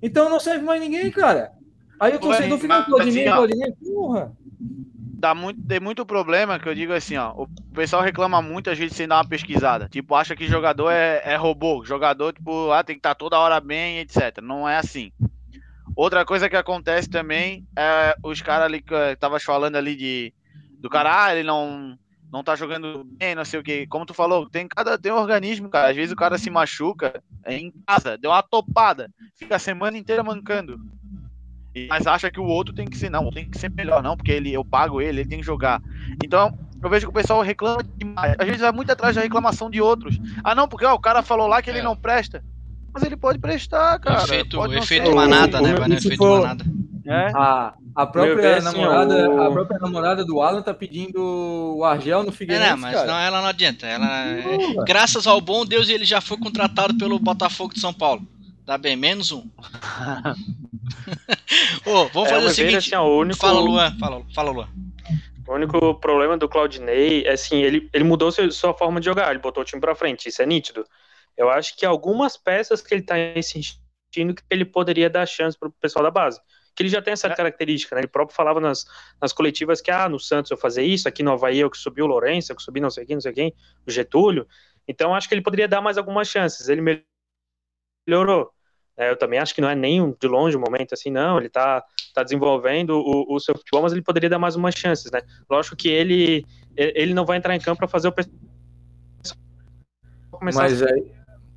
Então 0.00 0.30
não 0.30 0.40
serve 0.40 0.64
mais 0.64 0.80
ninguém, 0.80 1.10
cara. 1.10 1.52
Aí 1.98 2.14
o 2.14 2.18
torcedor 2.18 2.58
fica 2.58 2.82
Claudinei, 2.84 3.24
Claudinei, 3.24 3.72
porra. 3.72 4.32
Dá 5.18 5.34
muito, 5.34 5.62
tem 5.62 5.80
muito 5.80 6.04
problema 6.04 6.58
que 6.58 6.68
eu 6.68 6.74
digo 6.74 6.92
assim, 6.92 7.16
ó. 7.16 7.32
O 7.32 7.48
pessoal 7.72 8.02
reclama 8.02 8.42
muito 8.42 8.68
a 8.68 8.74
gente 8.74 8.94
sem 8.94 9.08
dar 9.08 9.16
uma 9.16 9.28
pesquisada. 9.28 9.88
Tipo, 9.88 10.14
acha 10.14 10.36
que 10.36 10.46
jogador 10.46 10.90
é, 10.90 11.22
é 11.24 11.36
robô. 11.36 11.82
Jogador, 11.84 12.34
tipo, 12.34 12.70
ah, 12.70 12.84
tem 12.84 12.96
que 12.96 13.00
estar 13.00 13.14
tá 13.14 13.14
toda 13.14 13.38
hora 13.38 13.58
bem, 13.58 13.98
etc. 13.98 14.42
Não 14.42 14.68
é 14.68 14.76
assim. 14.76 15.10
Outra 15.96 16.26
coisa 16.26 16.50
que 16.50 16.56
acontece 16.56 17.08
também 17.08 17.66
é 17.74 18.14
os 18.22 18.42
caras 18.42 18.66
ali 18.66 18.82
que 18.82 18.94
tava 19.18 19.40
falando 19.40 19.76
ali 19.76 19.96
de 19.96 20.34
do 20.78 20.90
cara, 20.90 21.24
ah, 21.24 21.34
ele 21.34 21.46
não 21.46 21.98
não 22.30 22.44
tá 22.44 22.54
jogando 22.54 23.02
bem, 23.04 23.34
não 23.34 23.44
sei 23.44 23.60
o 23.60 23.62
que. 23.62 23.86
Como 23.86 24.04
tu 24.04 24.12
falou, 24.12 24.48
tem 24.50 24.68
cada 24.68 24.98
tem 24.98 25.10
um 25.10 25.16
organismo, 25.16 25.70
cara. 25.70 25.88
Às 25.88 25.96
vezes 25.96 26.12
o 26.12 26.16
cara 26.16 26.36
se 26.36 26.50
machuca 26.50 27.22
em 27.46 27.72
casa, 27.86 28.18
deu 28.18 28.30
uma 28.30 28.42
topada, 28.42 29.10
fica 29.36 29.56
a 29.56 29.58
semana 29.58 29.96
inteira 29.96 30.22
mancando. 30.22 30.78
Mas 31.88 32.06
acha 32.06 32.30
que 32.30 32.40
o 32.40 32.44
outro 32.44 32.74
tem 32.74 32.86
que 32.86 32.96
ser 32.96 33.10
não, 33.10 33.30
tem 33.30 33.48
que 33.48 33.58
ser 33.58 33.70
melhor 33.70 34.02
não, 34.02 34.16
porque 34.16 34.32
ele 34.32 34.52
eu 34.52 34.64
pago 34.64 35.00
ele, 35.00 35.20
ele 35.20 35.28
tem 35.28 35.40
que 35.40 35.46
jogar. 35.46 35.82
Então, 36.24 36.56
eu 36.82 36.88
vejo 36.88 37.06
que 37.06 37.10
o 37.10 37.20
pessoal 37.20 37.42
reclama 37.42 37.82
demais. 37.96 38.34
Às 38.38 38.46
vezes 38.46 38.60
vai 38.60 38.72
muito 38.72 38.90
atrás 38.90 39.14
da 39.14 39.22
reclamação 39.22 39.68
de 39.68 39.80
outros. 39.80 40.18
Ah, 40.42 40.54
não, 40.54 40.68
porque 40.68 40.84
ó, 40.84 40.94
o 40.94 41.00
cara 41.00 41.22
falou 41.22 41.46
lá 41.46 41.60
que 41.60 41.68
ele 41.68 41.80
é. 41.80 41.82
não 41.82 41.96
presta. 41.96 42.42
Mas 42.92 43.02
ele 43.02 43.16
pode 43.16 43.38
prestar, 43.38 43.98
cara. 43.98 44.22
Efeito, 44.22 44.56
pode 44.56 44.76
efeito 44.76 45.14
manada, 45.14 45.60
né? 45.60 45.74
Vai 45.74 45.88
no 45.88 45.94
efeito 45.94 46.16
for... 46.16 46.40
manada. 46.40 46.64
É? 47.04 47.30
A, 47.34 47.74
a, 47.94 48.06
própria 48.06 48.60
namorada, 48.60 49.30
o... 49.30 49.42
a 49.42 49.52
própria 49.52 49.78
namorada 49.78 50.24
do 50.24 50.40
Alan 50.40 50.60
tá 50.60 50.74
pedindo 50.74 51.76
o 51.76 51.84
Argel 51.84 52.24
no 52.24 52.32
Figueirense, 52.32 52.68
é, 52.68 52.72
não, 52.72 52.78
mas 52.78 52.94
cara. 52.94 53.06
não, 53.06 53.18
ela 53.18 53.40
não 53.40 53.48
adianta. 53.48 53.86
Ela, 53.86 54.84
graças 54.84 55.26
ao 55.26 55.40
bom 55.40 55.64
Deus, 55.64 55.88
ele 55.88 56.04
já 56.04 56.20
foi 56.20 56.36
contratado 56.36 56.96
pelo 56.96 57.18
Botafogo 57.18 57.74
de 57.74 57.80
São 57.80 57.92
Paulo. 57.92 58.26
Tá 58.66 58.76
bem, 58.76 58.96
menos 58.96 59.30
um. 59.30 59.48
oh, 61.86 62.08
vamos 62.08 62.28
é, 62.28 62.34
fazer 62.34 62.46
o 62.46 62.50
seguinte. 62.50 62.76
Assim, 62.76 62.96
ó, 62.96 63.06
o 63.06 63.20
único... 63.20 63.38
Fala, 63.38 63.60
Luan. 63.60 63.96
Fala, 63.96 64.26
fala, 64.34 64.50
Luan. 64.50 64.68
O 65.46 65.54
único 65.54 65.94
problema 65.94 66.36
do 66.36 66.48
Claudinei 66.48 67.24
é 67.24 67.32
assim, 67.32 67.62
ele, 67.62 67.88
ele 67.92 68.02
mudou 68.02 68.32
sua 68.32 68.74
forma 68.74 68.98
de 68.98 69.06
jogar, 69.06 69.30
ele 69.30 69.38
botou 69.38 69.62
o 69.62 69.64
time 69.64 69.80
pra 69.80 69.94
frente, 69.94 70.28
isso 70.28 70.42
é 70.42 70.46
nítido. 70.46 70.84
Eu 71.36 71.48
acho 71.48 71.76
que 71.76 71.86
algumas 71.86 72.36
peças 72.36 72.82
que 72.82 72.92
ele 72.92 73.02
está 73.02 73.16
insistindo 73.36 74.34
que 74.34 74.42
ele 74.50 74.64
poderia 74.64 75.08
dar 75.08 75.26
chance 75.26 75.56
para 75.56 75.68
o 75.68 75.72
pessoal 75.72 76.02
da 76.02 76.10
base. 76.10 76.40
Que 76.74 76.82
ele 76.82 76.90
já 76.90 77.00
tem 77.00 77.12
essa 77.12 77.28
é. 77.28 77.34
característica, 77.34 77.94
né? 77.94 78.00
Ele 78.00 78.08
próprio 78.08 78.34
falava 78.34 78.58
nas, 78.58 78.84
nas 79.20 79.32
coletivas 79.32 79.80
que, 79.80 79.90
ah, 79.90 80.08
no 80.08 80.18
Santos 80.18 80.50
eu 80.50 80.56
fazer 80.56 80.82
isso, 80.82 81.08
aqui 81.08 81.22
no 81.22 81.32
Havaí 81.32 81.60
eu 81.60 81.70
que 81.70 81.78
subi 81.78 82.02
o 82.02 82.06
Lourenço, 82.06 82.50
eu 82.50 82.56
que 82.56 82.62
subi 82.62 82.80
não 82.80 82.90
sei 82.90 83.06
quem, 83.06 83.16
não 83.16 83.20
sei 83.20 83.32
quem, 83.32 83.54
o 83.86 83.90
Getúlio. 83.90 84.46
Então 84.88 85.14
acho 85.14 85.28
que 85.28 85.34
ele 85.34 85.42
poderia 85.42 85.68
dar 85.68 85.80
mais 85.80 85.96
algumas 85.96 86.28
chances. 86.28 86.68
Ele 86.68 87.04
melhorou. 88.06 88.55
É, 88.96 89.10
eu 89.10 89.16
também 89.16 89.38
acho 89.38 89.54
que 89.54 89.60
não 89.60 89.68
é 89.68 89.74
nem 89.74 90.14
de 90.18 90.26
longe 90.26 90.56
o 90.56 90.58
um 90.58 90.62
momento 90.62 90.94
assim, 90.94 91.10
não. 91.10 91.36
Ele 91.38 91.48
está 91.48 91.84
tá 92.14 92.22
desenvolvendo 92.22 92.90
o, 92.90 93.34
o, 93.34 93.38
seu 93.38 93.54
futebol, 93.54 93.82
mas 93.82 93.92
ele 93.92 94.02
poderia 94.02 94.30
dar 94.30 94.38
mais 94.38 94.56
umas 94.56 94.74
chances, 94.74 95.10
né? 95.10 95.20
Lógico 95.50 95.76
que 95.76 95.88
ele, 95.88 96.46
ele 96.74 97.12
não 97.12 97.26
vai 97.26 97.36
entrar 97.36 97.54
em 97.54 97.60
campo 97.60 97.78
para 97.78 97.88
fazer 97.88 98.08
o 98.08 98.12
pessoal 98.12 98.34
começar 100.30 100.62
mas 100.62 100.82
aí, 100.82 101.12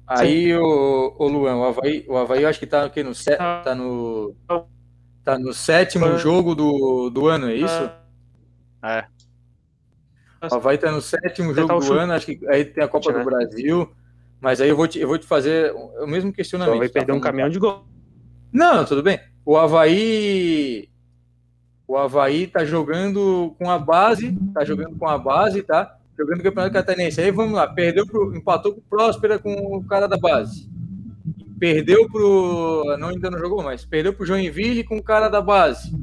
Aí 0.07 0.55
o, 0.55 1.15
o 1.19 1.27
Luan, 1.27 1.57
o 1.57 1.65
Havaí, 1.65 2.03
o 2.07 2.17
Havaí 2.17 2.41
eu 2.41 2.49
acho 2.49 2.59
que 2.59 2.65
tá, 2.65 2.83
aqui 2.83 3.03
no, 3.03 3.11
tá 3.63 3.75
no, 3.75 4.35
tá 5.23 5.37
no 5.37 5.53
sétimo 5.53 6.17
jogo 6.17 6.55
do, 6.55 7.11
do 7.11 7.27
ano, 7.27 7.47
é 7.47 7.55
isso? 7.55 7.91
É. 8.83 9.05
O 10.51 10.55
Havaí 10.55 10.79
tá 10.79 10.91
no 10.91 10.99
sétimo 10.99 11.53
jogo 11.53 11.79
do 11.79 11.93
ano, 11.93 12.13
acho 12.13 12.25
que 12.25 12.39
aí 12.47 12.65
tem 12.65 12.83
a 12.83 12.87
Copa 12.87 13.13
do 13.13 13.23
Brasil. 13.23 13.93
Mas 14.41 14.61
aí 14.61 14.69
eu 14.69 14.75
vou 14.75 14.87
te, 14.87 14.99
eu 14.99 15.07
vou 15.07 15.17
te 15.17 15.25
fazer 15.25 15.73
o 15.73 16.07
mesmo 16.07 16.31
questionamento. 16.31 16.73
Só 16.73 16.79
vai 16.79 16.89
perder 16.89 17.11
um 17.11 17.19
caminhão 17.19 17.49
de 17.49 17.59
gol. 17.59 17.85
Não, 18.51 18.85
tudo 18.85 19.03
bem. 19.03 19.19
O 19.45 19.57
Havaí. 19.57 20.89
O 21.87 21.97
Havaí 21.97 22.47
tá 22.47 22.63
jogando 22.63 23.55
com 23.57 23.69
a 23.69 23.77
base, 23.79 24.37
tá 24.53 24.63
jogando 24.63 24.95
com 24.97 25.07
a 25.07 25.17
base, 25.17 25.63
tá? 25.63 25.99
jogando 26.19 26.41
o 26.41 26.43
Campeonato 26.43 26.73
Catarinense. 26.73 27.21
Aí 27.21 27.31
vamos 27.31 27.53
lá, 27.53 27.67
perdeu 27.67 28.05
pro, 28.05 28.35
empatou 28.35 28.73
com 28.73 28.79
o 28.79 28.83
Próspera 28.83 29.39
com 29.39 29.53
o 29.77 29.83
cara 29.83 30.07
da 30.07 30.17
base. 30.17 30.69
Perdeu 31.57 32.09
pro. 32.09 32.97
Não, 32.99 33.09
ainda 33.09 33.29
não 33.29 33.39
jogou, 33.39 33.63
mas 33.63 33.85
perdeu 33.85 34.13
pro 34.13 34.25
Joinville 34.25 34.83
com 34.83 34.97
o 34.97 35.03
cara 35.03 35.29
da 35.29 35.41
base. 35.41 35.93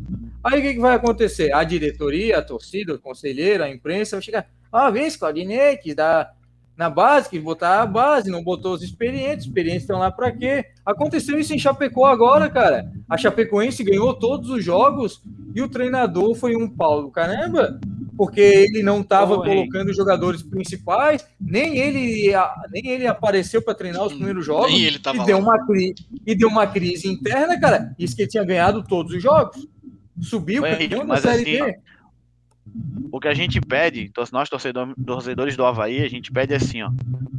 Aí 0.43 0.59
o 0.59 0.63
que, 0.63 0.75
que 0.75 0.81
vai 0.81 0.95
acontecer? 0.95 1.53
A 1.53 1.65
diretoria, 1.65 2.39
a 2.39 2.43
torcida, 2.43 2.95
o 2.95 2.99
conselheiro, 2.99 3.65
a 3.65 3.71
imprensa 3.71 4.17
vai 4.17 4.23
chegar. 4.23 4.49
Ah, 4.71 4.91
vem 4.91 5.11
Claudinei, 5.11 5.77
que 5.77 5.95
dá 5.95 6.31
na 6.77 6.91
base, 6.91 7.31
que 7.31 7.41
botar 7.41 7.81
a 7.81 7.87
base, 7.87 8.31
não 8.31 8.45
botou 8.45 8.75
os 8.75 8.83
experientes, 8.83 9.47
experientes 9.47 9.83
estão 9.83 9.99
lá 9.99 10.11
para 10.11 10.31
quê? 10.31 10.67
Aconteceu 10.85 11.39
isso 11.39 11.55
em 11.55 11.59
Chapecó 11.59 12.05
agora, 12.05 12.51
cara. 12.51 12.93
A 13.09 13.17
Chapecoense 13.17 13.83
ganhou 13.83 14.13
todos 14.15 14.51
os 14.51 14.63
jogos 14.63 15.23
e 15.55 15.63
o 15.63 15.69
treinador 15.69 16.35
foi 16.35 16.55
um 16.55 16.69
pau 16.69 17.03
do 17.03 17.11
caramba, 17.11 17.81
porque 18.15 18.41
ele 18.41 18.83
não 18.83 19.01
estava 19.01 19.37
colocando 19.37 19.89
os 19.89 19.97
jogadores 19.97 20.43
principais, 20.43 21.27
nem 21.41 21.79
ele 21.79 22.33
nem 22.71 22.89
ele 22.89 23.07
apareceu 23.07 23.63
para 23.63 23.75
treinar 23.75 24.05
os 24.05 24.13
primeiros 24.13 24.45
jogos 24.45 24.71
nem 24.71 24.85
ele 24.85 24.99
tava 24.99 25.23
e 25.23 25.27
deu 25.27 25.39
uma 25.39 25.59
e 26.27 26.35
deu 26.35 26.49
uma 26.49 26.67
crise 26.67 27.09
interna, 27.09 27.59
cara. 27.59 27.95
Isso 27.99 28.15
que 28.15 28.23
ele 28.23 28.31
tinha 28.31 28.45
ganhado 28.45 28.85
todos 28.85 29.15
os 29.15 29.23
jogos. 29.23 29.67
Subiu, 30.21 30.63
da 31.07 31.17
Série 31.19 31.61
assim. 31.61 31.75
O 33.13 33.21
que 33.21 33.29
a 33.29 33.35
gente 33.35 33.61
pede, 33.61 34.11
nós 34.33 34.49
torcedores 34.49 35.57
do 35.57 35.65
Havaí, 35.65 36.03
a 36.03 36.09
gente 36.09 36.31
pede 36.33 36.55
assim, 36.55 36.83
ó. 36.83 36.91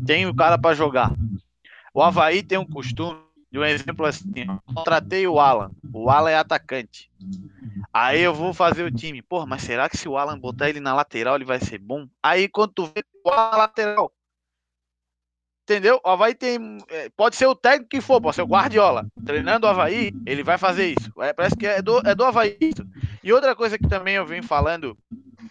Tem 0.06 0.26
o 0.26 0.36
cara 0.36 0.58
para 0.58 0.76
jogar. 0.76 1.14
O 1.94 2.02
Havaí 2.02 2.42
tem 2.42 2.58
um 2.58 2.66
costume, 2.66 3.20
de 3.52 3.60
um 3.60 3.66
exemplo 3.66 4.06
assim, 4.06 4.46
ó, 4.48 4.60
contratei 4.74 5.28
o 5.28 5.40
Alan. 5.40 5.72
O 5.94 6.10
Alan 6.10 6.30
é 6.30 6.38
atacante. 6.38 7.10
Aí 7.94 8.22
eu 8.22 8.34
vou 8.34 8.54
fazer 8.54 8.84
o 8.84 8.92
time. 8.92 9.22
Porra, 9.22 9.46
mas 9.46 9.64
será 9.64 9.90
que 9.90 9.98
se 9.98 10.08
o 10.08 10.18
Alan 10.18 10.40
botar 10.40 10.70
ele 10.70 10.80
na 10.80 10.94
lateral, 10.94 11.36
ele 11.36 11.46
vai 11.46 11.60
ser 11.60 11.78
bom? 11.78 12.08
Aí 12.22 12.48
quando 12.48 12.74
tu 12.74 12.86
vê 12.86 13.04
o 13.24 13.30
Alan 13.30 13.58
lateral, 13.58 14.12
Entendeu? 15.68 16.00
O 16.02 16.10
Havaí 16.10 16.34
tem. 16.34 16.78
É, 16.88 17.10
pode 17.10 17.36
ser 17.36 17.46
o 17.46 17.54
técnico 17.54 17.90
que 17.90 18.00
for, 18.00 18.22
pode 18.22 18.38
ser 18.38 18.42
o 18.42 18.48
Guardiola. 18.48 19.06
Treinando 19.26 19.68
o 19.68 19.70
Havaí, 19.70 20.14
ele 20.26 20.42
vai 20.42 20.58
fazer 20.58 20.96
isso. 20.98 21.12
É, 21.22 21.34
parece 21.34 21.58
que 21.58 21.68
é 21.68 21.82
do, 21.82 22.00
é 22.08 22.16
do 22.16 22.24
Havaí. 22.24 22.58
E 23.22 23.34
outra 23.34 23.54
coisa 23.54 23.78
que 23.78 23.86
também 23.86 24.16
eu 24.16 24.26
venho 24.26 24.44
falando 24.44 24.98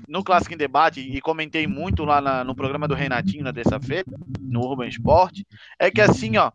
no 0.08 0.22
Clássico 0.22 0.54
em 0.54 0.58
Debate, 0.58 1.00
e 1.00 1.20
comentei 1.20 1.66
muito 1.66 2.04
lá 2.04 2.20
na, 2.20 2.44
no 2.44 2.54
programa 2.54 2.88
do 2.88 2.94
Renatinho 2.94 3.44
na 3.44 3.52
terça-feira, 3.52 4.04
no 4.40 4.60
Urban 4.60 4.88
Esporte, 4.88 5.46
é 5.78 5.90
que 5.90 6.00
assim, 6.00 6.36
ó. 6.36 6.52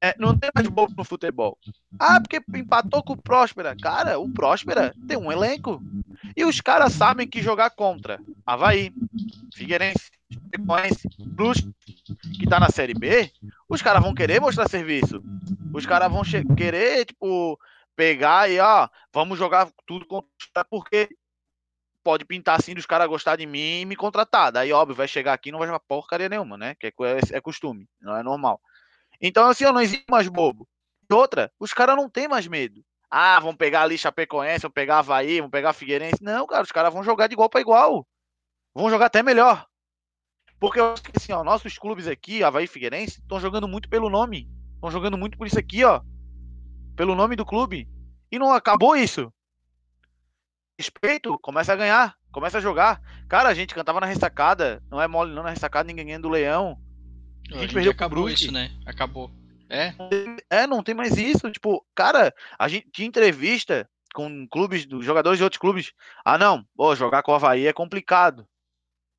É, 0.00 0.14
não 0.18 0.36
tem 0.36 0.50
mais 0.54 0.68
bobo 0.68 0.92
no 0.96 1.04
futebol. 1.04 1.56
Ah, 1.98 2.20
porque 2.20 2.42
empatou 2.58 3.02
com 3.02 3.12
o 3.12 3.16
Próspera. 3.16 3.74
Cara, 3.76 4.18
o 4.18 4.28
Próspera 4.28 4.92
tem 5.06 5.16
um 5.16 5.30
elenco. 5.30 5.80
E 6.36 6.44
os 6.44 6.60
caras 6.60 6.92
sabem 6.92 7.26
que 7.26 7.40
jogar 7.40 7.70
contra 7.70 8.20
Havaí, 8.44 8.92
Figueirense, 9.54 10.10
Frequência, 10.48 11.08
Plus, 11.36 11.66
que 12.38 12.46
tá 12.46 12.58
na 12.58 12.68
Série 12.68 12.94
B, 12.94 13.30
os 13.68 13.80
caras 13.80 14.02
vão 14.02 14.14
querer 14.14 14.40
mostrar 14.40 14.68
serviço. 14.68 15.22
Os 15.72 15.86
caras 15.86 16.10
vão 16.10 16.22
querer, 16.56 17.06
tipo, 17.06 17.58
pegar 17.96 18.50
e, 18.50 18.58
ó, 18.58 18.88
vamos 19.12 19.38
jogar 19.38 19.70
tudo 19.86 20.06
contra 20.06 20.64
porque 20.68 21.08
pode 22.02 22.24
pintar 22.24 22.58
assim 22.58 22.74
dos 22.74 22.86
caras 22.86 23.08
gostar 23.08 23.36
de 23.36 23.46
mim 23.46 23.80
e 23.80 23.84
me 23.84 23.96
contratar. 23.96 24.52
Daí, 24.52 24.72
óbvio, 24.72 24.96
vai 24.96 25.08
chegar 25.08 25.32
aqui 25.32 25.48
e 25.48 25.52
não 25.52 25.58
vai 25.58 25.68
jogar 25.68 25.80
porcaria 25.80 26.28
nenhuma, 26.28 26.56
né? 26.56 26.74
Que 26.74 26.88
é, 26.88 26.90
é, 26.90 27.36
é 27.36 27.40
costume, 27.40 27.88
não 28.00 28.16
é 28.16 28.22
normal. 28.22 28.60
Então, 29.20 29.48
assim, 29.48 29.64
eu 29.64 29.72
não 29.72 29.80
existe 29.80 30.04
mais 30.10 30.28
bobo. 30.28 30.68
Outra, 31.10 31.52
os 31.60 31.72
caras 31.72 31.96
não 31.96 32.08
tem 32.08 32.26
mais 32.26 32.46
medo. 32.46 32.82
Ah, 33.10 33.38
vão 33.38 33.54
pegar 33.54 33.82
ali 33.82 33.98
Chapecoense, 33.98 34.62
vão 34.62 34.70
pegar 34.70 34.98
Havaí, 34.98 35.40
vão 35.40 35.50
pegar 35.50 35.74
Figueirense. 35.74 36.22
Não, 36.22 36.46
cara, 36.46 36.62
os 36.62 36.72
caras 36.72 36.92
vão 36.92 37.04
jogar 37.04 37.26
de 37.26 37.34
igual 37.34 37.50
para 37.50 37.60
igual. 37.60 38.06
Vão 38.74 38.88
jogar 38.88 39.06
até 39.06 39.22
melhor. 39.22 39.66
Porque 40.58 40.80
eu 40.80 40.92
acho 40.92 41.02
que 41.02 41.12
assim, 41.14 41.32
ó, 41.32 41.44
nossos 41.44 41.76
clubes 41.76 42.06
aqui, 42.06 42.42
Havaí 42.42 42.64
e 42.64 42.68
Figueirense, 42.68 43.20
estão 43.20 43.38
jogando 43.38 43.68
muito 43.68 43.88
pelo 43.88 44.08
nome. 44.08 44.48
Estão 44.74 44.90
jogando 44.90 45.18
muito 45.18 45.36
por 45.36 45.46
isso 45.46 45.58
aqui, 45.58 45.84
ó. 45.84 46.00
Pelo 46.96 47.14
nome 47.14 47.36
do 47.36 47.44
clube. 47.44 47.86
E 48.30 48.38
não 48.38 48.52
acabou 48.52 48.96
isso. 48.96 49.30
Respeito, 50.78 51.38
começa 51.38 51.72
a 51.72 51.76
ganhar, 51.76 52.14
começa 52.30 52.58
a 52.58 52.60
jogar. 52.60 53.00
Cara, 53.28 53.48
a 53.48 53.54
gente 53.54 53.74
cantava 53.74 54.00
na 54.00 54.06
ressacada, 54.06 54.82
não 54.90 55.00
é 55.00 55.06
mole 55.06 55.34
não 55.34 55.42
na 55.42 55.50
ressacada, 55.50 55.86
ninguém 55.86 56.06
ganha 56.06 56.20
do 56.20 56.28
Leão. 56.28 56.78
A 57.50 57.58
gente 57.58 57.74
perdeu 57.74 57.92
acabou 57.92 58.28
isso, 58.28 58.50
né? 58.52 58.70
Acabou. 58.86 59.30
É? 59.68 59.94
É, 60.50 60.66
não 60.66 60.82
tem 60.82 60.94
mais 60.94 61.16
isso. 61.16 61.50
Tipo, 61.50 61.84
cara, 61.94 62.34
a 62.58 62.68
gente 62.68 62.90
tinha 62.92 63.08
entrevista 63.08 63.88
com 64.14 64.46
clubes, 64.48 64.86
jogadores 65.00 65.38
de 65.38 65.44
outros 65.44 65.58
clubes. 65.58 65.92
Ah, 66.24 66.36
não, 66.36 66.64
pô, 66.76 66.94
jogar 66.94 67.22
com 67.22 67.32
o 67.32 67.34
Havaí 67.34 67.66
é 67.66 67.72
complicado. 67.72 68.46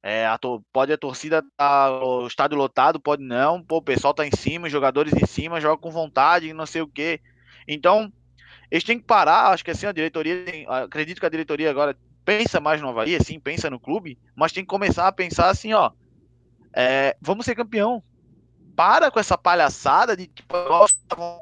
É, 0.05 0.27
a 0.27 0.37
pode 0.71 0.91
a 0.91 0.97
torcida 0.97 1.41
tá, 1.55 1.89
o 2.03 2.27
estádio 2.27 2.57
lotado, 2.57 2.99
pode 2.99 3.23
não, 3.23 3.63
pô, 3.63 3.77
o 3.77 3.81
pessoal 3.81 4.13
tá 4.13 4.27
em 4.27 4.35
cima, 4.35 4.67
os 4.67 4.71
jogadores 4.71 5.13
em 5.13 5.25
cima, 5.25 5.61
joga 5.61 5.81
com 5.81 5.89
vontade, 5.89 6.51
não 6.51 6.65
sei 6.65 6.81
o 6.81 6.87
quê. 6.87 7.21
Então, 7.67 8.11
eles 8.69 8.83
têm 8.83 8.99
que 8.99 9.05
parar, 9.05 9.51
acho 9.51 9.63
que 9.63 9.71
assim, 9.71 9.85
a 9.85 9.91
diretoria, 9.91 10.45
acredito 10.67 11.19
que 11.19 11.25
a 11.25 11.29
diretoria 11.29 11.69
agora 11.69 11.95
pensa 12.25 12.59
mais 12.59 12.81
no 12.81 12.89
Havaí, 12.89 13.15
assim, 13.15 13.39
pensa 13.39 13.69
no 13.69 13.79
clube, 13.79 14.17
mas 14.35 14.51
tem 14.51 14.63
que 14.63 14.69
começar 14.69 15.07
a 15.07 15.11
pensar 15.11 15.49
assim, 15.49 15.73
ó, 15.73 15.91
é, 16.73 17.15
vamos 17.21 17.45
ser 17.45 17.55
campeão. 17.55 18.03
Para 18.75 19.11
com 19.11 19.19
essa 19.19 19.37
palhaçada 19.37 20.17
de 20.17 20.25
tipo, 20.25 20.55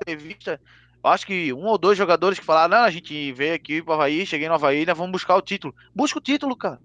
entrevista. 0.01 0.59
Acho 1.01 1.25
que 1.25 1.53
um 1.53 1.65
ou 1.65 1.77
dois 1.77 1.97
jogadores 1.97 2.37
que 2.37 2.45
falaram, 2.45 2.77
não, 2.77 2.83
a 2.83 2.91
gente 2.91 3.31
veio 3.31 3.55
aqui 3.55 3.81
pro 3.81 3.93
Havaí, 3.93 4.25
cheguei 4.25 4.49
no 4.49 4.55
Havaí, 4.55 4.85
nós 4.85 4.97
vamos 4.97 5.13
buscar 5.13 5.35
o 5.35 5.41
título. 5.41 5.73
Busca 5.95 6.19
o 6.19 6.21
título, 6.21 6.55
cara 6.55 6.79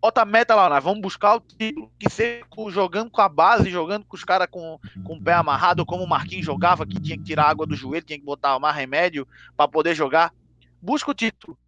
bota 0.00 0.22
a 0.22 0.24
meta 0.24 0.54
lá, 0.54 0.68
nós 0.68 0.82
vamos 0.82 1.00
buscar 1.00 1.36
o 1.36 1.40
título, 1.40 1.92
que 1.98 2.08
seja 2.08 2.44
jogando 2.68 3.10
com 3.10 3.20
a 3.20 3.28
base, 3.28 3.70
jogando 3.70 4.06
com 4.06 4.16
os 4.16 4.24
caras 4.24 4.48
com, 4.50 4.78
com 5.04 5.16
o 5.16 5.22
pé 5.22 5.34
amarrado, 5.34 5.84
como 5.84 6.04
o 6.04 6.08
Marquinhos 6.08 6.46
jogava, 6.46 6.86
que 6.86 7.00
tinha 7.00 7.18
que 7.18 7.24
tirar 7.24 7.44
água 7.44 7.66
do 7.66 7.76
joelho, 7.76 8.04
tinha 8.04 8.18
que 8.18 8.24
botar 8.24 8.58
mais 8.58 8.74
remédio 8.74 9.28
para 9.56 9.68
poder 9.68 9.94
jogar. 9.94 10.32
Busca 10.80 11.10
o 11.10 11.14
título. 11.14 11.58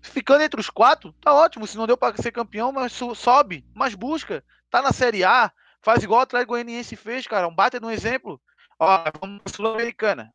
Ficando 0.00 0.42
entre 0.42 0.60
os 0.60 0.70
quatro, 0.70 1.12
tá 1.14 1.32
ótimo. 1.32 1.66
Se 1.66 1.76
não 1.76 1.86
deu 1.86 1.96
para 1.96 2.16
ser 2.16 2.30
campeão, 2.30 2.70
mas 2.70 2.92
sobe, 2.92 3.64
mas 3.74 3.94
busca. 3.94 4.44
Tá 4.70 4.82
na 4.82 4.92
Série 4.92 5.24
A, 5.24 5.50
faz 5.80 6.02
igual 6.02 6.20
o 6.20 6.22
Atlético 6.22 6.52
Goianiense 6.52 6.94
fez, 6.94 7.26
cara. 7.26 7.48
Um 7.48 7.54
bate 7.54 7.80
no 7.80 7.90
exemplo. 7.90 8.40
Ó, 8.78 9.04
vamos 9.20 9.40
na 9.44 9.52
Sul-Americana. 9.52 10.32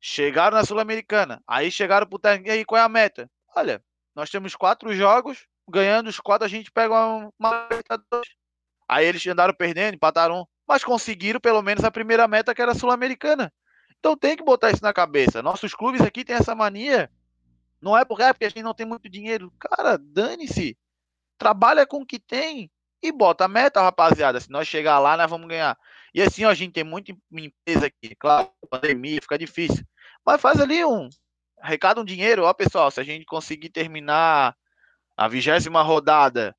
Chegaram 0.00 0.56
na 0.56 0.64
Sul-Americana. 0.64 1.42
Aí 1.46 1.70
chegaram 1.70 2.06
pro 2.06 2.18
técnico. 2.18 2.48
E 2.48 2.52
aí, 2.52 2.64
qual 2.64 2.80
é 2.80 2.84
a 2.84 2.88
meta? 2.88 3.30
Olha, 3.54 3.82
nós 4.14 4.30
temos 4.30 4.56
quatro 4.56 4.94
jogos, 4.94 5.46
ganhando 5.70 6.08
os 6.08 6.20
quatro, 6.20 6.44
a 6.44 6.48
gente 6.48 6.70
pega 6.70 6.94
uma, 7.38 7.68
Aí 8.88 9.06
eles 9.06 9.24
andaram 9.26 9.54
perdendo, 9.54 9.94
empataram, 9.94 10.48
mas 10.66 10.82
conseguiram 10.82 11.38
pelo 11.38 11.62
menos 11.62 11.84
a 11.84 11.90
primeira 11.92 12.26
meta 12.26 12.54
que 12.54 12.60
era 12.60 12.74
sul-americana. 12.74 13.52
Então 14.00 14.16
tem 14.16 14.36
que 14.36 14.42
botar 14.42 14.70
isso 14.70 14.82
na 14.82 14.92
cabeça. 14.92 15.42
Nossos 15.42 15.74
clubes 15.74 16.00
aqui 16.00 16.24
têm 16.24 16.34
essa 16.34 16.54
mania. 16.54 17.10
Não 17.80 17.96
é 17.96 18.04
porque, 18.04 18.22
é 18.22 18.32
porque 18.32 18.46
a 18.46 18.48
gente 18.48 18.62
não 18.62 18.74
tem 18.74 18.86
muito 18.86 19.08
dinheiro. 19.08 19.52
Cara, 19.60 19.96
dane-se. 19.96 20.76
Trabalha 21.38 21.86
com 21.86 21.98
o 21.98 22.06
que 22.06 22.18
tem 22.18 22.70
e 23.02 23.12
bota 23.12 23.44
a 23.44 23.48
meta, 23.48 23.80
rapaziada. 23.80 24.40
Se 24.40 24.50
nós 24.50 24.66
chegar 24.66 24.98
lá, 24.98 25.16
nós 25.16 25.30
vamos 25.30 25.48
ganhar. 25.48 25.78
E 26.12 26.20
assim, 26.20 26.44
ó, 26.44 26.50
a 26.50 26.54
gente 26.54 26.72
tem 26.72 26.84
muita 26.84 27.12
empresa 27.30 27.86
aqui. 27.86 28.14
Claro, 28.16 28.50
pandemia 28.68 29.20
fica 29.22 29.38
difícil. 29.38 29.84
Mas 30.26 30.40
faz 30.40 30.60
ali 30.60 30.84
um. 30.84 31.08
Arrecada 31.60 32.00
um 32.00 32.04
dinheiro, 32.04 32.44
ó, 32.44 32.52
pessoal. 32.52 32.90
Se 32.90 33.00
a 33.00 33.04
gente 33.04 33.24
conseguir 33.24 33.70
terminar 33.70 34.56
a 35.20 35.28
vigésima 35.28 35.82
rodada 35.82 36.56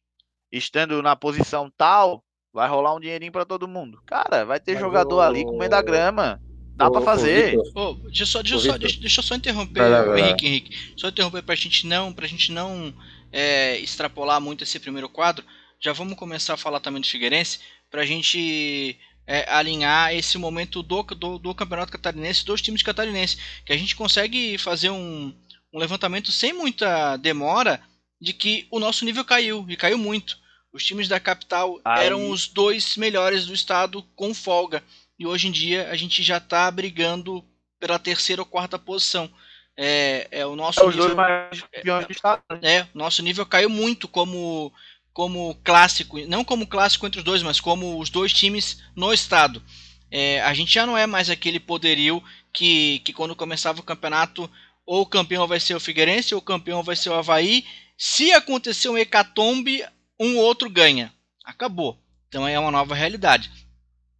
estando 0.51 1.01
na 1.01 1.15
posição 1.15 1.67
tal, 1.75 2.23
vai 2.53 2.69
rolar 2.69 2.93
um 2.93 2.99
dinheirinho 2.99 3.31
para 3.31 3.43
todo 3.43 3.67
mundo. 3.67 3.99
Cara, 4.05 4.45
vai 4.45 4.59
ter 4.59 4.73
Mas 4.73 4.81
jogador 4.81 5.15
o... 5.15 5.21
ali 5.21 5.43
comendo 5.43 5.75
a 5.75 5.81
grama. 5.81 6.39
Dá 6.75 6.87
para 6.91 7.01
fazer. 7.01 7.57
Oh, 7.73 7.93
deixa, 7.93 8.27
só, 8.27 8.43
deixa, 8.43 8.59
só, 8.59 8.77
deixa, 8.77 8.99
deixa 8.99 9.19
eu 9.19 9.23
só 9.23 9.33
interromper, 9.33 9.89
vai 9.89 10.05
vai 10.05 10.19
Henrique, 10.19 10.45
Henrique. 10.45 10.93
Só 10.95 11.07
interromper 11.07 11.41
pra 11.41 11.55
gente 11.55 11.87
não, 11.87 12.13
pra 12.13 12.27
gente 12.27 12.51
não 12.51 12.93
é, 13.31 13.79
extrapolar 13.79 14.39
muito 14.39 14.63
esse 14.63 14.79
primeiro 14.79 15.09
quadro. 15.09 15.43
Já 15.79 15.91
vamos 15.91 16.15
começar 16.15 16.53
a 16.53 16.57
falar 16.57 16.79
também 16.79 17.01
do 17.01 17.07
Figueirense, 17.07 17.61
pra 17.89 18.05
gente 18.05 18.95
é, 19.25 19.51
alinhar 19.51 20.13
esse 20.13 20.37
momento 20.37 20.83
do, 20.83 21.01
do, 21.01 21.39
do, 21.39 21.55
Campeonato 21.55 21.91
Catarinense, 21.91 22.45
dos 22.45 22.61
times 22.61 22.83
catarinenses. 22.83 23.39
Que 23.65 23.73
a 23.73 23.77
gente 23.77 23.95
consegue 23.95 24.55
fazer 24.59 24.91
um, 24.91 25.33
um 25.73 25.79
levantamento 25.79 26.31
sem 26.31 26.53
muita 26.53 27.17
demora 27.17 27.81
de 28.21 28.33
que 28.33 28.67
o 28.69 28.79
nosso 28.79 29.03
nível 29.03 29.25
caiu, 29.25 29.65
e 29.67 29.75
caiu 29.75 29.97
muito. 29.97 30.37
Os 30.71 30.85
times 30.85 31.07
da 31.07 31.19
capital 31.19 31.81
Aí. 31.83 32.05
eram 32.05 32.29
os 32.29 32.47
dois 32.47 32.95
melhores 32.95 33.47
do 33.47 33.53
estado 33.53 34.03
com 34.15 34.33
folga. 34.33 34.83
E 35.17 35.25
hoje 35.25 35.47
em 35.47 35.51
dia 35.51 35.89
a 35.89 35.95
gente 35.95 36.21
já 36.21 36.37
está 36.37 36.69
brigando 36.69 37.43
pela 37.79 37.97
terceira 37.97 38.41
ou 38.41 38.45
quarta 38.45 38.77
posição. 38.77 39.29
É, 39.75 40.27
é 40.31 40.45
o 40.45 40.55
nosso 40.55 40.79
é 40.81 40.85
nível, 40.85 41.03
dois 41.03 41.15
mais 41.15 41.61
campeões 41.61 42.05
do 42.05 42.11
estado. 42.11 42.43
Né? 42.61 42.75
É, 42.75 42.87
nosso 42.93 43.23
nível 43.23 43.45
caiu 43.45 43.69
muito 43.69 44.07
como 44.07 44.71
como 45.13 45.55
clássico, 45.61 46.25
não 46.25 46.41
como 46.41 46.65
clássico 46.65 47.05
entre 47.05 47.19
os 47.19 47.25
dois, 47.25 47.43
mas 47.43 47.59
como 47.59 47.99
os 47.99 48.09
dois 48.09 48.31
times 48.31 48.81
no 48.95 49.11
estado. 49.11 49.61
É, 50.09 50.41
a 50.41 50.53
gente 50.53 50.73
já 50.73 50.85
não 50.85 50.97
é 50.97 51.05
mais 51.05 51.29
aquele 51.29 51.59
poderio 51.59 52.23
que, 52.53 52.99
que 52.99 53.11
quando 53.11 53.35
começava 53.35 53.81
o 53.81 53.83
campeonato 53.83 54.49
ou 54.85 55.01
o 55.01 55.05
campeão 55.05 55.47
vai 55.47 55.59
ser 55.59 55.75
o 55.75 55.81
Figueirense 55.81 56.33
ou 56.33 56.39
o 56.39 56.43
campeão 56.43 56.81
vai 56.81 56.95
ser 56.95 57.09
o 57.09 57.13
Havaí 57.13 57.65
se 58.03 58.31
acontecer 58.31 58.89
um 58.89 58.97
hecatombe, 58.97 59.85
um 60.19 60.35
outro 60.39 60.67
ganha. 60.71 61.13
Acabou. 61.45 62.03
Então 62.27 62.47
é 62.47 62.57
uma 62.57 62.71
nova 62.71 62.95
realidade. 62.95 63.51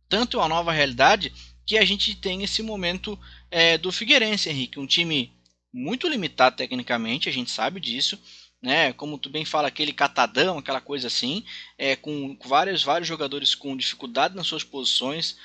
Tanto 0.07 0.37
é 0.37 0.39
uma 0.39 0.49
nova 0.49 0.71
realidade 0.71 1.33
que 1.65 1.79
a 1.79 1.83
gente 1.83 2.13
tem 2.13 2.43
esse 2.43 2.61
momento 2.61 3.17
é, 3.49 3.79
do 3.79 3.91
Figueirense, 3.91 4.49
Henrique. 4.49 4.79
Um 4.79 4.85
time 4.85 5.33
muito 5.73 6.07
limitado 6.07 6.57
tecnicamente, 6.57 7.27
a 7.27 7.31
gente 7.31 7.49
sabe 7.49 7.79
disso. 7.79 8.21
Né, 8.61 8.93
como 8.93 9.17
tu 9.17 9.31
bem 9.31 9.45
fala, 9.45 9.69
aquele 9.69 9.91
catadão, 9.91 10.59
aquela 10.59 10.79
coisa 10.79 11.07
assim, 11.07 11.43
é, 11.75 11.95
com 11.95 12.37
vários, 12.45 12.83
vários 12.83 13.07
jogadores 13.07 13.55
com 13.55 13.75
dificuldade 13.75 14.35
nas 14.35 14.45
suas 14.45 14.63
posições, 14.63 15.35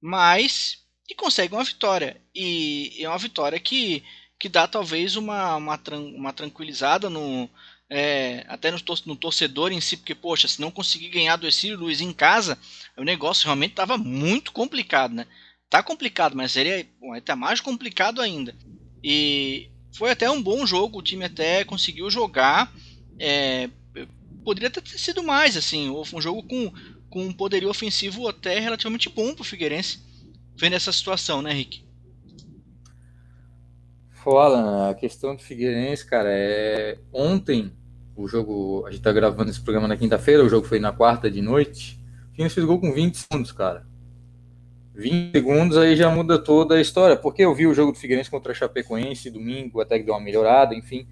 mas 0.00 0.78
que 1.06 1.14
consegue 1.14 1.52
uma 1.52 1.64
vitória. 1.64 2.18
E 2.34 2.96
é 2.98 3.06
uma 3.06 3.18
vitória 3.18 3.60
que 3.60 4.02
que 4.38 4.48
dá 4.48 4.66
talvez 4.68 5.16
uma, 5.16 5.56
uma, 5.56 5.80
uma 6.14 6.32
tranquilizada 6.32 7.10
no, 7.10 7.48
é, 7.90 8.44
até 8.48 8.70
no, 8.70 8.78
no, 9.06 9.16
torcedor 9.16 9.72
em 9.72 9.80
si, 9.80 9.96
porque, 9.96 10.14
poxa, 10.14 10.46
se 10.46 10.60
não 10.60 10.70
conseguir 10.70 11.08
ganhar 11.08 11.36
do 11.36 11.46
Ercílio 11.46 11.78
Luiz 11.78 12.00
em 12.00 12.12
casa, 12.12 12.58
o 12.96 13.02
negócio 13.02 13.44
realmente 13.44 13.72
estava 13.72 13.98
muito 13.98 14.52
complicado, 14.52 15.14
né? 15.14 15.26
Tá 15.68 15.82
complicado, 15.82 16.36
mas 16.36 16.52
seria 16.52 16.86
até 17.16 17.34
mais 17.34 17.60
complicado 17.60 18.20
ainda. 18.20 18.54
E 19.02 19.70
foi 19.92 20.10
até 20.10 20.30
um 20.30 20.42
bom 20.42 20.64
jogo, 20.66 20.98
o 20.98 21.02
time 21.02 21.24
até 21.24 21.64
conseguiu 21.64 22.10
jogar. 22.10 22.72
É, 23.18 23.68
poderia 24.44 24.70
ter 24.70 24.86
sido 24.86 25.22
mais, 25.22 25.56
assim, 25.56 25.90
um 25.90 26.20
jogo 26.20 26.42
com, 26.42 26.72
com 27.10 27.26
um 27.26 27.32
poderio 27.32 27.68
ofensivo 27.68 28.28
até 28.28 28.58
relativamente 28.58 29.08
bom 29.08 29.34
para 29.34 29.42
o 29.42 29.44
Figueirense, 29.44 29.98
vendo 30.56 30.74
essa 30.74 30.92
situação, 30.92 31.42
né, 31.42 31.52
Rick? 31.52 31.87
Alan, 34.36 34.90
a 34.90 34.94
questão 34.94 35.34
do 35.34 35.42
Figueirense, 35.42 36.04
cara, 36.04 36.28
é 36.30 36.98
ontem 37.12 37.72
o 38.16 38.26
jogo, 38.26 38.84
a 38.86 38.90
gente 38.90 39.02
tá 39.02 39.12
gravando 39.12 39.48
esse 39.50 39.60
programa 39.60 39.86
na 39.86 39.96
quinta-feira, 39.96 40.44
o 40.44 40.48
jogo 40.48 40.66
foi 40.66 40.80
na 40.80 40.90
quarta 40.90 41.30
de 41.30 41.40
noite. 41.40 42.00
O 42.26 42.30
Figueirense 42.32 42.54
fez 42.56 42.66
gol 42.66 42.80
com 42.80 42.92
20 42.92 43.14
segundos, 43.14 43.52
cara. 43.52 43.86
20 44.94 45.30
segundos 45.30 45.78
aí 45.78 45.94
já 45.94 46.10
muda 46.10 46.36
toda 46.36 46.74
a 46.74 46.80
história, 46.80 47.16
porque 47.16 47.42
eu 47.42 47.54
vi 47.54 47.68
o 47.68 47.72
jogo 47.72 47.92
do 47.92 47.98
Figueirense 47.98 48.28
contra 48.28 48.50
a 48.50 48.54
Chapecoense 48.54 49.30
domingo, 49.30 49.80
até 49.80 49.98
que 49.98 50.04
deu 50.04 50.14
uma 50.14 50.20
melhorada, 50.20 50.74
enfim. 50.74 51.06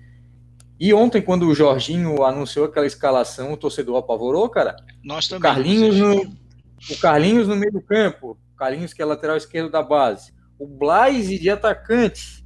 E 0.78 0.92
ontem, 0.92 1.22
quando 1.22 1.46
o 1.46 1.54
Jorginho 1.54 2.24
anunciou 2.24 2.66
aquela 2.66 2.86
escalação, 2.86 3.52
o 3.52 3.56
torcedor 3.56 3.96
apavorou, 3.96 4.48
cara. 4.48 4.76
Nós 5.02 5.28
também. 5.28 5.38
O 5.38 5.54
Carlinhos, 5.54 5.96
no, 5.96 6.22
o 6.90 7.00
Carlinhos 7.00 7.48
no 7.48 7.56
meio 7.56 7.72
do 7.72 7.80
campo, 7.80 8.36
o 8.52 8.56
Carlinhos 8.56 8.92
que 8.92 9.00
é 9.00 9.04
lateral 9.04 9.36
esquerdo 9.36 9.70
da 9.70 9.82
base, 9.82 10.34
o 10.58 10.66
Blaise 10.66 11.38
de 11.38 11.48
atacante, 11.48 12.44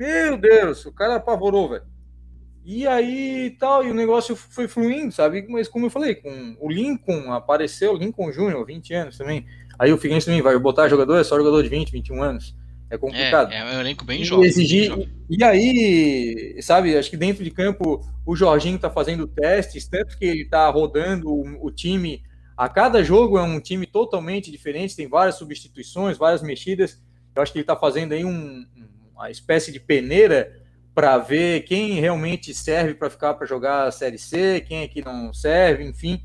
meu 0.00 0.38
Deus, 0.38 0.86
o 0.86 0.92
cara 0.92 1.16
apavorou, 1.16 1.68
velho. 1.68 1.84
E 2.64 2.86
aí 2.86 3.56
tal, 3.58 3.84
e 3.84 3.90
o 3.90 3.94
negócio 3.94 4.34
foi 4.34 4.66
fluindo, 4.66 5.12
sabe? 5.12 5.46
Mas 5.48 5.68
como 5.68 5.86
eu 5.86 5.90
falei, 5.90 6.14
com 6.14 6.56
o 6.58 6.70
Lincoln 6.70 7.32
apareceu, 7.32 7.96
Lincoln 7.96 8.32
Júnior, 8.32 8.64
20 8.64 8.94
anos 8.94 9.18
também. 9.18 9.46
Aí 9.78 9.92
o 9.92 9.98
Figueirense 9.98 10.26
também 10.26 10.42
vai 10.42 10.58
botar 10.58 10.88
jogador, 10.88 11.18
é 11.18 11.24
só 11.24 11.36
jogador 11.36 11.62
de 11.62 11.68
20, 11.68 11.92
21 11.92 12.22
anos. 12.22 12.56
É 12.90 12.98
complicado. 12.98 13.52
É, 13.52 13.58
é 13.58 13.64
um 13.76 13.80
elenco 13.80 14.04
bem 14.04 14.24
jovem. 14.24 14.46
Exigir, 14.46 14.92
E 15.28 15.44
aí, 15.44 16.58
sabe, 16.60 16.96
acho 16.96 17.08
que 17.08 17.16
dentro 17.16 17.44
de 17.44 17.50
campo 17.50 18.00
o 18.26 18.34
Jorginho 18.34 18.78
tá 18.78 18.90
fazendo 18.90 19.26
testes, 19.26 19.86
tanto 19.86 20.18
que 20.18 20.24
ele 20.24 20.44
tá 20.44 20.68
rodando 20.70 21.30
o, 21.30 21.66
o 21.66 21.70
time. 21.70 22.22
A 22.56 22.68
cada 22.68 23.02
jogo 23.02 23.38
é 23.38 23.42
um 23.42 23.60
time 23.60 23.86
totalmente 23.86 24.50
diferente, 24.50 24.96
tem 24.96 25.08
várias 25.08 25.36
substituições, 25.36 26.18
várias 26.18 26.42
mexidas. 26.42 27.00
Eu 27.34 27.42
acho 27.42 27.52
que 27.52 27.58
ele 27.58 27.64
tá 27.64 27.76
fazendo 27.76 28.12
aí 28.12 28.24
um, 28.24 28.66
uma 29.20 29.30
espécie 29.30 29.70
de 29.70 29.78
peneira 29.78 30.58
para 30.94 31.18
ver 31.18 31.62
quem 31.62 32.00
realmente 32.00 32.52
serve 32.54 32.94
para 32.94 33.10
ficar 33.10 33.34
para 33.34 33.46
jogar 33.46 33.86
a 33.86 33.90
Série 33.90 34.18
C, 34.18 34.64
quem 34.66 34.78
é 34.78 34.88
que 34.88 35.04
não 35.04 35.32
serve, 35.32 35.84
enfim. 35.84 36.22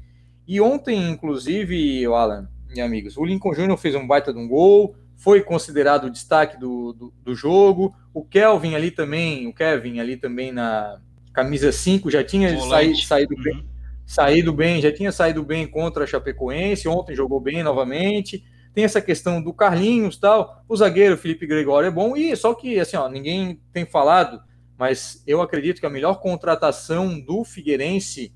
E 0.48 0.62
ontem, 0.62 1.10
inclusive, 1.10 2.06
Alan 2.06 2.50
e 2.74 2.82
amigos, 2.82 3.18
o 3.18 3.26
Lincoln 3.26 3.54
Júnior 3.54 3.78
fez 3.78 3.96
um 3.96 4.08
baita 4.08 4.34
de 4.34 4.40
um 4.40 4.48
gol, 4.48 4.96
foi 5.16 5.42
considerado 5.42 6.06
o 6.06 6.10
destaque 6.10 6.58
do, 6.58 6.94
do, 6.94 7.14
do, 7.24 7.36
jogo. 7.36 7.96
O 8.14 8.24
Kelvin 8.24 8.76
ali 8.76 8.92
também, 8.92 9.48
o 9.48 9.54
Kevin 9.54 10.00
ali 10.00 10.18
também 10.18 10.52
na 10.52 11.00
camisa 11.34 11.72
5 11.72 12.10
já 12.10 12.24
tinha 12.24 12.58
saído, 12.60 12.98
saído, 13.00 13.36
uhum. 13.36 13.44
bem, 13.44 13.66
saído 14.06 14.54
bem, 14.54 14.82
já 14.82 14.92
tinha 14.92 15.12
saído 15.12 15.44
bem 15.44 15.68
contra 15.68 16.04
a 16.04 16.08
Chapecoense, 16.08 16.88
ontem 16.88 17.16
jogou 17.16 17.40
bem 17.40 17.64
novamente. 17.64 18.44
Tem 18.76 18.84
essa 18.84 19.02
questão 19.02 19.42
do 19.42 19.54
Carlinhos 19.54 20.18
tal. 20.18 20.64
O 20.68 20.76
zagueiro 20.76 21.18
Felipe 21.18 21.48
Gregório 21.48 21.88
é 21.88 21.92
bom, 21.92 22.16
e 22.16 22.36
só 22.36 22.54
que 22.54 22.80
assim, 22.80 22.98
ó, 22.98 23.10
ninguém 23.10 23.60
tem 23.72 23.86
falado, 23.86 24.42
mas 24.78 25.24
eu 25.26 25.42
acredito 25.42 25.80
que 25.80 25.86
a 25.86 25.90
melhor 25.90 26.20
contratação 26.20 27.20
do 27.20 27.44
Figueirense 27.44 28.34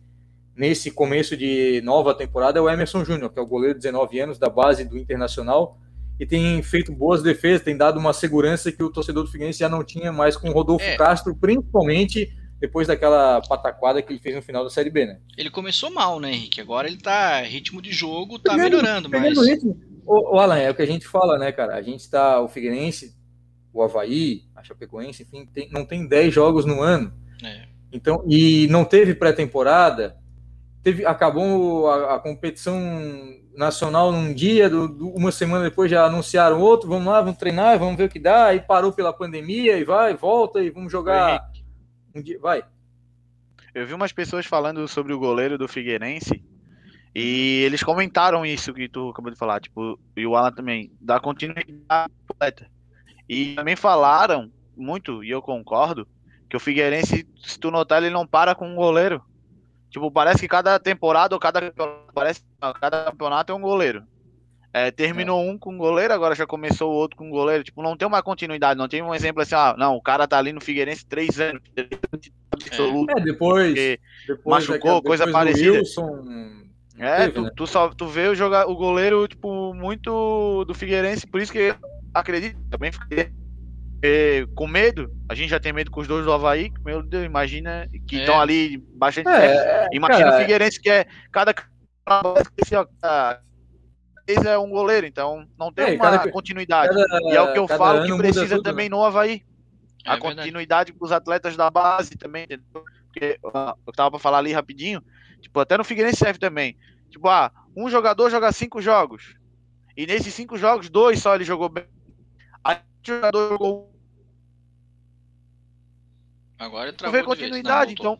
nesse 0.55 0.89
começo 0.89 1.37
de 1.37 1.81
nova 1.83 2.15
temporada 2.15 2.57
é 2.57 2.61
o 2.61 2.69
Emerson 2.69 3.03
Júnior, 3.03 3.31
que 3.31 3.37
é 3.39 3.41
o 3.41 3.47
goleiro 3.47 3.75
de 3.75 3.81
19 3.81 4.19
anos 4.19 4.39
da 4.39 4.49
base 4.49 4.83
do 4.85 4.97
Internacional 4.97 5.77
e 6.19 6.25
tem 6.25 6.61
feito 6.61 6.91
boas 6.91 7.23
defesas, 7.23 7.61
tem 7.61 7.77
dado 7.77 7.97
uma 7.97 8.11
segurança 8.11 8.71
que 8.71 8.83
o 8.83 8.89
torcedor 8.89 9.23
do 9.23 9.31
Figueirense 9.31 9.59
já 9.59 9.69
não 9.69 9.83
tinha 9.83 10.11
mais 10.11 10.35
com 10.35 10.49
o 10.49 10.51
Rodolfo 10.51 10.83
é. 10.83 10.97
Castro, 10.97 11.33
principalmente 11.33 12.29
depois 12.59 12.87
daquela 12.87 13.41
pataquada 13.41 14.01
que 14.01 14.11
ele 14.11 14.19
fez 14.19 14.35
no 14.35 14.41
final 14.41 14.65
da 14.65 14.69
Série 14.69 14.89
B, 14.89 15.05
né? 15.05 15.19
Ele 15.37 15.49
começou 15.49 15.89
mal, 15.89 16.19
né, 16.19 16.33
Henrique? 16.33 16.59
Agora 16.59 16.89
ele 16.89 16.97
tá 16.97 17.41
ritmo 17.41 17.81
de 17.81 17.93
jogo, 17.93 18.37
tá 18.37 18.51
pegando, 18.51 18.63
melhorando, 18.63 19.09
mas 19.09 19.47
ritmo. 19.47 19.79
O, 20.05 20.35
o, 20.35 20.39
Alan, 20.39 20.57
é 20.57 20.69
o 20.69 20.75
que 20.75 20.81
a 20.81 20.87
gente 20.87 21.07
fala, 21.07 21.37
né, 21.37 21.51
cara? 21.51 21.75
A 21.75 21.81
gente 21.81 22.09
tá 22.09 22.41
o 22.41 22.47
Figueirense, 22.47 23.15
o 23.73 23.81
Havaí, 23.81 24.43
a 24.55 24.63
Chapecoense, 24.63 25.23
enfim, 25.23 25.45
tem, 25.45 25.69
não 25.71 25.85
tem 25.85 26.07
10 26.07 26.33
jogos 26.33 26.65
no 26.65 26.81
ano. 26.81 27.13
É. 27.43 27.67
Então, 27.91 28.23
e 28.27 28.67
não 28.69 28.85
teve 28.85 29.15
pré-temporada, 29.15 30.17
teve 30.83 31.05
acabou 31.05 31.89
a, 31.89 32.15
a, 32.15 32.19
competição 32.19 32.79
nacional 33.55 34.11
num 34.11 34.33
dia, 34.33 34.69
do, 34.69 34.87
do, 34.87 35.09
uma 35.09 35.31
semana 35.31 35.63
depois 35.63 35.89
já 35.89 36.05
anunciaram 36.05 36.61
outro, 36.61 36.87
vamos 36.87 37.07
lá, 37.07 37.21
vamos 37.21 37.37
treinar, 37.37 37.79
vamos 37.79 37.97
ver 37.97 38.05
o 38.05 38.09
que 38.09 38.19
dá, 38.19 38.45
aí 38.45 38.59
parou 38.59 38.91
pela 38.93 39.11
pandemia 39.11 39.77
e 39.77 39.83
vai, 39.83 40.13
volta 40.15 40.61
e 40.61 40.69
vamos 40.69 40.91
jogar 40.91 41.49
um 42.13 42.21
dia, 42.21 42.39
vai. 42.39 42.63
Eu 43.73 43.85
vi 43.85 43.93
umas 43.93 44.11
pessoas 44.11 44.45
falando 44.45 44.87
sobre 44.87 45.13
o 45.13 45.19
goleiro 45.19 45.57
do 45.57 45.67
Figueirense 45.67 46.43
e 47.13 47.63
eles 47.65 47.83
comentaram 47.83 48.45
isso 48.45 48.73
que 48.73 48.87
tu 48.87 49.09
acabou 49.09 49.31
de 49.31 49.37
falar, 49.37 49.59
tipo, 49.59 49.99
e 50.15 50.25
o 50.25 50.35
Alan 50.35 50.51
também, 50.51 50.91
da 51.01 51.19
continuidade 51.19 52.11
completa. 52.27 52.67
E 53.27 53.55
também 53.55 53.75
falaram 53.75 54.51
muito, 54.75 55.23
e 55.23 55.29
eu 55.29 55.41
concordo, 55.41 56.07
que 56.49 56.57
o 56.57 56.59
Figueirense, 56.59 57.27
se 57.43 57.59
tu 57.59 57.69
notar, 57.69 58.01
ele 58.01 58.11
não 58.11 58.25
para 58.25 58.55
com 58.55 58.67
um 58.67 58.75
goleiro. 58.75 59.21
Tipo, 59.89 60.11
parece 60.11 60.39
que 60.39 60.47
cada 60.47 60.79
temporada 60.79 61.35
ou 61.35 61.39
cada, 61.39 61.73
parece, 62.13 62.43
cada 62.79 63.05
campeonato 63.05 63.51
é 63.51 63.55
um 63.55 63.61
goleiro. 63.61 64.03
É, 64.71 64.91
terminou 64.91 65.43
é. 65.43 65.51
um 65.51 65.57
com 65.57 65.77
goleiro, 65.77 66.13
agora 66.13 66.35
já 66.35 66.45
começou 66.45 66.91
o 66.91 66.95
outro 66.95 67.17
com 67.17 67.29
goleiro. 67.29 67.63
Tipo, 67.63 67.81
não 67.81 67.97
tem 67.97 68.07
uma 68.07 68.21
continuidade, 68.21 68.77
não 68.77 68.87
tem 68.87 69.01
um 69.01 69.13
exemplo 69.13 69.41
assim, 69.41 69.55
ah, 69.55 69.75
não, 69.77 69.95
o 69.95 70.01
cara 70.01 70.27
tá 70.27 70.37
ali 70.37 70.53
no 70.53 70.61
Figueirense 70.61 71.05
três 71.05 71.39
anos. 71.39 71.61
Absoluto, 72.51 73.17
é, 73.17 73.21
depois, 73.21 73.73
depois 74.27 74.67
machucou, 74.67 75.01
coisa 75.01 75.29
parecida. 75.31 75.71
Wilson, 75.71 76.68
é, 76.99 77.17
teve, 77.17 77.31
tu, 77.31 77.41
né? 77.43 77.49
tu, 77.55 77.65
só 77.65 77.89
tu 77.89 78.07
vê 78.07 78.27
o, 78.27 78.35
jogar, 78.35 78.67
o 78.67 78.75
goleiro, 78.75 79.27
tipo, 79.27 79.73
muito 79.73 80.65
do 80.65 80.73
Figueirense, 80.73 81.25
por 81.25 81.41
isso 81.41 81.51
que 81.51 81.73
acredito, 82.13 82.59
também 82.69 82.91
fiquei 82.91 83.31
é, 84.03 84.45
com 84.55 84.67
medo, 84.67 85.09
a 85.29 85.33
gente 85.33 85.49
já 85.49 85.59
tem 85.59 85.71
medo 85.71 85.91
com 85.91 86.01
os 86.01 86.07
dois 86.07 86.25
do 86.25 86.33
Havaí, 86.33 86.71
meu 86.85 87.01
Deus, 87.01 87.25
imagina 87.25 87.87
que 88.07 88.17
estão 88.17 88.35
é. 88.35 88.39
ali 88.39 88.77
bastante 88.95 89.29
é, 89.29 89.87
Imagina 89.93 90.25
cara, 90.25 90.35
o 90.35 90.41
Figueirense 90.41 90.81
que 90.81 90.89
é 90.89 91.05
cada 91.31 91.53
vez 94.27 94.45
é 94.45 94.57
um 94.57 94.69
goleiro, 94.69 95.07
então 95.07 95.47
não 95.57 95.71
tem 95.71 95.93
é, 95.93 95.95
uma 95.95 96.11
cada, 96.11 96.31
continuidade. 96.31 96.93
Cada, 96.93 97.19
e 97.23 97.35
é 97.35 97.41
o 97.41 97.53
que 97.53 97.59
eu 97.59 97.67
falo 97.67 98.05
que 98.05 98.17
precisa 98.17 98.55
tudo, 98.55 98.63
também 98.63 98.89
né? 98.89 98.95
no 98.95 99.03
Havaí. 99.03 99.43
a 100.05 100.15
é 100.15 100.19
continuidade 100.19 100.93
com 100.93 101.05
os 101.05 101.11
atletas 101.11 101.55
da 101.55 101.69
base 101.69 102.17
também, 102.17 102.43
entendeu? 102.43 102.83
Porque 103.05 103.39
eu 103.43 103.93
tava 103.93 104.11
para 104.11 104.19
falar 104.19 104.39
ali 104.39 104.51
rapidinho, 104.53 105.01
tipo, 105.39 105.59
até 105.59 105.77
no 105.77 105.83
Figueirense 105.83 106.17
serve 106.17 106.39
também. 106.39 106.77
Tipo, 107.09 107.27
ah, 107.27 107.51
um 107.75 107.89
jogador 107.89 108.29
joga 108.29 108.51
cinco 108.51 108.81
jogos. 108.81 109.35
E 109.95 110.05
nesses 110.05 110.33
cinco 110.33 110.57
jogos, 110.57 110.89
dois 110.89 111.21
só 111.21 111.35
ele 111.35 111.43
jogou 111.43 111.69
bem. 111.69 111.85
Aí 112.63 112.77
o 112.77 113.07
jogador 113.07 113.49
jogou 113.49 113.99
Agora 116.57 116.91
tu 116.91 117.09
vê 117.09 117.23
continuidade, 117.23 117.93
então 117.93 118.19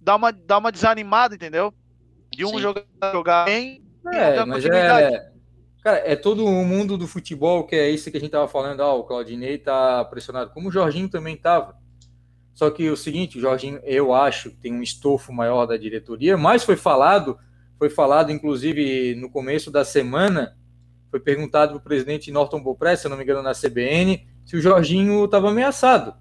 dá 0.00 0.16
uma, 0.16 0.32
dá 0.32 0.56
uma 0.56 0.72
desanimada, 0.72 1.34
entendeu? 1.34 1.72
De 2.32 2.46
um 2.46 2.58
jogar, 2.58 2.84
jogar 3.12 3.44
bem 3.44 3.84
é, 4.06 4.44
mas 4.46 4.64
é, 4.64 5.30
cara, 5.82 5.98
é 5.98 6.16
todo 6.16 6.46
o 6.46 6.64
mundo 6.64 6.96
do 6.96 7.06
futebol 7.06 7.66
que 7.66 7.76
é 7.76 7.90
isso 7.90 8.10
que 8.10 8.16
a 8.16 8.20
gente 8.20 8.30
tava 8.30 8.48
falando, 8.48 8.80
ah, 8.82 8.94
o 8.94 9.04
Claudinei 9.04 9.58
tá 9.58 10.02
pressionado, 10.06 10.50
como 10.52 10.68
o 10.68 10.72
Jorginho 10.72 11.08
também 11.08 11.36
tava. 11.36 11.76
Só 12.60 12.70
que 12.70 12.90
o 12.90 12.96
seguinte, 12.96 13.40
Jorginho, 13.40 13.80
eu 13.84 14.12
acho 14.12 14.50
que 14.50 14.56
tem 14.56 14.74
um 14.74 14.82
estofo 14.82 15.32
maior 15.32 15.64
da 15.64 15.78
diretoria, 15.78 16.36
mas 16.36 16.62
foi 16.62 16.76
falado, 16.76 17.38
foi 17.78 17.88
falado 17.88 18.30
inclusive 18.30 19.14
no 19.14 19.30
começo 19.30 19.70
da 19.70 19.82
semana, 19.82 20.54
foi 21.10 21.20
perguntado 21.20 21.70
para 21.70 21.78
o 21.78 21.82
presidente 21.82 22.30
Norton 22.30 22.62
Bopress, 22.62 23.00
se 23.00 23.08
não 23.08 23.16
me 23.16 23.22
engano, 23.22 23.40
na 23.40 23.54
CBN, 23.54 24.28
se 24.44 24.58
o 24.58 24.60
Jorginho 24.60 25.24
estava 25.24 25.48
ameaçado 25.48 26.12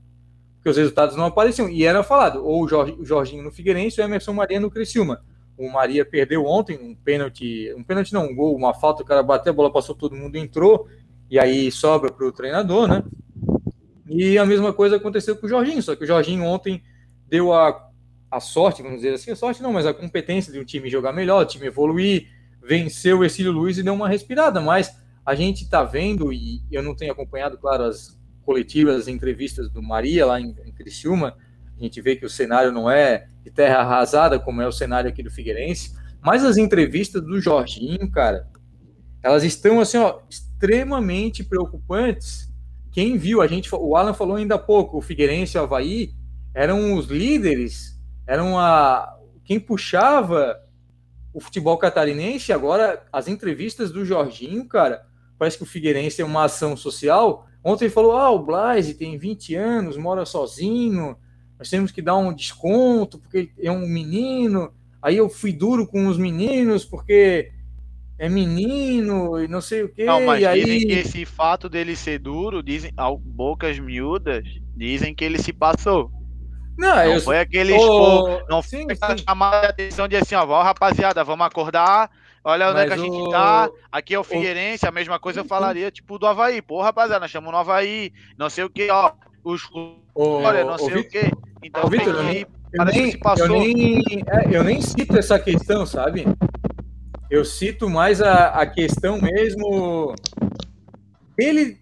porque 0.56 0.70
os 0.70 0.78
resultados 0.78 1.18
não 1.18 1.26
apareciam. 1.26 1.68
E 1.68 1.84
era 1.84 2.04
falado, 2.04 2.46
ou 2.46 2.64
o 2.64 3.06
Jorginho 3.06 3.44
no 3.44 3.52
Figueirense 3.52 4.00
ou 4.00 4.08
o 4.08 4.10
Emerson 4.10 4.32
Maria 4.32 4.62
no 4.62 4.72
Criciúma. 4.72 5.22
O 5.58 5.70
Maria 5.70 6.06
perdeu 6.06 6.46
ontem 6.46 6.80
um 6.82 6.96
pênalti, 6.96 7.74
um 7.76 7.84
pênalti 7.84 8.14
não, 8.14 8.28
um 8.28 8.34
gol, 8.34 8.56
uma 8.56 8.74
falta, 8.74 9.04
o 9.04 9.06
cara 9.06 9.22
bateu, 9.22 9.52
a 9.52 9.56
bola 9.56 9.74
passou, 9.74 9.94
todo 9.94 10.16
mundo 10.16 10.38
entrou, 10.38 10.88
e 11.30 11.38
aí 11.38 11.70
sobra 11.70 12.10
para 12.14 12.26
o 12.26 12.32
treinador, 12.32 12.88
né? 12.88 13.04
E 14.10 14.38
a 14.38 14.46
mesma 14.46 14.74
coisa 14.74 14.96
aconteceu 14.96 15.36
com 15.36 15.46
o 15.46 15.50
Jorginho, 15.50 15.84
só 15.84 15.96
que 15.96 16.04
o 16.04 16.08
Jorginho 16.08 16.44
ontem 16.44 16.82
deu 17.28 17.54
a, 17.54 17.90
a 18.32 18.40
sorte, 18.40 18.82
vamos 18.82 18.98
dizer 18.98 19.14
assim, 19.14 19.32
a 19.32 19.36
sorte 19.36 19.62
não, 19.62 19.72
mas 19.72 19.86
a 19.86 19.94
competência 19.94 20.52
de 20.52 20.60
um 20.60 20.66
time 20.66 20.90
jogar 20.90 21.14
melhor, 21.14 21.44
o 21.44 21.46
time 21.46 21.68
evoluir, 21.68 22.28
venceu 22.62 23.20
o 23.20 23.26
Exílio 23.26 23.52
Luiz 23.52 23.78
e 23.78 23.84
deu 23.84 23.94
uma 23.94 24.10
respirada, 24.10 24.60
mas 24.60 25.00
a 25.26 25.36
gente 25.36 25.64
está 25.64 25.84
vendo, 25.84 26.34
e 26.34 26.62
eu 26.72 26.82
não 26.82 26.96
tenho 26.96 27.12
acompanhado, 27.12 27.58
claro, 27.58 27.84
as 27.84 28.20
coletivas, 28.44 28.96
as 28.96 29.08
entrevistas 29.08 29.70
do 29.70 29.82
Maria 29.82 30.26
lá 30.26 30.42
em, 30.42 30.56
em 30.66 30.72
Criciúma, 30.72 31.38
a 31.78 31.84
gente 31.84 32.02
vê 32.02 32.16
que 32.16 32.26
o 32.26 32.30
cenário 32.30 32.72
não 32.72 32.90
é 32.90 33.28
de 33.44 33.52
terra 33.52 33.78
arrasada, 33.78 34.40
como 34.40 34.62
é 34.62 34.68
o 34.68 34.72
cenário 34.72 35.10
aqui 35.10 35.22
do 35.22 35.30
Figueirense, 35.30 35.94
mas 36.22 36.44
as 36.44 36.58
entrevistas 36.58 37.22
do 37.22 37.40
Jorginho, 37.40 38.10
cara, 38.12 38.48
elas 39.24 39.44
estão 39.44 39.80
assim, 39.80 39.98
ó, 39.98 40.20
extremamente 40.30 41.44
preocupantes. 41.44 42.49
Quem 42.92 43.18
viu, 43.18 43.42
a 43.42 43.48
gente, 43.48 43.70
o 43.74 43.96
Alan 43.96 44.14
falou 44.14 44.36
ainda 44.36 44.56
há 44.56 44.60
pouco, 44.60 44.98
o 44.98 45.02
Figueirense 45.02 45.58
e 45.58 45.60
o 45.60 45.64
Havaí 45.64 46.12
eram 46.54 46.96
os 46.96 47.08
líderes, 47.08 48.00
eram 48.26 48.58
a 48.58 49.18
quem 49.44 49.60
puxava 49.60 50.60
o 51.34 51.40
futebol 51.40 51.78
catarinense. 51.78 52.52
Agora, 52.52 53.04
as 53.12 53.28
entrevistas 53.28 53.92
do 53.92 54.04
Jorginho, 54.04 54.68
cara, 54.68 55.04
parece 55.38 55.58
que 55.58 55.64
o 55.64 55.68
Figueirense 55.68 56.22
é 56.22 56.26
uma 56.26 56.46
ação 56.46 56.76
social 56.76 57.48
Ontem 57.64 57.86
ele 57.86 57.94
falou: 57.94 58.14
ah, 58.14 58.32
o 58.32 58.44
Blaise 58.44 58.94
tem 58.94 59.18
20 59.18 59.56
anos, 59.56 59.98
mora 59.98 60.26
sozinho, 60.26 61.18
nós 61.58 61.70
temos 61.70 61.92
que 61.92 62.02
dar 62.02 62.18
um 62.18 62.34
desconto 62.34 63.20
porque 63.20 63.52
é 63.60 63.72
um 63.72 63.88
menino. 63.88 64.74
Aí 65.02 65.18
eu 65.18 65.30
fui 65.30 65.54
duro 65.54 65.88
com 65.88 66.08
os 66.08 66.18
meninos 66.18 66.86
porque 66.86 67.52
é 68.20 68.28
menino 68.28 69.42
e 69.42 69.48
não 69.48 69.62
sei 69.62 69.84
o 69.84 69.90
quê. 69.90 70.04
Não, 70.04 70.26
mas 70.26 70.42
e 70.42 70.46
aí... 70.46 70.64
dizem 70.64 70.88
que 70.88 70.94
esse 70.94 71.26
fato 71.26 71.70
dele 71.70 71.96
ser 71.96 72.20
duro, 72.20 72.62
dizem, 72.62 72.92
bocas 73.22 73.80
miúdas, 73.80 74.44
dizem 74.76 75.16
que 75.16 75.24
ele 75.24 75.40
se 75.40 75.54
passou. 75.54 76.12
Não, 76.78 76.96
não 76.96 77.04
eu... 77.04 77.22
foi 77.22 77.40
aquele 77.40 77.74
oh, 77.74 78.42
não 78.50 78.62
sim, 78.62 78.86
foi 78.96 79.18
chamada 79.18 79.62
de 79.62 79.68
atenção 79.68 80.08
de 80.08 80.16
assim, 80.16 80.36
ó, 80.36 80.62
rapaziada, 80.62 81.24
vamos 81.24 81.46
acordar, 81.46 82.10
Olha 82.44 82.70
onde 82.70 82.80
é 82.80 82.86
que 82.88 82.94
a 82.94 82.98
gente 82.98 83.30
tá. 83.30 83.70
Aqui 83.92 84.14
é 84.14 84.20
o 84.20 84.24
Figueirense, 84.24 84.88
a 84.88 84.92
mesma 84.92 85.20
coisa 85.20 85.42
eu 85.42 85.46
falaria, 85.46 85.92
tipo, 85.92 86.18
do 86.18 86.26
Havaí. 86.26 86.62
Pô, 86.62 86.82
rapaziada, 86.82 87.20
nós 87.20 87.32
chamamos 87.32 87.54
no 87.54 87.60
Havaí, 87.60 88.14
não 88.38 88.50
sei 88.50 88.64
o 88.64 88.70
que, 88.70 88.90
ó. 88.90 89.12
Os. 89.44 89.62
Olha, 90.16 90.64
não 90.64 90.78
sei 90.78 91.02
o 91.02 91.08
que. 91.08 91.32
Então, 91.62 91.84
ô, 91.84 91.90
Victor, 91.90 92.16
eu 92.16 92.24
nem, 92.24 92.46
eu 92.74 92.86
nem, 92.86 93.20
eu, 93.38 93.48
nem, 93.50 94.04
eu 94.52 94.64
nem 94.64 94.82
cito 94.82 95.18
essa 95.18 95.38
questão, 95.38 95.86
sabe? 95.86 96.26
Eu 97.30 97.46
cito 97.46 97.90
mais 97.90 98.22
a, 98.22 98.48
a 98.48 98.66
questão 98.66 99.22
mesmo. 99.22 100.16
Ele 101.38 101.78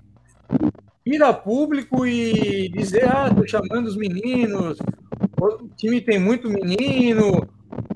a 1.21 1.33
público 1.33 2.05
e 2.05 2.69
dizer: 2.69 3.07
ah, 3.07 3.33
tô 3.33 3.47
chamando 3.47 3.87
os 3.87 3.95
meninos, 3.95 4.77
o 5.39 5.69
time 5.75 6.01
tem 6.01 6.19
muito 6.19 6.49
menino, 6.49 7.47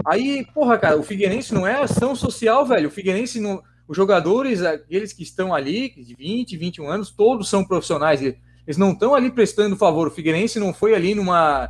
Aí, 0.06 0.46
porra, 0.54 0.78
cara, 0.78 0.98
o 0.98 1.04
Figueirense 1.04 1.54
não 1.54 1.66
é 1.66 1.76
ação 1.76 2.16
social, 2.16 2.66
velho. 2.66 2.88
O 2.88 2.92
Figueirense, 2.92 3.40
não, 3.40 3.62
os 3.88 3.96
jogadores, 3.96 4.62
aqueles 4.62 5.14
que 5.14 5.24
estão 5.24 5.54
ali, 5.54 5.90
de 5.90 6.16
20, 6.16 6.58
21 6.58 6.90
anos, 6.90 7.12
todos 7.12 7.50
são 7.50 7.64
profissionais. 7.64 8.22
Eles 8.22 8.78
não 8.78 8.92
estão 8.92 9.14
ali 9.14 9.32
prestando 9.32 9.76
favor. 9.76 10.08
O 10.08 10.12
Figueirense 10.12 10.60
não 10.60 10.74
foi 10.74 10.96
ali 10.96 11.14
numa, 11.14 11.70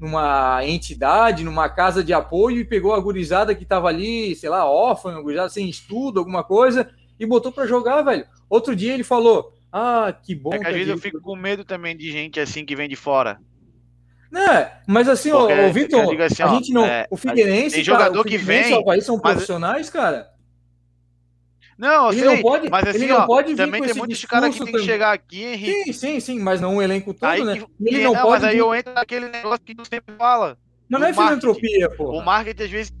numa 0.00 0.64
entidade, 0.64 1.44
numa 1.44 1.68
casa 1.68 2.02
de 2.02 2.12
apoio 2.12 2.58
e 2.58 2.64
pegou 2.64 2.94
a 2.94 3.00
gurizada 3.00 3.54
que 3.54 3.64
estava 3.64 3.88
ali, 3.88 4.34
sei 4.34 4.48
lá, 4.48 4.64
órfã, 4.64 5.20
gurizada 5.20 5.50
sem 5.50 5.68
estudo, 5.68 6.18
alguma 6.18 6.42
coisa, 6.42 6.90
e 7.18 7.26
botou 7.26 7.52
para 7.52 7.66
jogar, 7.66 8.00
velho. 8.02 8.26
Outro 8.48 8.74
dia 8.74 8.94
ele 8.94 9.04
falou: 9.04 9.52
Ah, 9.70 10.12
que 10.22 10.34
bom. 10.34 10.54
É 10.54 10.58
que 10.58 10.66
às 10.66 10.72
vezes 10.74 10.88
eu 10.88 10.98
fico 10.98 11.20
com 11.20 11.36
medo 11.36 11.64
também 11.64 11.94
de 11.94 12.10
gente 12.10 12.40
assim 12.40 12.64
que 12.64 12.74
vem 12.74 12.88
de 12.88 12.96
fora. 12.96 13.38
Né? 14.32 14.72
Mas 14.86 15.08
assim, 15.08 15.30
Porque, 15.30 15.52
ô, 15.52 15.72
Vitor, 15.72 16.20
assim, 16.22 16.42
a 16.42 16.48
gente 16.48 16.72
não. 16.72 16.86
É, 16.86 17.06
o 17.10 17.16
Figueirense. 17.16 17.76
Tem 17.76 17.84
jogador 17.84 18.22
cara, 18.22 18.28
que 18.28 18.38
vem. 18.38 18.74
O 18.74 18.80
Havaí 18.80 19.02
são 19.02 19.18
profissionais, 19.18 19.90
cara. 19.90 20.30
Não, 21.80 22.12
ele 22.12 22.20
sei, 22.20 22.28
não 22.28 22.42
pode, 22.42 22.68
mas 22.68 22.86
assim, 22.86 22.98
ele 22.98 23.06
não 23.06 23.20
ó, 23.20 23.26
pode 23.26 23.56
também 23.56 23.82
tem 23.82 23.94
muitos 23.94 24.22
caras 24.26 24.54
que 24.54 24.62
tem 24.62 24.74
que 24.74 24.82
chegar 24.82 25.12
aqui, 25.14 25.44
Henrique. 25.44 25.84
Sim, 25.84 25.92
sim, 25.94 26.20
sim, 26.20 26.38
mas 26.38 26.60
não 26.60 26.74
um 26.74 26.82
elenco 26.82 27.14
todo, 27.14 27.24
aí, 27.24 27.42
né? 27.42 27.64
Ele 27.80 28.04
não, 28.04 28.12
não 28.12 28.20
pode. 28.20 28.42
Mas 28.42 28.44
aí 28.44 28.58
eu 28.58 28.74
entro 28.74 28.92
naquele 28.92 29.30
negócio 29.30 29.64
que 29.64 29.74
tu 29.74 29.82
sempre 29.88 30.14
fala. 30.14 30.58
Mas 30.90 31.00
não 31.00 31.08
é 31.08 31.14
filantropia, 31.14 31.88
pô. 31.96 32.10
O 32.10 32.22
marketing 32.22 32.62
às 32.64 32.70
vezes. 32.70 32.92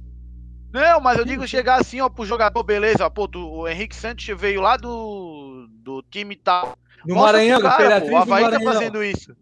Não, 0.72 0.98
mas 0.98 1.18
eu 1.18 1.26
digo 1.26 1.46
chegar 1.46 1.78
assim, 1.78 2.00
ó, 2.00 2.08
pro 2.08 2.24
jogador, 2.24 2.62
beleza, 2.62 3.04
ó, 3.04 3.10
pô, 3.10 3.28
tu, 3.28 3.38
o 3.38 3.68
Henrique 3.68 3.94
Santos 3.94 4.26
veio 4.34 4.62
lá 4.62 4.78
do, 4.78 5.68
do 5.72 6.02
time 6.10 6.34
tal. 6.34 6.74
No 7.04 7.16
Maranhão, 7.16 7.60
cara, 7.60 8.00
pô, 8.00 8.12
o 8.12 8.16
Havaí 8.16 8.50
tá 8.50 8.60
fazendo 8.60 9.04
isso. 9.04 9.36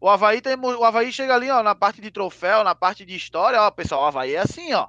O 0.00 0.08
Havaí, 0.08 0.40
tem, 0.40 0.54
o 0.54 0.84
Havaí 0.84 1.10
chega 1.10 1.34
ali, 1.34 1.50
ó, 1.50 1.60
na 1.60 1.74
parte 1.74 2.00
de 2.00 2.12
troféu, 2.12 2.62
na 2.62 2.74
parte 2.74 3.04
de 3.04 3.16
história, 3.16 3.60
ó, 3.60 3.68
pessoal, 3.72 4.02
o 4.02 4.06
Havaí 4.06 4.36
é 4.36 4.38
assim, 4.38 4.72
ó. 4.74 4.86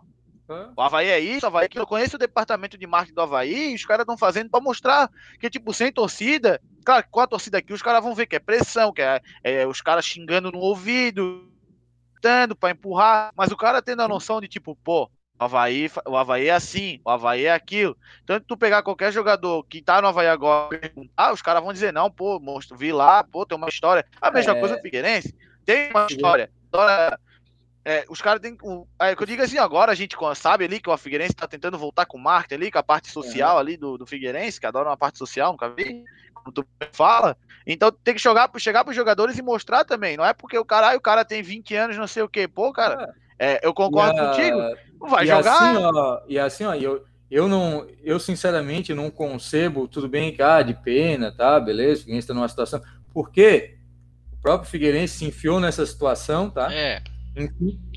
O 0.76 0.82
Havaí 0.82 1.08
é 1.08 1.20
isso, 1.20 1.46
o 1.46 1.50
Havaí 1.50 1.68
que 1.68 1.80
eu 1.80 1.88
conheço 1.88 2.18
o 2.18 2.20
departamento 2.20 2.78
de 2.78 2.86
marketing 2.86 3.16
do 3.16 3.22
Havaí 3.22 3.72
e 3.72 3.76
os 3.76 3.86
caras 3.86 4.04
estão 4.04 4.18
fazendo 4.18 4.50
para 4.50 4.62
mostrar 4.62 5.10
que, 5.40 5.50
tipo, 5.50 5.74
sem 5.74 5.92
torcida, 5.92 6.62
claro, 6.86 7.06
com 7.10 7.20
a 7.20 7.28
torcida 7.28 7.58
aqui, 7.58 7.74
os 7.74 7.82
caras 7.82 8.04
vão 8.04 8.14
ver 8.14 8.28
que 8.28 8.36
é 8.36 8.40
pressão, 8.40 8.94
que 8.94 9.02
é, 9.02 9.22
é 9.44 9.66
os 9.66 9.82
caras 9.82 10.06
xingando 10.06 10.52
no 10.52 10.60
ouvido, 10.60 11.52
dando 12.22 12.56
para 12.56 12.72
empurrar, 12.72 13.32
mas 13.36 13.52
o 13.52 13.58
cara 13.58 13.82
tendo 13.82 14.04
a 14.04 14.08
noção 14.08 14.40
de, 14.40 14.48
tipo, 14.48 14.76
pô, 14.76 15.06
o 15.06 15.10
Havaí, 15.44 15.90
o 16.08 16.16
Havaí 16.16 16.48
é 16.48 16.54
assim, 16.54 17.02
o 17.04 17.10
Havaí 17.10 17.46
é 17.46 17.54
aquilo. 17.54 17.98
Tanto 18.26 18.46
tu 18.46 18.56
pegar 18.56 18.84
qualquer 18.84 19.12
jogador 19.12 19.64
que 19.64 19.82
tá 19.82 20.00
no 20.02 20.08
Havaí 20.08 20.28
agora 20.28 20.80
ah, 21.18 21.34
os 21.34 21.42
caras 21.42 21.64
vão 21.64 21.74
dizer, 21.74 21.92
não, 21.92 22.10
pô, 22.10 22.40
monstro, 22.40 22.78
vi 22.78 22.92
lá, 22.92 23.24
pô, 23.24 23.46
tem 23.46 23.58
uma 23.58 23.68
história. 23.68 24.06
A 24.22 24.30
mesma 24.30 24.56
é... 24.56 24.60
coisa 24.60 24.76
do 24.76 24.82
Figueirense, 24.82 25.36
tem 25.66 25.90
uma 25.90 26.06
história. 26.10 26.52
história 26.66 27.20
é, 27.88 28.04
os 28.10 28.20
caras 28.20 28.42
têm. 28.42 28.58
É, 29.00 29.16
que 29.16 29.22
eu 29.22 29.28
digo 29.28 29.44
assim, 29.44 29.60
agora 29.60 29.92
a 29.92 29.96
gente 29.96 30.18
sabe 30.36 30.66
ali 30.66 30.80
que 30.80 30.90
o 30.90 30.98
Figueirense 30.98 31.36
tá 31.36 31.48
tentando 31.48 31.78
voltar 31.78 32.08
com 32.08 32.18
o 32.18 32.22
marketing 32.22 32.56
ali, 32.56 32.72
com 32.72 32.80
a 32.80 32.84
parte 32.84 33.12
social 33.12 33.60
ali 33.60 33.78
do, 33.78 33.96
do 33.96 34.08
Figueirense, 34.08 34.60
que 34.60 34.66
adora 34.66 34.90
uma 34.90 34.98
parte 34.98 35.20
social, 35.20 35.52
nunca 35.52 35.70
vi, 35.70 36.04
como 36.34 36.52
tu 36.52 36.66
fala. 36.92 37.38
Então 37.66 37.92
tem 37.92 38.16
que 38.16 38.22
jogar, 38.22 38.50
chegar 38.58 38.84
pros 38.84 38.96
jogadores 38.96 39.38
e 39.38 39.44
mostrar 39.44 39.86
também. 39.86 40.18
Não 40.18 40.26
é 40.26 40.34
porque 40.34 40.58
o 40.58 40.66
cara, 40.66 40.98
o 40.98 41.02
cara 41.02 41.24
tem 41.24 41.44
20 41.44 41.76
anos, 41.76 41.98
não 41.98 42.08
sei 42.08 42.24
o 42.24 42.30
quê. 42.30 42.48
Pô, 42.48 42.74
cara, 42.74 43.14
é, 43.38 43.60
eu 43.64 43.72
concordo 43.72 44.20
a, 44.20 44.30
contigo. 44.30 44.58
Vai 45.08 45.28
jogar. 45.28 45.54
Assim, 45.54 45.78
ó, 45.78 46.22
e 46.28 46.40
assim, 46.40 46.64
ó, 46.66 46.74
eu, 46.74 47.06
eu 47.30 47.48
não, 47.48 47.88
eu 48.04 48.20
sinceramente 48.20 48.96
não 48.96 49.12
concebo, 49.12 49.88
tudo 49.88 50.10
bem, 50.10 50.36
cara, 50.36 50.56
ah, 50.56 50.64
de 50.64 50.74
pena, 50.74 51.32
tá? 51.32 51.60
Beleza, 51.60 52.00
o 52.02 52.04
Figueirense 52.06 52.28
tá 52.28 52.34
numa 52.34 52.50
situação. 52.50 52.82
Porque 53.14 53.78
o 54.34 54.42
próprio 54.42 54.72
Figueirense 54.72 55.20
se 55.20 55.26
enfiou 55.26 55.60
nessa 55.60 55.86
situação, 55.86 56.50
tá? 56.50 56.74
É. 56.74 57.04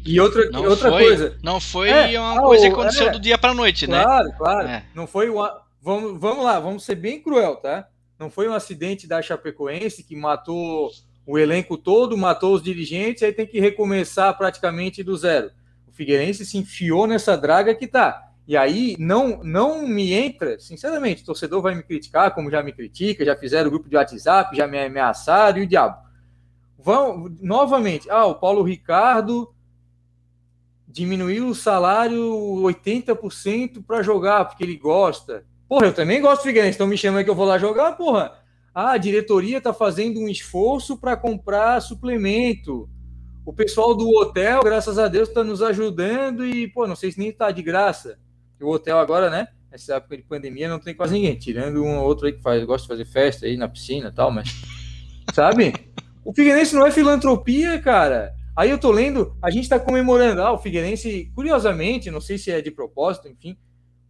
E 0.04 0.20
outra, 0.20 0.50
não 0.50 0.64
outra 0.64 0.90
foi, 0.90 1.02
coisa. 1.02 1.38
Não 1.42 1.60
foi 1.60 1.90
é, 1.90 2.20
uma 2.20 2.40
coisa 2.40 2.66
que 2.66 2.72
aconteceu 2.72 3.08
é, 3.08 3.10
do 3.10 3.20
dia 3.20 3.38
para 3.38 3.54
noite, 3.54 3.88
né? 3.88 4.02
Claro, 4.02 4.32
claro. 4.36 4.68
É. 4.68 4.84
Não 4.94 5.06
foi 5.06 5.28
uma. 5.28 5.62
Vamos, 5.80 6.20
vamos 6.20 6.44
lá, 6.44 6.58
vamos 6.58 6.84
ser 6.84 6.96
bem 6.96 7.22
cruel, 7.22 7.56
tá? 7.56 7.86
Não 8.18 8.30
foi 8.30 8.48
um 8.48 8.52
acidente 8.52 9.06
da 9.06 9.22
Chapecoense 9.22 10.02
que 10.02 10.16
matou 10.16 10.90
o 11.24 11.38
elenco 11.38 11.76
todo, 11.76 12.16
matou 12.16 12.54
os 12.54 12.62
dirigentes, 12.62 13.22
aí 13.22 13.32
tem 13.32 13.46
que 13.46 13.60
recomeçar 13.60 14.36
praticamente 14.36 15.04
do 15.04 15.16
zero. 15.16 15.50
O 15.86 15.92
Figueirense 15.92 16.44
se 16.44 16.58
enfiou 16.58 17.06
nessa 17.06 17.36
draga 17.36 17.74
que 17.74 17.86
tá. 17.86 18.28
E 18.46 18.56
aí 18.56 18.96
não 18.98 19.40
não 19.44 19.86
me 19.86 20.12
entra, 20.14 20.58
sinceramente, 20.58 21.22
o 21.22 21.26
torcedor 21.26 21.60
vai 21.60 21.74
me 21.74 21.82
criticar, 21.82 22.34
como 22.34 22.50
já 22.50 22.62
me 22.62 22.72
critica, 22.72 23.24
já 23.24 23.36
fizeram 23.36 23.68
o 23.68 23.70
grupo 23.70 23.90
de 23.90 23.96
WhatsApp, 23.96 24.56
já 24.56 24.66
me 24.66 24.82
ameaçaram 24.82 25.58
e 25.58 25.62
o 25.62 25.66
diabo. 25.66 26.07
Vão, 26.78 27.28
novamente, 27.40 28.08
ah, 28.08 28.26
o 28.26 28.36
Paulo 28.36 28.62
Ricardo 28.62 29.52
diminuiu 30.86 31.48
o 31.48 31.54
salário 31.54 32.22
80% 32.62 33.84
para 33.84 34.02
jogar, 34.02 34.44
porque 34.44 34.64
ele 34.64 34.76
gosta. 34.76 35.44
Porra, 35.68 35.86
eu 35.86 35.94
também 35.94 36.20
gosto 36.20 36.42
do 36.42 36.44
Figueirense, 36.44 36.72
estão 36.72 36.86
me 36.86 36.96
chamando 36.96 37.24
que 37.24 37.30
eu 37.30 37.34
vou 37.34 37.44
lá 37.44 37.58
jogar, 37.58 37.92
porra. 37.92 38.32
Ah, 38.74 38.92
a 38.92 38.96
diretoria 38.96 39.58
está 39.58 39.74
fazendo 39.74 40.20
um 40.20 40.28
esforço 40.28 40.96
para 40.96 41.16
comprar 41.16 41.80
suplemento. 41.82 42.88
O 43.44 43.52
pessoal 43.52 43.94
do 43.94 44.08
hotel, 44.08 44.62
graças 44.62 44.98
a 44.98 45.08
Deus, 45.08 45.28
está 45.28 45.42
nos 45.42 45.62
ajudando 45.62 46.46
e, 46.46 46.68
pô, 46.68 46.86
não 46.86 46.94
sei 46.94 47.10
se 47.10 47.18
nem 47.18 47.30
está 47.30 47.50
de 47.50 47.62
graça. 47.62 48.18
O 48.60 48.70
hotel 48.70 48.98
agora, 48.98 49.28
né? 49.28 49.48
Nessa 49.70 49.96
época 49.96 50.16
de 50.16 50.22
pandemia 50.22 50.68
não 50.68 50.78
tem 50.78 50.94
quase 50.94 51.14
ninguém, 51.14 51.36
tirando 51.36 51.82
um 51.82 51.98
outro 51.98 52.26
aí 52.26 52.32
que 52.32 52.42
faz, 52.42 52.64
gosta 52.64 52.82
de 52.82 52.88
fazer 52.88 53.04
festa 53.04 53.46
aí 53.46 53.56
na 53.56 53.68
piscina 53.68 54.08
e 54.08 54.12
tal, 54.12 54.30
mas. 54.30 54.48
Sabe? 55.34 55.72
O 56.28 56.34
Figueirense 56.34 56.74
não 56.74 56.86
é 56.86 56.90
filantropia, 56.90 57.80
cara. 57.80 58.34
Aí 58.54 58.68
eu 58.68 58.76
tô 58.76 58.90
lendo, 58.90 59.34
a 59.40 59.48
gente 59.50 59.62
está 59.62 59.80
comemorando. 59.80 60.42
Ah, 60.42 60.52
o 60.52 60.58
Figueirense, 60.58 61.32
curiosamente, 61.34 62.10
não 62.10 62.20
sei 62.20 62.36
se 62.36 62.50
é 62.50 62.60
de 62.60 62.70
propósito, 62.70 63.28
enfim, 63.28 63.56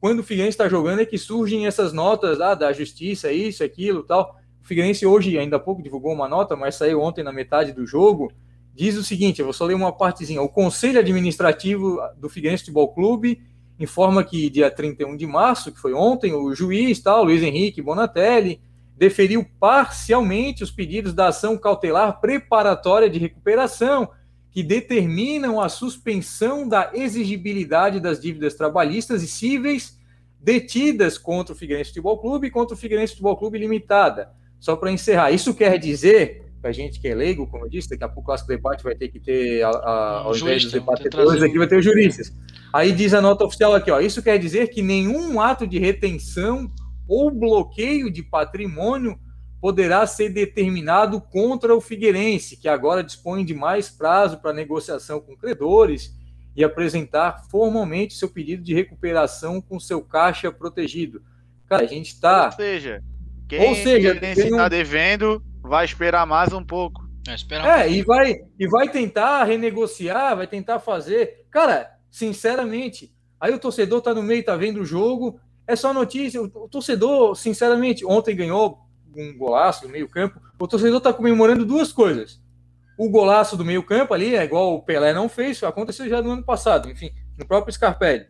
quando 0.00 0.18
o 0.18 0.22
Figueirense 0.24 0.56
está 0.56 0.68
jogando 0.68 1.00
é 1.00 1.06
que 1.06 1.16
surgem 1.16 1.68
essas 1.68 1.92
notas 1.92 2.40
ah, 2.40 2.56
da 2.56 2.72
justiça, 2.72 3.30
isso, 3.30 3.62
aquilo 3.62 4.02
tal. 4.02 4.34
O 4.60 4.66
Figueirense 4.66 5.06
hoje, 5.06 5.38
ainda 5.38 5.58
há 5.58 5.60
pouco, 5.60 5.80
divulgou 5.80 6.12
uma 6.12 6.28
nota, 6.28 6.56
mas 6.56 6.74
saiu 6.74 7.00
ontem 7.00 7.22
na 7.22 7.32
metade 7.32 7.70
do 7.70 7.86
jogo. 7.86 8.32
Diz 8.74 8.96
o 8.96 9.04
seguinte: 9.04 9.38
eu 9.38 9.44
vou 9.44 9.54
só 9.54 9.64
ler 9.64 9.74
uma 9.74 9.92
partezinha. 9.92 10.42
O 10.42 10.48
Conselho 10.48 10.98
Administrativo 10.98 12.00
do 12.16 12.28
Figueirense 12.28 12.64
Futebol 12.64 12.92
Clube 12.92 13.40
informa 13.78 14.24
que 14.24 14.50
dia 14.50 14.68
31 14.72 15.16
de 15.16 15.24
março, 15.24 15.70
que 15.70 15.78
foi 15.78 15.94
ontem, 15.94 16.34
o 16.34 16.52
juiz, 16.52 16.98
tal, 16.98 17.22
Luiz 17.22 17.44
Henrique 17.44 17.80
Bonatelli, 17.80 18.60
deferiu 18.98 19.46
parcialmente 19.60 20.64
os 20.64 20.72
pedidos 20.72 21.14
da 21.14 21.28
ação 21.28 21.56
cautelar 21.56 22.20
preparatória 22.20 23.08
de 23.08 23.18
recuperação, 23.18 24.10
que 24.50 24.60
determinam 24.60 25.60
a 25.60 25.68
suspensão 25.68 26.68
da 26.68 26.90
exigibilidade 26.92 28.00
das 28.00 28.18
dívidas 28.20 28.54
trabalhistas 28.54 29.22
e 29.22 29.28
cíveis 29.28 29.96
detidas 30.40 31.16
contra 31.16 31.54
o 31.54 31.56
Figueirense 31.56 31.90
Futebol 31.90 32.18
Clube 32.18 32.48
e 32.48 32.50
contra 32.50 32.74
o 32.74 32.78
Figueirense 32.78 33.12
Futebol 33.12 33.36
Clube 33.36 33.58
Limitada. 33.58 34.30
Só 34.58 34.74
para 34.74 34.90
encerrar, 34.90 35.30
isso 35.30 35.54
quer 35.54 35.78
dizer, 35.78 36.46
para 36.60 36.70
a 36.70 36.72
gente 36.72 36.98
que 36.98 37.06
é 37.06 37.14
leigo, 37.14 37.46
como 37.46 37.66
eu 37.66 37.70
disse, 37.70 37.88
daqui 37.88 38.02
a 38.02 38.08
pouco 38.08 38.22
o 38.22 38.24
clássico 38.24 38.48
debate 38.48 38.82
vai 38.82 38.96
ter 38.96 39.08
que 39.08 39.20
ter, 39.20 39.62
a, 39.62 39.68
a, 39.70 40.18
ao 40.22 40.36
invés 40.36 40.64
dos 40.64 40.72
debatedores 40.72 41.40
aqui, 41.40 41.56
vai 41.56 41.68
ter 41.68 41.78
os 41.78 41.84
juristas. 41.84 42.32
Aí 42.72 42.90
diz 42.90 43.14
a 43.14 43.20
nota 43.20 43.44
oficial 43.44 43.74
aqui, 43.74 43.92
ó, 43.92 44.00
isso 44.00 44.22
quer 44.22 44.38
dizer 44.38 44.68
que 44.70 44.82
nenhum 44.82 45.40
ato 45.40 45.68
de 45.68 45.78
retenção 45.78 46.68
ou 47.08 47.30
bloqueio 47.30 48.10
de 48.10 48.22
patrimônio 48.22 49.18
poderá 49.60 50.06
ser 50.06 50.28
determinado 50.28 51.20
contra 51.20 51.74
o 51.74 51.80
Figueirense, 51.80 52.56
que 52.56 52.68
agora 52.68 53.02
dispõe 53.02 53.44
de 53.44 53.54
mais 53.54 53.88
prazo 53.88 54.38
para 54.38 54.52
negociação 54.52 55.20
com 55.20 55.36
credores 55.36 56.16
e 56.54 56.62
apresentar 56.62 57.44
formalmente 57.50 58.14
seu 58.14 58.28
pedido 58.28 58.62
de 58.62 58.74
recuperação 58.74 59.60
com 59.60 59.80
seu 59.80 60.02
caixa 60.02 60.52
protegido. 60.52 61.22
Cara, 61.66 61.82
a 61.82 61.86
gente 61.86 62.12
está. 62.12 62.46
Ou 62.46 62.52
seja, 62.52 63.02
quem, 63.48 63.68
Ou 63.68 63.74
seja, 63.74 64.12
está 64.14 64.66
um... 64.66 64.68
devendo 64.68 65.42
vai 65.62 65.84
esperar 65.84 66.26
mais 66.26 66.52
um 66.52 66.64
pouco. 66.64 67.08
É, 67.28 67.86
um 67.86 67.90
e, 67.90 68.02
vai, 68.02 68.36
e 68.58 68.66
vai 68.66 68.88
tentar 68.88 69.44
renegociar, 69.44 70.36
vai 70.36 70.46
tentar 70.46 70.78
fazer. 70.78 71.46
Cara, 71.50 71.90
sinceramente, 72.10 73.12
aí 73.38 73.52
o 73.52 73.58
torcedor 73.58 73.98
está 73.98 74.14
no 74.14 74.22
meio, 74.22 74.40
está 74.40 74.56
vendo 74.56 74.80
o 74.80 74.84
jogo, 74.84 75.38
é 75.68 75.76
só 75.76 75.92
notícia. 75.92 76.42
O, 76.42 76.48
torcedor, 76.68 77.36
sinceramente, 77.36 78.04
ontem 78.04 78.34
ganhou 78.34 78.78
um 79.14 79.36
golaço 79.36 79.82
do 79.82 79.88
meio-campo. 79.88 80.40
O 80.58 80.66
torcedor 80.66 80.96
está 80.96 81.12
comemorando 81.12 81.66
duas 81.66 81.92
coisas. 81.92 82.40
O 82.98 83.08
golaço 83.10 83.56
do 83.56 83.64
meio-campo 83.64 84.14
ali, 84.14 84.34
é 84.34 84.42
igual 84.42 84.74
o 84.74 84.82
Pelé 84.82 85.12
não 85.12 85.28
fez, 85.28 85.62
aconteceu 85.62 86.08
já 86.08 86.20
no 86.20 86.30
ano 86.30 86.42
passado, 86.42 86.90
enfim, 86.90 87.12
no 87.36 87.46
próprio 87.46 87.72
Scarpelli. 87.72 88.26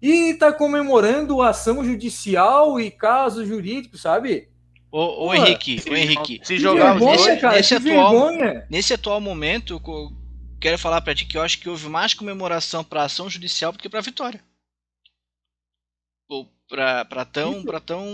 E 0.00 0.30
está 0.30 0.52
comemorando 0.52 1.42
ação 1.42 1.84
judicial 1.84 2.80
e 2.80 2.90
casos 2.90 3.46
jurídicos, 3.46 4.00
sabe? 4.00 4.48
Ô, 4.90 5.26
ô 5.26 5.34
Henrique, 5.34 5.82
ô 5.88 5.94
Henrique, 5.94 6.40
se 6.42 6.58
jogar 6.58 6.94
vergonha, 6.94 7.12
nesse, 7.12 7.40
cara, 7.40 7.56
nesse 7.56 7.74
atual, 7.74 8.30
nesse 8.70 8.94
atual 8.94 9.20
momento, 9.20 9.80
quero 10.58 10.78
falar 10.78 11.02
para 11.02 11.14
ti 11.14 11.26
que 11.26 11.36
eu 11.36 11.42
acho 11.42 11.60
que 11.60 11.68
houve 11.68 11.88
mais 11.88 12.14
comemoração 12.14 12.82
para 12.82 13.04
ação 13.04 13.28
judicial 13.28 13.72
do 13.72 13.78
que 13.78 13.88
para 13.88 14.00
vitória 14.00 14.40
pra, 16.68 17.24
tão. 17.24 17.52
Isso, 17.52 17.64
pra 17.64 17.80
tão 17.80 18.04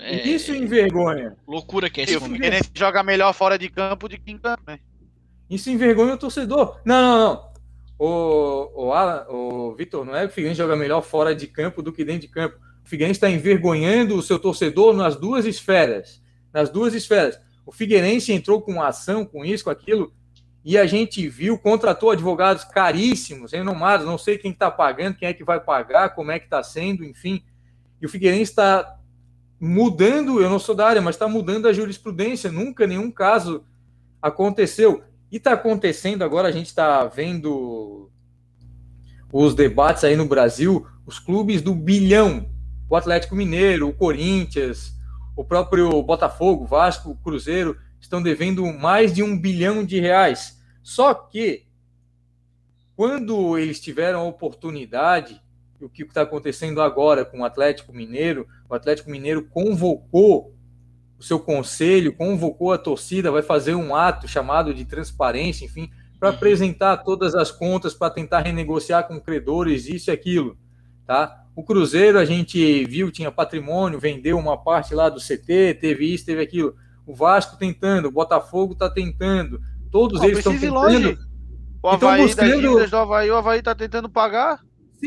é, 0.00 0.28
isso 0.28 0.54
envergonha. 0.54 1.36
Loucura 1.46 1.88
que 1.88 2.00
é 2.00 2.04
esse 2.04 2.14
momento. 2.14 2.32
Figueirense 2.34 2.70
joga 2.74 3.02
melhor 3.02 3.32
fora 3.32 3.58
de 3.58 3.68
campo 3.68 4.08
do 4.08 4.18
que 4.18 4.30
em 4.30 4.38
campo, 4.38 4.62
né? 4.66 4.78
Isso 5.48 5.70
envergonha 5.70 6.14
o 6.14 6.18
torcedor. 6.18 6.80
Não, 6.84 7.00
não, 7.00 7.18
não. 7.18 7.56
O, 7.98 8.86
o, 8.86 8.92
Alan, 8.92 9.26
o 9.30 9.74
Vitor, 9.74 10.04
não 10.04 10.14
é 10.14 10.20
que 10.20 10.32
o 10.32 10.34
Figueirense 10.34 10.58
joga 10.58 10.76
melhor 10.76 11.00
fora 11.02 11.34
de 11.34 11.46
campo 11.46 11.82
do 11.82 11.92
que 11.92 12.04
dentro 12.04 12.22
de 12.22 12.28
campo. 12.28 12.56
O 12.84 12.88
Figueirense 12.88 13.16
está 13.16 13.30
envergonhando 13.30 14.16
o 14.16 14.22
seu 14.22 14.38
torcedor 14.38 14.94
nas 14.94 15.16
duas 15.16 15.46
esferas. 15.46 16.22
Nas 16.52 16.68
duas 16.68 16.94
esferas. 16.94 17.40
O 17.64 17.72
Figueirense 17.72 18.32
entrou 18.32 18.60
com 18.60 18.82
ação, 18.82 19.24
com 19.24 19.44
isso, 19.44 19.64
com 19.64 19.70
aquilo, 19.70 20.12
e 20.68 20.76
a 20.76 20.84
gente 20.84 21.28
viu, 21.28 21.56
contratou 21.56 22.10
advogados 22.10 22.64
caríssimos, 22.64 23.52
renomados, 23.52 24.04
não 24.04 24.18
sei 24.18 24.36
quem 24.36 24.50
está 24.50 24.68
pagando, 24.68 25.16
quem 25.16 25.28
é 25.28 25.32
que 25.32 25.44
vai 25.44 25.60
pagar, 25.60 26.12
como 26.14 26.32
é 26.32 26.40
que 26.40 26.46
está 26.46 26.60
sendo, 26.60 27.04
enfim. 27.04 27.40
E 28.00 28.06
o 28.06 28.08
Figueirense 28.08 28.50
está 28.52 28.98
mudando, 29.60 30.40
eu 30.40 30.50
não 30.50 30.58
sou 30.58 30.74
da 30.74 30.86
área, 30.86 31.02
mas 31.02 31.14
está 31.14 31.26
mudando 31.26 31.66
a 31.66 31.72
jurisprudência. 31.72 32.52
Nunca 32.52 32.86
nenhum 32.86 33.10
caso 33.10 33.64
aconteceu. 34.20 35.02
E 35.30 35.36
está 35.36 35.52
acontecendo 35.52 36.22
agora, 36.22 36.48
a 36.48 36.52
gente 36.52 36.66
está 36.66 37.04
vendo 37.06 38.10
os 39.32 39.54
debates 39.54 40.04
aí 40.04 40.16
no 40.16 40.26
Brasil, 40.26 40.86
os 41.04 41.18
clubes 41.18 41.60
do 41.60 41.74
bilhão, 41.74 42.48
o 42.88 42.96
Atlético 42.96 43.34
Mineiro, 43.34 43.88
o 43.88 43.92
Corinthians, 43.92 44.94
o 45.34 45.44
próprio 45.44 46.02
Botafogo, 46.02 46.64
Vasco, 46.64 47.16
Cruzeiro, 47.22 47.76
estão 48.00 48.22
devendo 48.22 48.64
mais 48.72 49.12
de 49.12 49.22
um 49.22 49.38
bilhão 49.38 49.84
de 49.84 50.00
reais. 50.00 50.58
Só 50.82 51.12
que, 51.12 51.66
quando 52.94 53.58
eles 53.58 53.80
tiveram 53.80 54.20
a 54.20 54.24
oportunidade, 54.24 55.42
o 55.80 55.88
que 55.88 56.02
está 56.02 56.22
acontecendo 56.22 56.80
agora 56.80 57.24
com 57.24 57.40
o 57.40 57.44
Atlético 57.44 57.92
Mineiro, 57.92 58.46
o 58.68 58.74
Atlético 58.74 59.10
Mineiro 59.10 59.44
convocou 59.44 60.54
o 61.18 61.22
seu 61.22 61.38
conselho, 61.38 62.14
convocou 62.14 62.72
a 62.72 62.78
torcida, 62.78 63.30
vai 63.30 63.42
fazer 63.42 63.74
um 63.74 63.94
ato 63.94 64.28
chamado 64.28 64.74
de 64.74 64.84
transparência, 64.84 65.64
enfim, 65.64 65.90
para 66.18 66.30
uhum. 66.30 66.36
apresentar 66.36 66.98
todas 66.98 67.34
as 67.34 67.50
contas, 67.50 67.94
para 67.94 68.10
tentar 68.10 68.40
renegociar 68.40 69.06
com 69.06 69.20
credores, 69.20 69.86
isso 69.86 70.10
e 70.10 70.12
aquilo, 70.12 70.56
tá? 71.06 71.44
O 71.54 71.62
Cruzeiro, 71.62 72.18
a 72.18 72.24
gente 72.24 72.84
viu, 72.84 73.10
tinha 73.10 73.32
patrimônio, 73.32 73.98
vendeu 73.98 74.38
uma 74.38 74.58
parte 74.58 74.94
lá 74.94 75.08
do 75.08 75.18
CT, 75.18 75.78
teve 75.80 76.12
isso, 76.12 76.26
teve 76.26 76.42
aquilo. 76.42 76.74
O 77.06 77.14
Vasco 77.14 77.56
tentando, 77.56 78.08
o 78.08 78.10
Botafogo 78.10 78.74
está 78.74 78.90
tentando, 78.90 79.60
todos 79.90 80.22
eles 80.22 80.38
estão 80.38 80.52
tentando. 80.52 80.74
Longe. 80.74 81.18
O 81.82 81.88
Havaí 81.88 82.22
buscando... 82.22 82.50
das 82.50 82.60
dívidas 82.60 82.90
do 82.90 82.96
Havaí, 82.96 83.30
o 83.30 83.36
Havaí 83.36 83.58
está 83.60 83.74
tentando 83.74 84.08
pagar. 84.08 84.60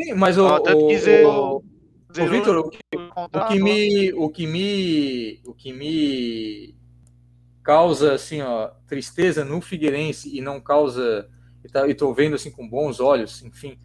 Sim, 0.04 0.14
mas 0.14 0.38
o, 0.38 0.48
ah, 0.48 0.62
o, 0.62 0.88
dizer, 0.88 1.26
o, 1.26 1.58
o 1.58 2.28
Vitor, 2.30 2.58
o, 2.58 2.68
o, 2.68 3.48
que 3.48 3.62
me, 3.62 4.14
o 4.14 4.30
que 4.30 4.48
me, 4.48 5.42
o 5.46 5.54
que 5.54 5.74
me 5.74 6.76
causa 7.62 8.14
assim, 8.14 8.42
ó, 8.42 8.70
tristeza 8.88 9.44
no 9.44 9.62
Figueirense 9.62 10.36
e 10.36 10.42
não 10.42 10.62
causa 10.62 11.30
e 11.64 11.92
estou 11.92 12.14
vendo 12.14 12.36
assim 12.36 12.50
com 12.50 12.68
bons 12.68 13.00
olhos, 13.00 13.44
enfim, 13.44 13.78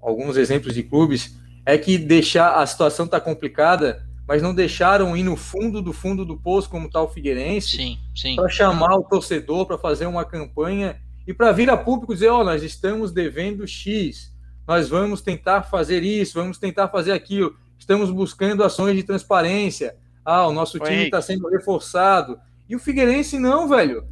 alguns 0.00 0.36
exemplos 0.36 0.74
de 0.74 0.82
clubes 0.82 1.36
é 1.64 1.78
que 1.78 1.96
deixar 1.96 2.56
a 2.56 2.66
situação 2.66 3.06
tá 3.06 3.20
complicada, 3.20 4.04
mas 4.26 4.42
não 4.42 4.52
deixaram 4.52 5.16
ir 5.16 5.22
no 5.22 5.36
fundo 5.36 5.80
do 5.80 5.92
fundo 5.92 6.24
do 6.24 6.36
poço 6.36 6.68
como 6.68 6.88
está 6.88 7.00
o 7.00 7.08
Figueirense, 7.08 7.98
para 8.34 8.48
chamar 8.48 8.96
o 8.96 9.04
torcedor 9.04 9.66
para 9.66 9.78
fazer 9.78 10.06
uma 10.06 10.24
campanha 10.24 11.00
e 11.26 11.32
para 11.32 11.52
vir 11.52 11.70
a 11.70 11.76
público 11.76 12.12
dizer, 12.12 12.28
ó, 12.28 12.40
oh, 12.40 12.44
nós 12.44 12.64
estamos 12.64 13.12
devendo 13.12 13.66
X, 13.66 14.31
nós 14.66 14.88
vamos 14.88 15.20
tentar 15.20 15.62
fazer 15.62 16.02
isso, 16.02 16.38
vamos 16.38 16.58
tentar 16.58 16.88
fazer 16.88 17.12
aquilo, 17.12 17.56
estamos 17.78 18.10
buscando 18.10 18.64
ações 18.64 18.96
de 18.96 19.02
transparência, 19.02 19.96
ah, 20.24 20.46
o 20.46 20.52
nosso 20.52 20.78
time 20.78 21.04
está 21.04 21.20
sendo 21.20 21.48
reforçado, 21.48 22.38
e 22.68 22.76
o 22.76 22.78
Figueirense 22.78 23.38
não, 23.38 23.68
velho, 23.68 24.06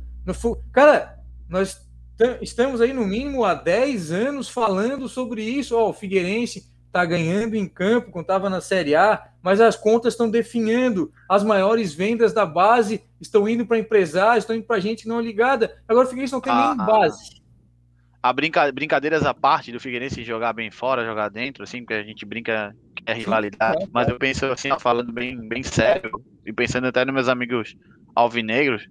cara, 0.72 1.18
nós 1.48 1.88
estamos 2.40 2.80
aí 2.80 2.92
no 2.92 3.07
mínimo 3.07 3.44
há 3.44 3.55
10 3.55 4.12
anos 4.12 4.48
falando 4.48 5.09
sobre 5.09 5.42
isso, 5.42 5.76
ó, 5.76 5.86
oh, 5.86 5.90
o 5.90 5.94
Figueirense 5.94 6.70
está 6.90 7.05
ganhando 7.05 7.55
em 7.55 7.68
campo 7.68 8.11
quando 8.11 8.24
estava 8.24 8.51
na 8.51 8.61
Série 8.61 8.96
A, 8.96 9.28
mas 9.40 9.61
as 9.61 9.76
contas 9.76 10.12
estão 10.12 10.28
definhando. 10.28 11.12
As 11.28 11.44
maiores 11.44 11.94
vendas 11.94 12.32
da 12.32 12.44
base 12.44 13.03
estão 13.20 13.48
indo 13.48 13.64
para 13.64 13.78
empresários, 13.78 14.42
estão 14.42 14.57
indo 14.57 14.66
para 14.66 14.80
gente 14.80 15.07
não 15.07 15.20
ligada. 15.20 15.78
Agora 15.88 16.07
o 16.07 16.09
Figueirense 16.09 16.32
não 16.32 16.40
tem 16.40 16.53
ah, 16.53 16.74
nem 16.76 16.86
base. 16.86 17.39
A 18.23 18.33
brinca, 18.33 18.71
brincadeiras 18.71 19.25
à 19.25 19.33
parte 19.33 19.73
do 19.73 19.81
Figueirense 19.81 20.23
jogar 20.23 20.53
bem 20.53 20.71
fora, 20.71 21.05
jogar 21.05 21.31
dentro, 21.31 21.64
assim, 21.64 21.81
porque 21.81 21.95
a 21.95 22.03
gente 22.03 22.27
brinca 22.27 22.75
que 22.95 23.03
é 23.07 23.14
rivalidade, 23.14 23.89
mas 23.93 24.09
eu 24.09 24.18
penso 24.18 24.47
assim, 24.47 24.68
falando 24.79 25.12
bem, 25.12 25.37
bem 25.49 25.62
sério, 25.62 26.11
e 26.45 26.53
pensando 26.53 26.87
até 26.87 27.05
nos 27.05 27.14
meus 27.14 27.29
amigos 27.29 27.75
alvinegros, 28.14 28.87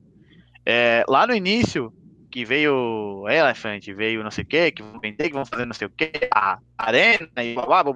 é, 0.65 1.03
lá 1.07 1.27
no 1.27 1.35
início, 1.35 1.93
que 2.31 2.43
veio 2.45 3.25
Elephant, 3.27 3.85
veio 3.95 4.23
não 4.23 4.31
sei 4.31 4.43
o 4.43 4.47
que, 4.47 4.71
que 4.71 4.83
vão 4.83 4.99
vender, 4.99 5.29
que 5.29 5.35
vão 5.35 5.45
fazer 5.45 5.65
não 5.65 5.73
sei 5.73 5.87
o 5.87 5.91
que, 5.91 6.11
a 6.33 6.59
Arena 6.77 7.29
e 7.37 7.53
blá, 7.53 7.83
blá, 7.83 7.93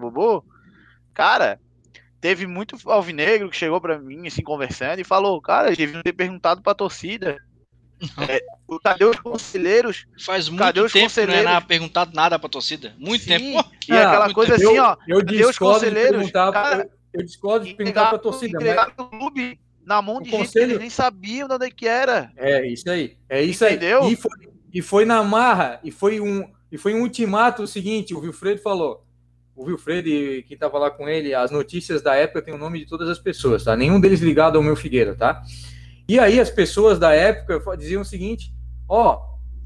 Cara, 1.14 1.60
teve 2.20 2.48
muito 2.48 2.78
alvinegro 2.90 3.50
que 3.50 3.58
chegou 3.58 3.80
para 3.80 4.00
mim, 4.00 4.26
assim, 4.26 4.42
conversando 4.42 5.00
e 5.00 5.04
falou, 5.04 5.42
cara, 5.42 5.76
deviam 5.76 6.02
ter 6.02 6.14
perguntado 6.14 6.62
pra 6.62 6.74
torcida. 6.74 7.38
É, 8.30 8.42
cadê 8.84 9.06
os 9.06 9.20
conselheiros? 9.20 10.06
Faz 10.24 10.50
muito 10.50 10.60
cadê 10.60 10.82
os 10.82 10.92
tempo 10.92 11.06
conselheiros? 11.06 11.44
que 11.44 11.50
não 11.50 11.58
é 11.58 11.62
perguntado 11.62 12.12
nada 12.14 12.38
pra 12.38 12.50
torcida. 12.50 12.94
Muito 12.98 13.24
Sim. 13.24 13.30
tempo. 13.30 13.70
E 13.88 13.92
ah, 13.94 14.08
aquela 14.08 14.34
coisa 14.34 14.56
assim, 14.56 14.78
ó. 14.78 14.96
Eu, 15.08 15.20
eu 15.20 15.26
cadê 15.26 15.46
os 15.46 15.58
conselheiros? 15.58 16.32
Cara, 16.32 16.90
eu, 17.14 17.22
eu 17.22 17.26
discordo 17.26 17.66
de 17.66 17.74
perguntar 17.74 18.10
pra 18.10 18.18
torcida. 18.18 18.60
Mas... 18.60 19.10
clube 19.10 19.60
na 19.86 20.02
mão 20.02 20.22
de 20.22 20.30
o 20.30 20.32
gente 20.32 20.40
conselho... 20.40 20.66
que 20.66 20.72
eles 20.72 20.80
nem 20.80 20.90
sabiam 20.90 21.48
de 21.48 21.56
onde 21.56 21.66
é 21.66 21.72
que 21.72 21.88
era. 21.88 22.32
É 22.38 22.66
isso 22.66 22.90
aí. 22.90 23.18
É 23.30 23.42
isso 23.42 23.66
Entendeu? 23.66 24.04
aí. 24.04 24.14
E 24.14 24.16
foi, 24.16 24.32
e 24.74 24.82
foi 24.82 25.06
na 25.06 25.22
marra, 25.24 25.80
e 25.84 25.92
foi 25.92 26.20
um, 26.20 26.48
e 26.72 26.78
foi 26.78 26.94
um 26.94 27.02
ultimato 27.02 27.64
o 27.64 27.68
seguinte, 27.68 28.14
o 28.14 28.20
Wilfredo 28.20 28.62
falou. 28.62 29.06
O 29.56 29.66
Wilfredo, 29.66 30.10
que 30.10 30.56
estava 30.56 30.80
lá 30.80 30.90
com 30.90 31.08
ele, 31.08 31.36
as 31.36 31.52
notícias 31.52 32.02
da 32.02 32.16
época 32.16 32.42
tem 32.42 32.54
o 32.54 32.58
nome 32.58 32.80
de 32.80 32.88
todas 32.88 33.08
as 33.08 33.20
pessoas, 33.20 33.64
tá? 33.64 33.76
Nenhum 33.76 34.02
deles 34.02 34.20
ligado 34.20 34.58
ao 34.58 34.64
meu 34.64 34.76
Figueira, 34.76 35.14
tá? 35.14 35.44
E 36.08 36.20
aí 36.20 36.40
as 36.40 36.50
pessoas 36.50 37.00
da 37.00 37.14
época 37.14 37.78
diziam 37.78 38.02
o 38.02 38.06
seguinte: 38.06 38.54
ó, 38.88 39.22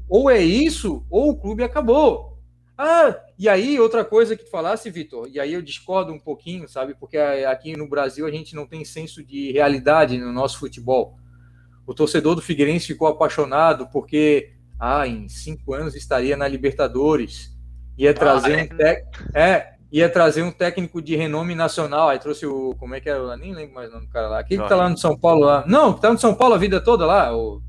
ou 0.08 0.30
é 0.30 0.40
isso, 0.40 1.04
ou 1.10 1.30
o 1.30 1.36
clube 1.36 1.62
acabou. 1.62 2.38
Ah, 2.76 3.20
e 3.36 3.48
aí 3.48 3.78
outra 3.80 4.04
coisa 4.04 4.36
que 4.36 4.44
tu 4.44 4.50
falasse, 4.50 4.88
Vitor, 4.88 5.28
e 5.28 5.40
aí 5.40 5.52
eu 5.52 5.60
discordo 5.60 6.12
um 6.12 6.18
pouquinho, 6.18 6.68
sabe? 6.68 6.94
Porque 6.94 7.18
aqui 7.18 7.76
no 7.76 7.88
Brasil 7.88 8.24
a 8.24 8.30
gente 8.30 8.54
não 8.54 8.66
tem 8.66 8.84
senso 8.84 9.24
de 9.24 9.50
realidade 9.50 10.16
no 10.16 10.32
nosso 10.32 10.60
futebol. 10.60 11.16
O 11.84 11.92
torcedor 11.92 12.36
do 12.36 12.42
Figueirense 12.42 12.86
ficou 12.86 13.08
apaixonado 13.08 13.88
porque, 13.88 14.52
ah, 14.78 15.08
em 15.08 15.28
cinco 15.28 15.74
anos 15.74 15.96
estaria 15.96 16.36
na 16.36 16.46
Libertadores, 16.46 17.50
ia 17.96 18.14
trazer 18.14 18.60
ah, 18.60 18.62
um 18.62 18.76
técnico, 18.76 19.36
é, 19.36 19.77
ia 19.90 20.08
trazer 20.08 20.42
um 20.42 20.50
técnico 20.50 21.00
de 21.00 21.16
renome 21.16 21.54
nacional. 21.54 22.08
Aí 22.08 22.18
trouxe 22.18 22.46
o, 22.46 22.74
como 22.78 22.94
é 22.94 23.00
que 23.00 23.08
era? 23.08 23.18
Eu 23.18 23.36
nem 23.36 23.54
lembro 23.54 23.74
mais 23.74 23.90
o 23.90 23.94
nome 23.94 24.06
do 24.06 24.12
cara 24.12 24.28
lá. 24.28 24.44
Quem 24.44 24.60
que 24.60 24.68
tá 24.68 24.76
lá 24.76 24.88
no 24.88 24.98
São 24.98 25.18
Paulo 25.18 25.44
lá? 25.44 25.64
Não, 25.66 25.92
tá 25.92 26.12
no 26.12 26.18
São 26.18 26.34
Paulo 26.34 26.54
a 26.54 26.58
vida 26.58 26.80
toda 26.80 27.06
lá. 27.06 27.34
O 27.36 27.62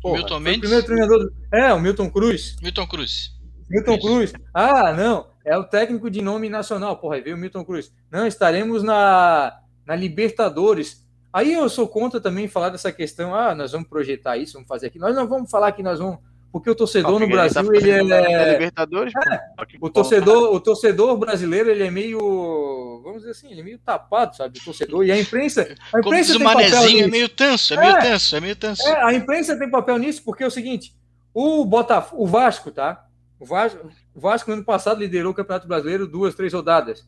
Porra, 0.00 0.18
Milton 0.18 0.40
Mendes. 0.40 0.58
O 0.58 0.60
primeiro 0.60 0.86
treinador, 0.86 1.18
do... 1.18 1.32
é 1.52 1.72
o 1.72 1.80
Milton 1.80 2.10
Cruz. 2.10 2.56
Milton 2.62 2.86
Cruz. 2.86 3.30
Milton 3.68 3.98
Cruz. 3.98 4.32
Ah, 4.54 4.92
não, 4.92 5.26
é 5.44 5.56
o 5.56 5.64
técnico 5.64 6.10
de 6.10 6.22
nome 6.22 6.48
nacional. 6.48 6.96
Porra, 6.96 7.16
aí 7.16 7.20
veio 7.20 7.36
o 7.36 7.38
Milton 7.38 7.64
Cruz. 7.64 7.92
Não, 8.10 8.26
estaremos 8.26 8.82
na, 8.82 9.52
na 9.86 9.94
Libertadores. 9.94 11.06
Aí 11.32 11.52
eu 11.52 11.68
sou 11.68 11.86
contra 11.86 12.20
também 12.20 12.48
falar 12.48 12.70
dessa 12.70 12.90
questão. 12.90 13.34
Ah, 13.34 13.54
nós 13.54 13.72
vamos 13.72 13.88
projetar 13.88 14.36
isso, 14.36 14.54
vamos 14.54 14.68
fazer 14.68 14.86
aqui. 14.86 14.98
Nós 14.98 15.14
não 15.14 15.28
vamos 15.28 15.50
falar 15.50 15.72
que 15.72 15.82
nós 15.82 15.98
vamos. 15.98 16.18
Porque 16.50 16.70
o 16.70 16.74
torcedor 16.74 17.20
no 17.20 17.28
Brasil, 17.28 17.62
tá 17.62 17.76
ele 17.76 17.90
é. 17.90 18.52
Libertadores, 18.52 19.12
é, 19.14 19.40
o, 19.80 19.90
torcedor, 19.90 20.54
o 20.54 20.58
torcedor 20.58 21.16
brasileiro, 21.18 21.70
ele 21.70 21.84
é 21.84 21.90
meio. 21.90 23.00
Vamos 23.04 23.18
dizer 23.18 23.32
assim, 23.32 23.50
ele 23.50 23.60
é 23.60 23.64
meio 23.64 23.78
tapado, 23.78 24.34
sabe? 24.34 24.58
O 24.58 24.64
torcedor. 24.64 25.04
E 25.04 25.12
a 25.12 25.20
imprensa. 25.20 25.74
A 25.92 25.98
imprensa 25.98 26.32
Como 26.32 26.44
tem 26.44 26.54
papel 26.54 27.04
é 27.04 27.06
meio 27.06 27.28
tanso, 27.28 27.74
é, 27.74 27.76
é 27.76 27.80
meio 27.80 28.00
tanso, 28.00 28.36
é 28.36 28.40
meio 28.40 28.56
tanso. 28.56 28.82
É, 28.88 29.04
a 29.04 29.12
imprensa 29.12 29.58
tem 29.58 29.70
papel 29.70 29.98
nisso, 29.98 30.22
porque 30.24 30.42
é 30.42 30.46
o 30.46 30.50
seguinte: 30.50 30.94
o, 31.34 31.64
Botafogo, 31.66 32.22
o 32.22 32.26
Vasco, 32.26 32.70
tá? 32.70 33.04
O 33.38 33.44
Vasco, 33.44 33.90
o 34.14 34.20
Vasco, 34.20 34.50
no 34.50 34.56
ano 34.56 34.64
passado, 34.64 35.00
liderou 35.00 35.32
o 35.32 35.34
Campeonato 35.34 35.68
Brasileiro 35.68 36.06
duas, 36.06 36.34
três 36.34 36.52
rodadas. 36.52 37.06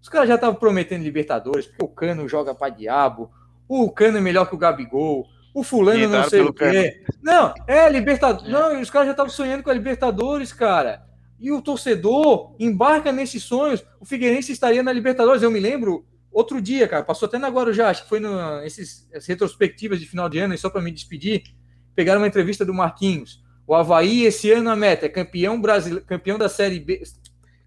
Os 0.00 0.08
caras 0.08 0.28
já 0.28 0.36
estavam 0.36 0.54
prometendo 0.54 1.02
Libertadores, 1.02 1.66
porque 1.66 1.84
o 1.84 1.88
Cano 1.88 2.28
joga 2.28 2.54
pra 2.54 2.68
diabo, 2.68 3.30
o 3.68 3.90
Cano 3.90 4.18
é 4.18 4.20
melhor 4.20 4.48
que 4.48 4.54
o 4.54 4.58
Gabigol, 4.58 5.26
o 5.58 5.62
fulano 5.62 6.08
não 6.08 6.28
sei 6.28 6.40
o 6.40 6.52
quê. 6.52 7.02
Não, 7.22 7.52
é 7.66 7.90
Libertadores. 7.90 8.50
Não, 8.50 8.80
os 8.80 8.90
caras 8.90 9.06
já 9.06 9.12
estavam 9.12 9.30
sonhando 9.30 9.62
com 9.62 9.70
a 9.70 9.74
Libertadores, 9.74 10.52
cara. 10.52 11.02
E 11.40 11.52
o 11.52 11.62
torcedor 11.62 12.54
embarca 12.58 13.12
nesses 13.12 13.42
sonhos. 13.42 13.84
O 14.00 14.04
Figueirense 14.04 14.52
estaria 14.52 14.82
na 14.82 14.92
Libertadores. 14.92 15.42
Eu 15.42 15.50
me 15.50 15.60
lembro, 15.60 16.04
outro 16.32 16.60
dia, 16.60 16.86
cara, 16.88 17.02
passou 17.02 17.26
até 17.26 17.38
na 17.38 17.48
Guarujá, 17.48 17.88
acho 17.88 18.04
que 18.04 18.08
foi 18.08 18.20
nesses 18.62 19.08
retrospectivas 19.26 20.00
de 20.00 20.06
final 20.06 20.28
de 20.28 20.38
ano, 20.38 20.54
e 20.54 20.58
só 20.58 20.70
para 20.70 20.80
me 20.80 20.90
despedir, 20.90 21.42
pegaram 21.94 22.20
uma 22.20 22.28
entrevista 22.28 22.64
do 22.64 22.74
Marquinhos. 22.74 23.42
O 23.66 23.74
Havaí, 23.74 24.24
esse 24.24 24.50
ano, 24.50 24.70
a 24.70 24.76
meta 24.76 25.06
é 25.06 25.08
campeão 25.08 25.60
brasileiro, 25.60 26.04
campeão 26.06 26.38
da 26.38 26.48
Série 26.48 26.80
B, 26.80 27.02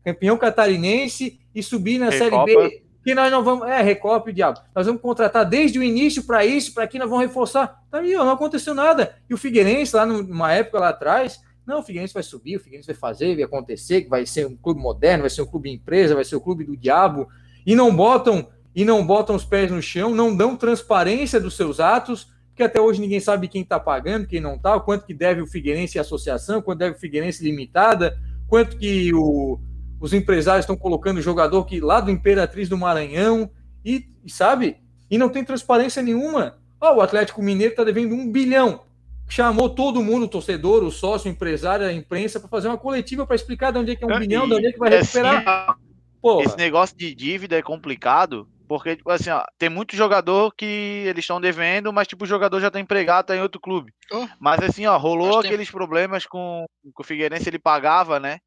campeão 0.03 0.37
catarinense 0.37 1.39
e 1.53 1.61
subir 1.61 1.99
na. 1.99 2.11
Série 2.11 2.43
B. 2.45 2.83
Que 3.03 3.15
nós 3.15 3.31
não 3.31 3.43
vamos. 3.43 3.67
É, 3.67 3.81
Recopa 3.81 4.29
o 4.29 4.33
diabo. 4.33 4.59
Nós 4.75 4.85
vamos 4.85 5.01
contratar 5.01 5.45
desde 5.45 5.79
o 5.79 5.83
início 5.83 6.23
para 6.23 6.45
isso, 6.45 6.73
para 6.73 6.87
que 6.87 6.99
nós 6.99 7.09
vamos 7.09 7.25
reforçar. 7.25 7.81
Tá 7.89 7.99
aí, 7.99 8.15
ó, 8.15 8.23
não 8.23 8.33
aconteceu 8.33 8.73
nada. 8.75 9.15
E 9.29 9.33
o 9.33 9.37
Figueirense, 9.37 9.95
lá 9.95 10.05
numa 10.05 10.53
época 10.53 10.79
lá 10.79 10.89
atrás, 10.89 11.41
não, 11.65 11.79
o 11.79 11.83
Figueirense 11.83 12.13
vai 12.13 12.23
subir, 12.23 12.57
o 12.57 12.59
Figueirense 12.59 12.87
vai 12.87 12.95
fazer, 12.95 13.35
vai 13.35 13.43
acontecer, 13.43 14.01
que 14.01 14.09
vai 14.09 14.25
ser 14.25 14.45
um 14.45 14.55
clube 14.55 14.79
moderno, 14.79 15.23
vai 15.23 15.29
ser 15.29 15.41
um 15.41 15.47
clube 15.47 15.71
empresa, 15.71 16.15
vai 16.15 16.25
ser 16.25 16.35
o 16.35 16.41
clube 16.41 16.63
do 16.63 16.77
diabo. 16.77 17.27
E 17.65 17.75
não 17.75 17.95
botam 17.95 18.47
e 18.75 18.85
não 18.85 19.05
botam 19.05 19.35
os 19.35 19.43
pés 19.43 19.69
no 19.69 19.81
chão, 19.81 20.15
não 20.15 20.35
dão 20.35 20.55
transparência 20.55 21.39
dos 21.39 21.55
seus 21.55 21.79
atos, 21.79 22.31
porque 22.47 22.63
até 22.63 22.79
hoje 22.79 23.01
ninguém 23.01 23.19
sabe 23.19 23.47
quem 23.47 23.61
está 23.61 23.79
pagando, 23.79 24.27
quem 24.27 24.39
não 24.39 24.55
está, 24.55 24.79
quanto 24.79 25.05
que 25.05 25.13
deve 25.13 25.41
o 25.41 25.47
Figueirense 25.47 25.97
e 25.97 25.99
associação, 25.99 26.61
quanto 26.61 26.79
deve 26.79 26.95
o 26.95 26.99
Figueirense 26.99 27.43
limitada, 27.43 28.17
quanto 28.47 28.77
que 28.77 29.13
o, 29.13 29.59
os 30.01 30.13
empresários 30.13 30.63
estão 30.63 30.75
colocando 30.75 31.21
jogador 31.21 31.63
que 31.63 31.79
lá 31.79 32.01
do 32.01 32.09
Imperatriz 32.09 32.67
do 32.67 32.75
Maranhão, 32.75 33.51
e, 33.85 34.07
e 34.25 34.31
sabe? 34.31 34.77
E 35.09 35.17
não 35.17 35.29
tem 35.29 35.43
transparência 35.43 36.01
nenhuma. 36.01 36.57
Oh, 36.81 36.95
o 36.95 37.01
Atlético 37.01 37.43
Mineiro 37.43 37.73
está 37.73 37.83
devendo 37.83 38.15
um 38.15 38.29
bilhão. 38.29 38.81
Chamou 39.29 39.69
todo 39.69 40.03
mundo, 40.03 40.25
o 40.25 40.27
torcedor, 40.27 40.83
o 40.83 40.91
sócio, 40.91 41.29
o 41.29 41.31
empresário, 41.31 41.85
a 41.85 41.93
imprensa, 41.93 42.39
para 42.39 42.49
fazer 42.49 42.67
uma 42.67 42.77
coletiva 42.77 43.25
para 43.25 43.35
explicar 43.35 43.71
de 43.71 43.77
onde 43.77 43.91
é 43.91 43.95
que 43.95 44.03
é 44.03 44.07
um 44.07 44.11
e, 44.11 44.19
bilhão, 44.19 44.47
de 44.47 44.55
onde 44.55 44.65
é 44.67 44.71
que 44.71 44.79
vai 44.79 44.89
recuperar. 44.89 45.69
Assim, 45.69 46.41
esse 46.43 46.57
negócio 46.57 46.97
de 46.97 47.13
dívida 47.13 47.55
é 47.55 47.61
complicado, 47.61 48.47
porque, 48.67 48.95
tipo 48.95 49.09
assim, 49.11 49.29
ó, 49.29 49.43
tem 49.57 49.69
muito 49.69 49.95
jogador 49.95 50.53
que 50.55 50.65
eles 51.05 51.23
estão 51.23 51.39
devendo, 51.39 51.93
mas, 51.93 52.07
tipo, 52.07 52.23
o 52.23 52.27
jogador 52.27 52.59
já 52.59 52.71
tá 52.71 52.79
empregado, 52.79 53.27
tá 53.27 53.35
em 53.35 53.41
outro 53.41 53.61
clube. 53.61 53.93
Oh. 54.11 54.27
Mas, 54.39 54.61
assim, 54.63 54.85
ó, 54.87 54.97
rolou 54.97 55.39
aqueles 55.39 55.67
tem... 55.67 55.77
problemas 55.77 56.25
com, 56.25 56.65
com 56.93 57.03
o 57.03 57.05
Figueirense, 57.05 57.47
ele 57.47 57.59
pagava, 57.59 58.19
né? 58.19 58.39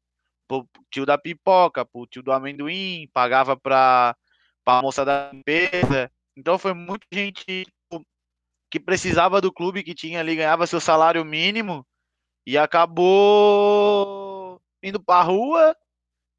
Pro 0.47 0.67
tio 0.91 1.05
da 1.05 1.17
pipoca, 1.17 1.85
pro 1.85 2.05
tio 2.05 2.21
do 2.21 2.31
amendoim, 2.31 3.09
pagava 3.13 3.57
pra, 3.57 4.15
pra 4.63 4.81
moça 4.81 5.03
da 5.03 5.31
limpeza. 5.31 6.11
Então, 6.35 6.57
foi 6.59 6.73
muita 6.73 7.05
gente 7.11 7.43
tipo, 7.45 8.05
que 8.69 8.79
precisava 8.79 9.41
do 9.41 9.51
clube, 9.51 9.83
que 9.83 9.95
tinha 9.95 10.19
ali, 10.19 10.35
ganhava 10.35 10.67
seu 10.67 10.79
salário 10.79 11.23
mínimo 11.25 11.85
e 12.45 12.57
acabou 12.57 14.15
indo 14.83 15.03
pra 15.03 15.21
rua, 15.21 15.75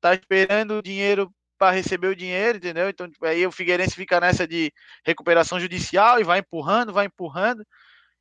tá 0.00 0.14
esperando 0.14 0.78
o 0.78 0.82
dinheiro 0.82 1.32
para 1.58 1.72
receber 1.72 2.08
o 2.08 2.16
dinheiro, 2.16 2.58
entendeu? 2.58 2.88
Então, 2.88 3.10
tipo, 3.10 3.24
aí 3.26 3.46
o 3.46 3.52
Figueirense 3.52 3.94
fica 3.94 4.20
nessa 4.20 4.46
de 4.46 4.72
recuperação 5.04 5.58
judicial 5.58 6.20
e 6.20 6.24
vai 6.24 6.40
empurrando, 6.40 6.92
vai 6.92 7.06
empurrando. 7.06 7.66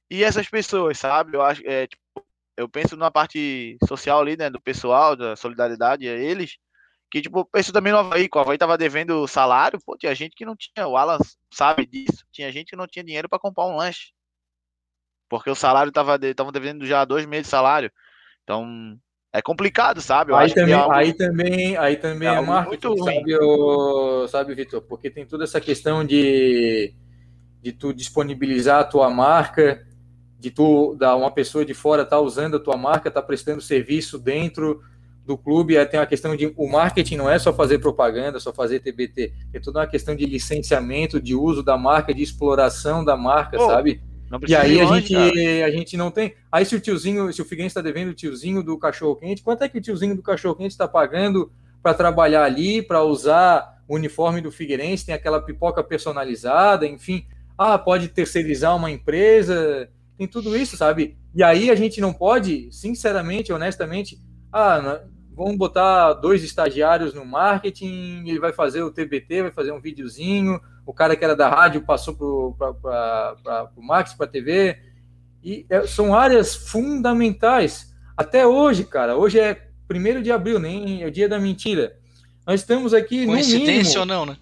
E 0.10 0.24
essas 0.24 0.48
pessoas, 0.50 0.98
sabe? 1.00 1.36
Eu 1.36 1.42
acho, 1.42 1.62
é, 1.66 1.88
tipo, 1.88 2.02
eu 2.58 2.70
penso 2.70 2.96
na 2.96 3.12
parte 3.12 3.78
social 3.88 4.22
ali, 4.22 4.38
né, 4.38 4.50
do 4.50 4.62
pessoal, 4.62 5.16
da 5.16 5.36
solidariedade 5.36 6.08
a 6.08 6.14
eles, 6.14 6.58
que, 7.12 7.22
tipo, 7.22 7.46
penso 7.46 7.72
também 7.72 7.94
no 7.94 8.00
Havaí, 8.00 8.28
que 8.28 8.38
o 8.38 8.42
Havaí 8.42 8.58
tava 8.58 8.78
devendo 8.78 9.28
salário, 9.28 9.80
pô, 9.86 9.98
tinha 9.98 10.14
gente 10.16 10.36
que 10.36 10.46
não 10.46 10.56
tinha, 10.56 10.88
o 10.88 10.98
Alan 10.98 11.18
sabe 11.52 11.86
disso, 11.86 12.26
tinha 12.32 12.52
gente 12.52 12.70
que 12.70 12.76
não 12.76 12.88
tinha 12.88 13.06
dinheiro 13.06 13.30
para 13.30 13.40
comprar 13.40 13.68
um 13.68 13.76
lanche. 13.76 14.12
Porque 15.30 15.50
o 15.50 15.56
salário 15.56 15.92
tava, 15.92 16.20
estavam 16.24 16.52
devendo 16.52 16.86
já 16.86 17.04
dois 17.04 17.26
meses 17.26 17.48
de 17.48 17.52
salário. 17.52 17.92
Então, 18.44 18.98
é 19.34 19.42
complicado, 19.42 20.02
sabe? 20.02 20.32
Eu 20.32 20.36
aí, 20.36 20.54
também, 20.54 20.74
é 20.74 20.78
algo... 20.78 20.94
aí 20.94 21.14
também, 21.14 21.78
aí 21.78 21.96
também 21.98 22.28
é, 22.28 22.36
é 22.36 22.42
marketing, 22.42 22.98
sabe, 22.98 23.36
o, 23.38 24.28
sabe, 24.28 24.56
Vitor? 24.56 24.82
Porque 24.82 25.10
tem 25.10 25.26
toda 25.26 25.44
essa 25.44 25.60
questão 25.60 26.06
de, 26.06 26.94
de 27.62 27.72
tu 27.74 27.94
disponibilizar 27.94 28.80
a 28.80 28.86
tua 28.86 29.10
marca, 29.10 29.86
de 30.46 30.52
tu 30.52 30.96
dar 30.96 31.16
uma 31.16 31.32
pessoa 31.32 31.66
de 31.66 31.74
fora 31.74 32.06
tá 32.06 32.20
usando 32.20 32.58
a 32.58 32.60
tua 32.60 32.78
marca, 32.78 33.10
tá 33.10 33.20
prestando 33.20 33.60
serviço 33.60 34.20
dentro 34.20 34.80
do 35.26 35.36
clube, 35.36 35.76
aí 35.76 35.88
tem 35.88 36.00
a 36.00 36.06
questão 36.06 36.36
de 36.36 36.54
o 36.56 36.70
marketing 36.70 37.16
não 37.16 37.28
é 37.28 37.40
só 37.40 37.52
fazer 37.52 37.80
propaganda, 37.80 38.40
só 38.40 38.54
fazer 38.54 38.80
TBT, 38.80 39.34
é 39.52 39.60
toda 39.60 39.80
uma 39.80 39.88
questão 39.88 40.16
de 40.16 40.24
licenciamento, 40.24 41.20
de 41.20 41.34
uso 41.34 41.64
da 41.64 41.76
marca, 41.80 42.14
de 42.14 42.22
exploração 42.22 43.04
da 43.04 43.18
marca, 43.18 43.58
Pô, 43.58 43.66
sabe? 43.66 44.04
e 44.48 44.56
aí 44.56 44.80
a 44.80 44.86
gente, 44.86 45.16
a 45.16 45.72
gente 45.72 45.98
não 45.98 46.12
tem. 46.12 46.36
Aí 46.52 46.64
se 46.64 46.76
o 46.76 46.80
tiozinho, 46.80 47.34
se 47.34 47.42
o 47.42 47.46
Figueirense 47.46 47.72
está 47.72 47.82
devendo 47.82 48.10
o 48.10 48.14
tiozinho 48.14 48.62
do 48.62 48.78
cachorro 48.78 49.16
quente, 49.16 49.42
quanto 49.42 49.64
é 49.64 49.70
que 49.70 49.80
o 49.80 49.82
tiozinho 49.82 50.16
do 50.16 50.22
cachorro 50.22 50.54
quente 50.54 50.74
está 50.74 50.88
pagando 50.88 51.52
para 51.82 51.96
trabalhar 51.96 52.44
ali, 52.44 52.84
para 52.84 53.02
usar 53.02 53.82
o 53.88 53.96
uniforme 53.96 54.42
do 54.42 54.52
Figueirense, 54.52 55.08
tem 55.08 55.16
aquela 55.16 55.42
pipoca 55.42 55.84
personalizada, 55.84 56.86
enfim. 56.86 57.26
Ah, 57.58 57.80
pode 57.80 58.10
terceirizar 58.10 58.76
uma 58.76 58.92
empresa, 58.92 59.90
tem 60.18 60.28
tudo 60.28 60.56
isso, 60.56 60.78
sabe? 60.78 61.18
E 61.34 61.44
aí 61.44 61.70
a 61.70 61.76
gente 61.76 62.00
não 62.00 62.14
pode, 62.14 62.70
sinceramente, 62.72 63.52
honestamente, 63.52 64.18
ah, 64.52 65.02
vamos 65.36 65.58
botar 65.58 66.14
dois 66.14 66.44
estagiários 66.44 67.14
no 67.14 67.26
marketing, 67.26 68.24
ele 68.26 68.40
vai 68.40 68.54
fazer 68.54 68.82
o 68.84 68.92
TBT, 68.92 69.44
vai 69.44 69.52
fazer 69.52 69.72
um 69.72 69.82
videozinho, 69.82 70.60
o 70.86 70.94
cara 70.94 71.16
que 71.16 71.24
era 71.26 71.36
da 71.36 71.50
rádio 71.50 71.82
passou 71.82 72.16
para 72.56 73.68
o 73.76 73.82
Max, 73.82 74.14
para 74.14 74.26
a 74.26 74.30
TV, 74.30 74.78
e 75.44 75.66
é, 75.70 75.86
são 75.86 76.16
áreas 76.16 76.56
fundamentais. 76.56 77.94
Até 78.16 78.48
hoje, 78.48 78.86
cara, 78.86 79.18
hoje 79.18 79.40
é 79.40 79.68
1 79.92 80.22
de 80.22 80.32
abril, 80.32 80.60
nem 80.60 81.04
é 81.04 81.08
o 81.08 81.12
dia 81.12 81.28
da 81.28 81.38
mentira. 81.38 81.98
Nós 82.48 82.62
estamos 82.62 82.94
aqui. 82.94 83.26
Coincidência 83.26 84.00
ou 84.00 84.06
não, 84.06 84.26
né? 84.26 84.38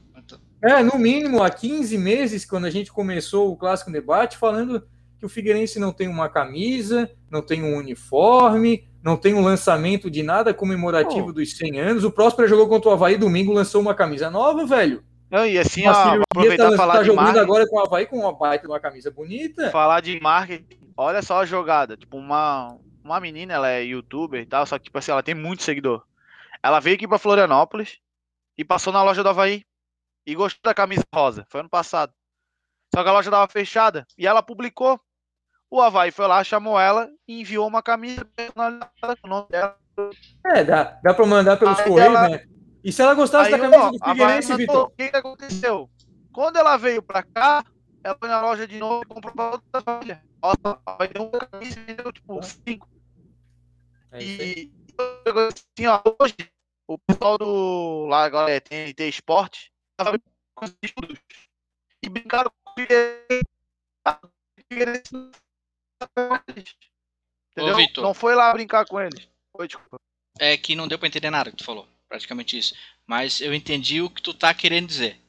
É, 0.63 0.81
no 0.81 0.97
mínimo 0.97 1.43
há 1.43 1.49
15 1.49 1.97
meses, 1.97 2.45
quando 2.45 2.65
a 2.65 2.69
gente 2.69 2.91
começou 2.91 3.51
o 3.51 3.57
Clássico 3.57 3.91
Debate, 3.91 4.37
falando 4.37 4.81
que 5.23 5.27
o 5.27 5.29
Figueirense 5.29 5.79
não 5.79 5.93
tem 5.93 6.09
uma 6.09 6.27
camisa, 6.27 7.09
não 7.31 7.41
tem 7.41 7.63
um 7.63 7.77
uniforme, 7.77 8.85
não 9.01 9.15
tem 9.15 9.33
um 9.33 9.41
lançamento 9.41 10.11
de 10.11 10.21
nada 10.21 10.53
comemorativo 10.53 11.29
oh. 11.29 11.31
dos 11.31 11.55
100 11.55 11.79
anos. 11.79 12.03
O 12.03 12.11
Próspera 12.11 12.45
jogou 12.45 12.67
contra 12.67 12.89
o 12.89 12.91
Havaí 12.91 13.15
domingo, 13.15 13.53
lançou 13.53 13.81
uma 13.81 13.95
camisa 13.95 14.29
nova, 14.29 14.65
velho. 14.65 15.01
Não, 15.31 15.45
e 15.45 15.57
assim, 15.57 15.87
ó, 15.87 16.19
aproveitar 16.29 16.71
tá, 16.71 16.75
falar 16.75 16.93
tá 16.95 16.99
de 16.99 17.05
jogando 17.05 17.23
marketing. 17.23 17.43
agora 17.43 17.69
com 17.69 17.77
o 17.77 17.79
Havaí 17.79 18.05
com 18.05 18.19
uma 18.19 18.33
baita 18.33 18.67
uma 18.67 18.81
camisa 18.81 19.09
bonita. 19.09 19.71
Falar 19.71 20.01
de 20.01 20.19
marketing, 20.19 20.91
olha 20.97 21.21
só 21.21 21.39
a 21.39 21.45
jogada. 21.45 21.95
Tipo, 21.95 22.17
uma, 22.17 22.77
uma 23.01 23.21
menina, 23.21 23.53
ela 23.53 23.69
é 23.69 23.81
youtuber 23.81 24.41
e 24.41 24.45
tal, 24.45 24.65
só 24.65 24.77
que, 24.77 24.83
tipo 24.83 24.97
assim, 24.97 25.11
ela 25.11 25.23
tem 25.23 25.33
muito 25.33 25.63
seguidor. 25.63 26.03
Ela 26.61 26.81
veio 26.81 26.97
aqui 26.97 27.07
pra 27.07 27.17
Florianópolis 27.17 27.99
e 28.57 28.65
passou 28.65 28.91
na 28.91 29.01
loja 29.01 29.23
do 29.23 29.29
Havaí 29.29 29.63
e 30.27 30.35
gostou 30.35 30.69
da 30.69 30.73
camisa 30.73 31.03
rosa. 31.15 31.45
Foi 31.49 31.61
ano 31.61 31.69
passado. 31.69 32.11
Só 32.93 33.01
que 33.01 33.09
a 33.09 33.13
loja 33.13 33.31
tava 33.31 33.47
fechada 33.47 34.05
e 34.17 34.27
ela 34.27 34.43
publicou. 34.43 34.99
O 35.73 35.81
Havaí 35.81 36.11
foi 36.11 36.27
lá, 36.27 36.43
chamou 36.43 36.79
ela 36.79 37.09
e 37.27 37.41
enviou 37.41 37.67
uma 37.67 37.81
camisa 37.81 38.23
personalizada 38.35 39.17
com 39.19 39.25
o 39.25 39.27
nome 39.27 39.47
dela. 39.49 39.75
É, 40.45 40.63
dá, 40.63 40.99
dá 41.01 41.15
pra 41.15 41.25
mandar 41.25 41.57
pelos 41.57 41.81
correios, 41.81 42.13
né? 42.13 42.45
E 42.83 42.91
se 42.91 43.01
ela 43.01 43.15
gostasse 43.15 43.49
da 43.49 43.57
camisa 43.57 43.81
ó, 43.81 43.89
do 43.89 43.97
Figueirense, 43.97 44.55
Vitor? 44.55 44.85
O 44.85 44.89
que, 44.91 45.09
que 45.09 45.17
aconteceu? 45.17 45.89
Quando 46.31 46.57
ela 46.57 46.77
veio 46.77 47.01
pra 47.01 47.23
cá, 47.23 47.65
ela 48.03 48.15
foi 48.15 48.29
na 48.29 48.39
loja 48.39 48.67
de 48.67 48.77
novo 48.77 49.01
e 49.01 49.07
comprou 49.07 49.33
pra 49.33 49.49
outra 49.49 49.81
família. 49.81 50.23
Vai 50.99 51.07
ter 51.07 51.19
uma 51.19 51.39
camisa 51.39 51.79
e 51.79 51.83
vendeu, 51.83 52.13
tipo, 52.13 52.43
cinco. 52.43 52.87
É 54.11 54.21
e 54.21 54.71
assim, 54.99 55.87
ó, 55.87 56.03
hoje, 56.19 56.35
o 56.87 56.99
pessoal 56.99 57.35
do 57.39 58.05
lá 58.05 58.25
agora 58.25 58.51
é 58.51 58.59
TNT 58.59 59.09
Esporte, 59.09 59.73
tava 59.97 60.19
com 60.53 60.65
os 60.65 60.77
estudos. 60.83 61.17
E 62.03 62.09
brincaram 62.09 62.51
com 62.63 62.69
o 62.69 62.75
Figueirense. 64.69 65.42
Entendeu? 67.51 67.77
Ô, 67.97 68.01
não 68.01 68.13
foi 68.13 68.35
lá 68.35 68.51
brincar 68.53 68.85
com 68.85 68.99
eles. 68.99 69.27
Foi, 69.55 69.67
desculpa. 69.67 69.97
É 70.39 70.57
que 70.57 70.75
não 70.75 70.87
deu 70.87 70.97
pra 70.97 71.07
entender 71.07 71.29
nada 71.29 71.51
que 71.51 71.57
tu 71.57 71.63
falou 71.63 71.87
praticamente 72.13 72.55
isso. 72.55 72.75
Mas 73.07 73.41
eu 73.41 73.51
entendi 73.53 73.99
o 73.99 74.09
que 74.09 74.21
tu 74.21 74.35
tá 74.35 74.53
querendo 74.53 74.87
dizer. 74.87 75.19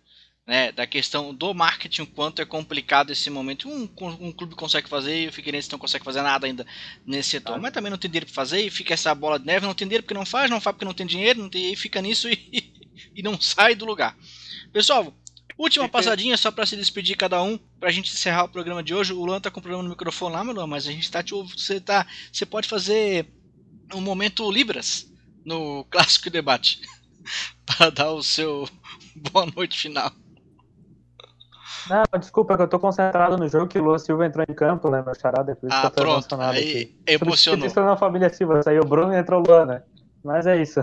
Né, 0.47 0.71
da 0.73 0.87
questão 0.87 1.35
do 1.35 1.55
marketing, 1.55 2.05
quanto 2.05 2.43
é 2.43 2.45
complicado 2.45 3.11
esse 3.11 3.31
momento. 3.31 3.67
Um, 3.67 3.89
um 4.21 4.31
clube 4.31 4.55
consegue 4.55 4.91
fazer 4.91 5.23
e 5.23 5.29
o 5.29 5.33
Figueirense 5.33 5.73
não 5.73 5.79
consegue 5.79 6.05
fazer 6.05 6.21
nada 6.21 6.47
ainda 6.47 6.67
nesse 7.07 7.31
setor. 7.31 7.55
Ah. 7.55 7.59
Mas 7.59 7.73
também 7.73 7.91
não 7.91 7.97
tem 7.97 8.11
dinheiro 8.11 8.27
para 8.27 8.35
fazer 8.35 8.61
e 8.61 8.69
fica 8.69 8.93
essa 8.93 9.15
bola 9.15 9.39
de 9.39 9.47
neve. 9.47 9.65
Não 9.65 9.73
tem 9.73 9.89
dinheiro 9.89 10.03
porque 10.03 10.13
não 10.13 10.27
faz, 10.27 10.51
não 10.51 10.61
faz 10.61 10.75
porque 10.75 10.85
não 10.85 10.93
tem 10.93 11.07
dinheiro, 11.07 11.41
não 11.41 11.49
tem, 11.49 11.73
e 11.73 11.77
fica 11.77 12.03
nisso 12.03 12.29
e, 12.29 12.75
e 13.17 13.23
não 13.23 13.41
sai 13.41 13.75
do 13.75 13.87
lugar. 13.87 14.15
Pessoal, 14.71 15.15
última 15.59 15.89
passadinha 15.89 16.37
só 16.37 16.51
para 16.51 16.67
se 16.67 16.77
despedir 16.77 17.17
cada 17.17 17.43
um, 17.43 17.59
para 17.79 17.89
a 17.89 17.93
gente 17.93 18.13
encerrar 18.13 18.45
o 18.45 18.49
programa 18.49 18.83
de 18.83 18.95
hoje. 18.95 19.13
O 19.13 19.25
Luan 19.25 19.41
tá 19.41 19.51
com 19.51 19.61
problema 19.61 19.83
no 19.83 19.91
microfone 19.91 20.35
lá, 20.35 20.45
meu 20.45 20.55
Luan, 20.55 20.67
mas 20.67 20.87
a 20.87 20.93
gente 20.93 21.11
tá 21.11 21.23
te 21.23 21.35
Você, 21.35 21.81
tá, 21.81 22.07
você 22.33 22.45
pode 22.45 22.69
fazer 22.69 23.27
um 23.95 24.01
momento 24.01 24.51
Libras 24.51 25.07
no 25.45 25.85
clássico 25.91 26.31
debate 26.31 26.81
para 27.65 27.91
dar 27.91 28.11
o 28.11 28.23
seu 28.23 28.69
boa 29.33 29.47
noite 29.47 29.79
final. 29.79 30.11
Não, 31.89 32.19
desculpa, 32.19 32.55
é 32.55 32.57
que 32.57 32.63
eu 32.63 32.69
tô 32.69 32.79
concentrado 32.79 33.37
no 33.37 33.47
jogo 33.47 33.69
que 33.69 33.79
o 33.79 33.85
Lua 33.85 33.99
Silva 33.99 34.25
entrou 34.25 34.45
em 34.49 34.55
campo, 34.55 34.89
né, 34.89 35.03
meu 35.05 35.15
charada, 35.15 35.53
é 35.53 35.55
por 35.55 35.67
isso 35.67 35.77
ah, 35.77 35.81
que 35.83 35.87
eu 35.87 35.91
tô 35.91 36.03
pronto, 36.03 36.13
emocionado 36.15 36.57
aí 36.57 36.71
aqui. 36.71 36.97
emocionou. 37.07 37.67
Isso 37.67 37.81
na 37.81 37.97
família 37.97 38.31
Silva, 38.31 38.63
saiu 38.63 38.83
o 38.83 38.87
Bruno 38.87 39.13
e 39.13 39.19
entrou 39.19 39.43
o 39.43 39.47
Luan, 39.47 39.67
né? 39.67 39.83
Mas 40.25 40.47
é 40.47 40.61
isso. 40.61 40.81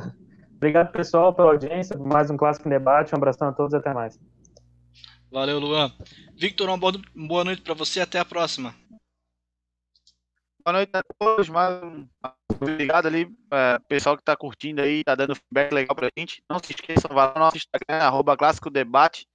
Obrigado, 0.57 0.91
pessoal, 0.91 1.33
pela 1.33 1.49
audiência, 1.53 1.97
por 1.97 2.05
mais 2.05 2.29
um 2.29 2.37
Clássico 2.37 2.69
Debate, 2.69 3.15
um 3.15 3.17
abração 3.17 3.47
a 3.47 3.51
todos 3.51 3.73
e 3.73 3.77
até 3.77 3.91
mais. 3.91 4.19
Valeu, 5.31 5.59
Luan. 5.59 5.95
Victor, 6.35 6.67
uma 6.67 6.77
boa 6.77 7.43
noite 7.45 7.61
para 7.61 7.73
você, 7.73 8.01
até 8.01 8.19
a 8.19 8.25
próxima. 8.25 8.75
Boa 10.63 10.73
noite 10.73 10.91
a 10.93 11.01
todos, 11.17 11.47
mais 11.47 11.81
Obrigado 12.59 13.07
ali, 13.07 13.33
é, 13.49 13.79
pessoal 13.87 14.17
que 14.17 14.21
está 14.21 14.35
curtindo 14.35 14.81
aí, 14.81 15.03
tá 15.03 15.15
dando 15.15 15.33
feedback 15.33 15.71
legal 15.71 15.95
pra 15.95 16.09
gente. 16.15 16.43
Não 16.49 16.59
se 16.59 16.73
esqueçam, 16.73 17.09
vá 17.15 17.27
lá 17.27 17.33
no 17.33 17.39
nosso 17.39 17.57
Instagram, 17.57 18.05
arroba 18.05 18.35
Clássico 18.35 18.69
Debate 18.69 19.25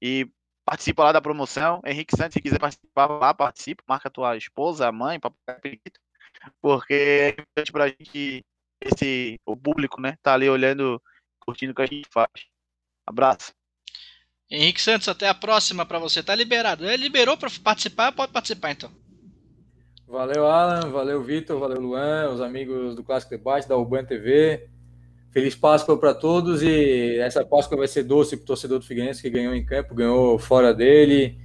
e 0.00 0.30
participa 0.64 1.04
lá 1.04 1.12
da 1.12 1.22
promoção. 1.22 1.80
Henrique 1.86 2.14
Santos, 2.14 2.34
se 2.34 2.42
quiser 2.42 2.60
participar 2.60 3.06
lá, 3.06 3.32
participa, 3.32 3.82
marca 3.88 4.10
tua 4.10 4.36
esposa, 4.36 4.86
a 4.86 4.92
mãe, 4.92 5.18
papai, 5.18 5.80
porque 6.60 6.94
é 6.94 7.28
importante 7.30 7.72
pra 7.72 7.88
gente 7.88 8.44
esse, 8.80 9.40
o 9.46 9.56
público, 9.56 10.00
né, 10.02 10.18
tá 10.22 10.34
ali 10.34 10.48
olhando, 10.50 11.02
curtindo 11.40 11.72
o 11.72 11.74
que 11.74 11.82
a 11.82 11.86
gente 11.86 12.08
faz. 12.12 12.30
Abraço. 13.06 13.52
Henrique 14.50 14.80
Santos, 14.80 15.08
até 15.08 15.28
a 15.28 15.34
próxima 15.34 15.84
para 15.84 15.98
você. 15.98 16.22
Tá 16.22 16.34
liberado. 16.34 16.88
Ele 16.88 17.04
liberou 17.04 17.36
para 17.36 17.50
participar, 17.62 18.12
pode 18.12 18.32
participar 18.32 18.72
então. 18.72 18.90
Valeu, 20.06 20.46
Alan. 20.46 20.88
Valeu, 20.90 21.22
Vitor. 21.22 21.58
Valeu, 21.58 21.80
Luan. 21.80 22.30
Os 22.30 22.40
amigos 22.40 22.94
do 22.94 23.02
Clássico 23.02 23.30
Debate, 23.30 23.68
da 23.68 23.76
Urban 23.76 24.04
TV. 24.04 24.68
Feliz 25.32 25.54
Páscoa 25.54 25.98
para 25.98 26.14
todos 26.14 26.62
e 26.62 27.18
essa 27.18 27.44
Páscoa 27.44 27.76
vai 27.76 27.86
ser 27.86 28.04
doce 28.04 28.38
para 28.38 28.44
o 28.44 28.46
torcedor 28.46 28.78
do 28.78 28.86
Figueirense 28.86 29.20
que 29.20 29.28
ganhou 29.28 29.54
em 29.54 29.62
campo, 29.62 29.94
ganhou 29.94 30.38
fora 30.38 30.72
dele 30.72 31.38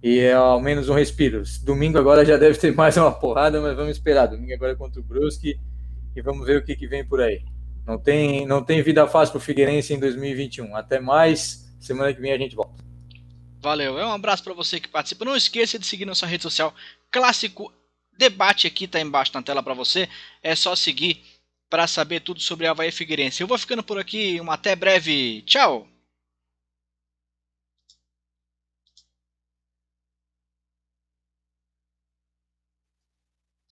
e 0.00 0.20
é 0.20 0.32
ao 0.32 0.60
menos 0.60 0.88
um 0.88 0.94
respiro. 0.94 1.42
Domingo 1.64 1.98
agora 1.98 2.24
já 2.24 2.36
deve 2.36 2.56
ter 2.56 2.72
mais 2.72 2.96
uma 2.96 3.10
porrada, 3.10 3.60
mas 3.60 3.74
vamos 3.74 3.96
esperar. 3.96 4.26
Domingo 4.26 4.54
agora 4.54 4.72
é 4.72 4.76
contra 4.76 5.00
o 5.00 5.02
Brusque 5.02 5.58
e 6.14 6.22
vamos 6.22 6.46
ver 6.46 6.58
o 6.58 6.64
que, 6.64 6.76
que 6.76 6.86
vem 6.86 7.04
por 7.04 7.20
aí. 7.20 7.42
Não 7.84 7.98
tem, 7.98 8.46
não 8.46 8.62
tem 8.62 8.80
vida 8.80 9.08
fácil 9.08 9.32
para 9.32 9.38
o 9.38 9.42
Figueirense 9.42 9.92
em 9.92 9.98
2021. 9.98 10.76
Até 10.76 11.00
mais. 11.00 11.68
Semana 11.82 12.14
que 12.14 12.20
vem 12.20 12.32
a 12.32 12.38
gente 12.38 12.54
volta. 12.54 12.82
Valeu. 13.60 13.98
É 13.98 14.06
um 14.06 14.12
abraço 14.12 14.42
para 14.42 14.54
você 14.54 14.80
que 14.80 14.88
participa. 14.88 15.24
Não 15.24 15.36
esqueça 15.36 15.78
de 15.78 15.86
seguir 15.86 16.04
nossa 16.04 16.26
rede 16.26 16.42
social 16.42 16.74
Clássico 17.10 17.72
Debate 18.16 18.66
aqui 18.66 18.86
tá 18.86 19.00
embaixo 19.00 19.32
na 19.34 19.42
tela 19.42 19.62
para 19.62 19.74
você. 19.74 20.08
É 20.42 20.54
só 20.54 20.76
seguir 20.76 21.22
para 21.68 21.86
saber 21.86 22.20
tudo 22.20 22.40
sobre 22.40 22.66
Havaí 22.66 22.90
Figueirense. 22.92 23.42
Eu 23.42 23.46
vou 23.46 23.58
ficando 23.58 23.82
por 23.82 23.98
aqui. 23.98 24.40
Um 24.40 24.50
até 24.50 24.76
breve. 24.76 25.42
Tchau. 25.42 25.88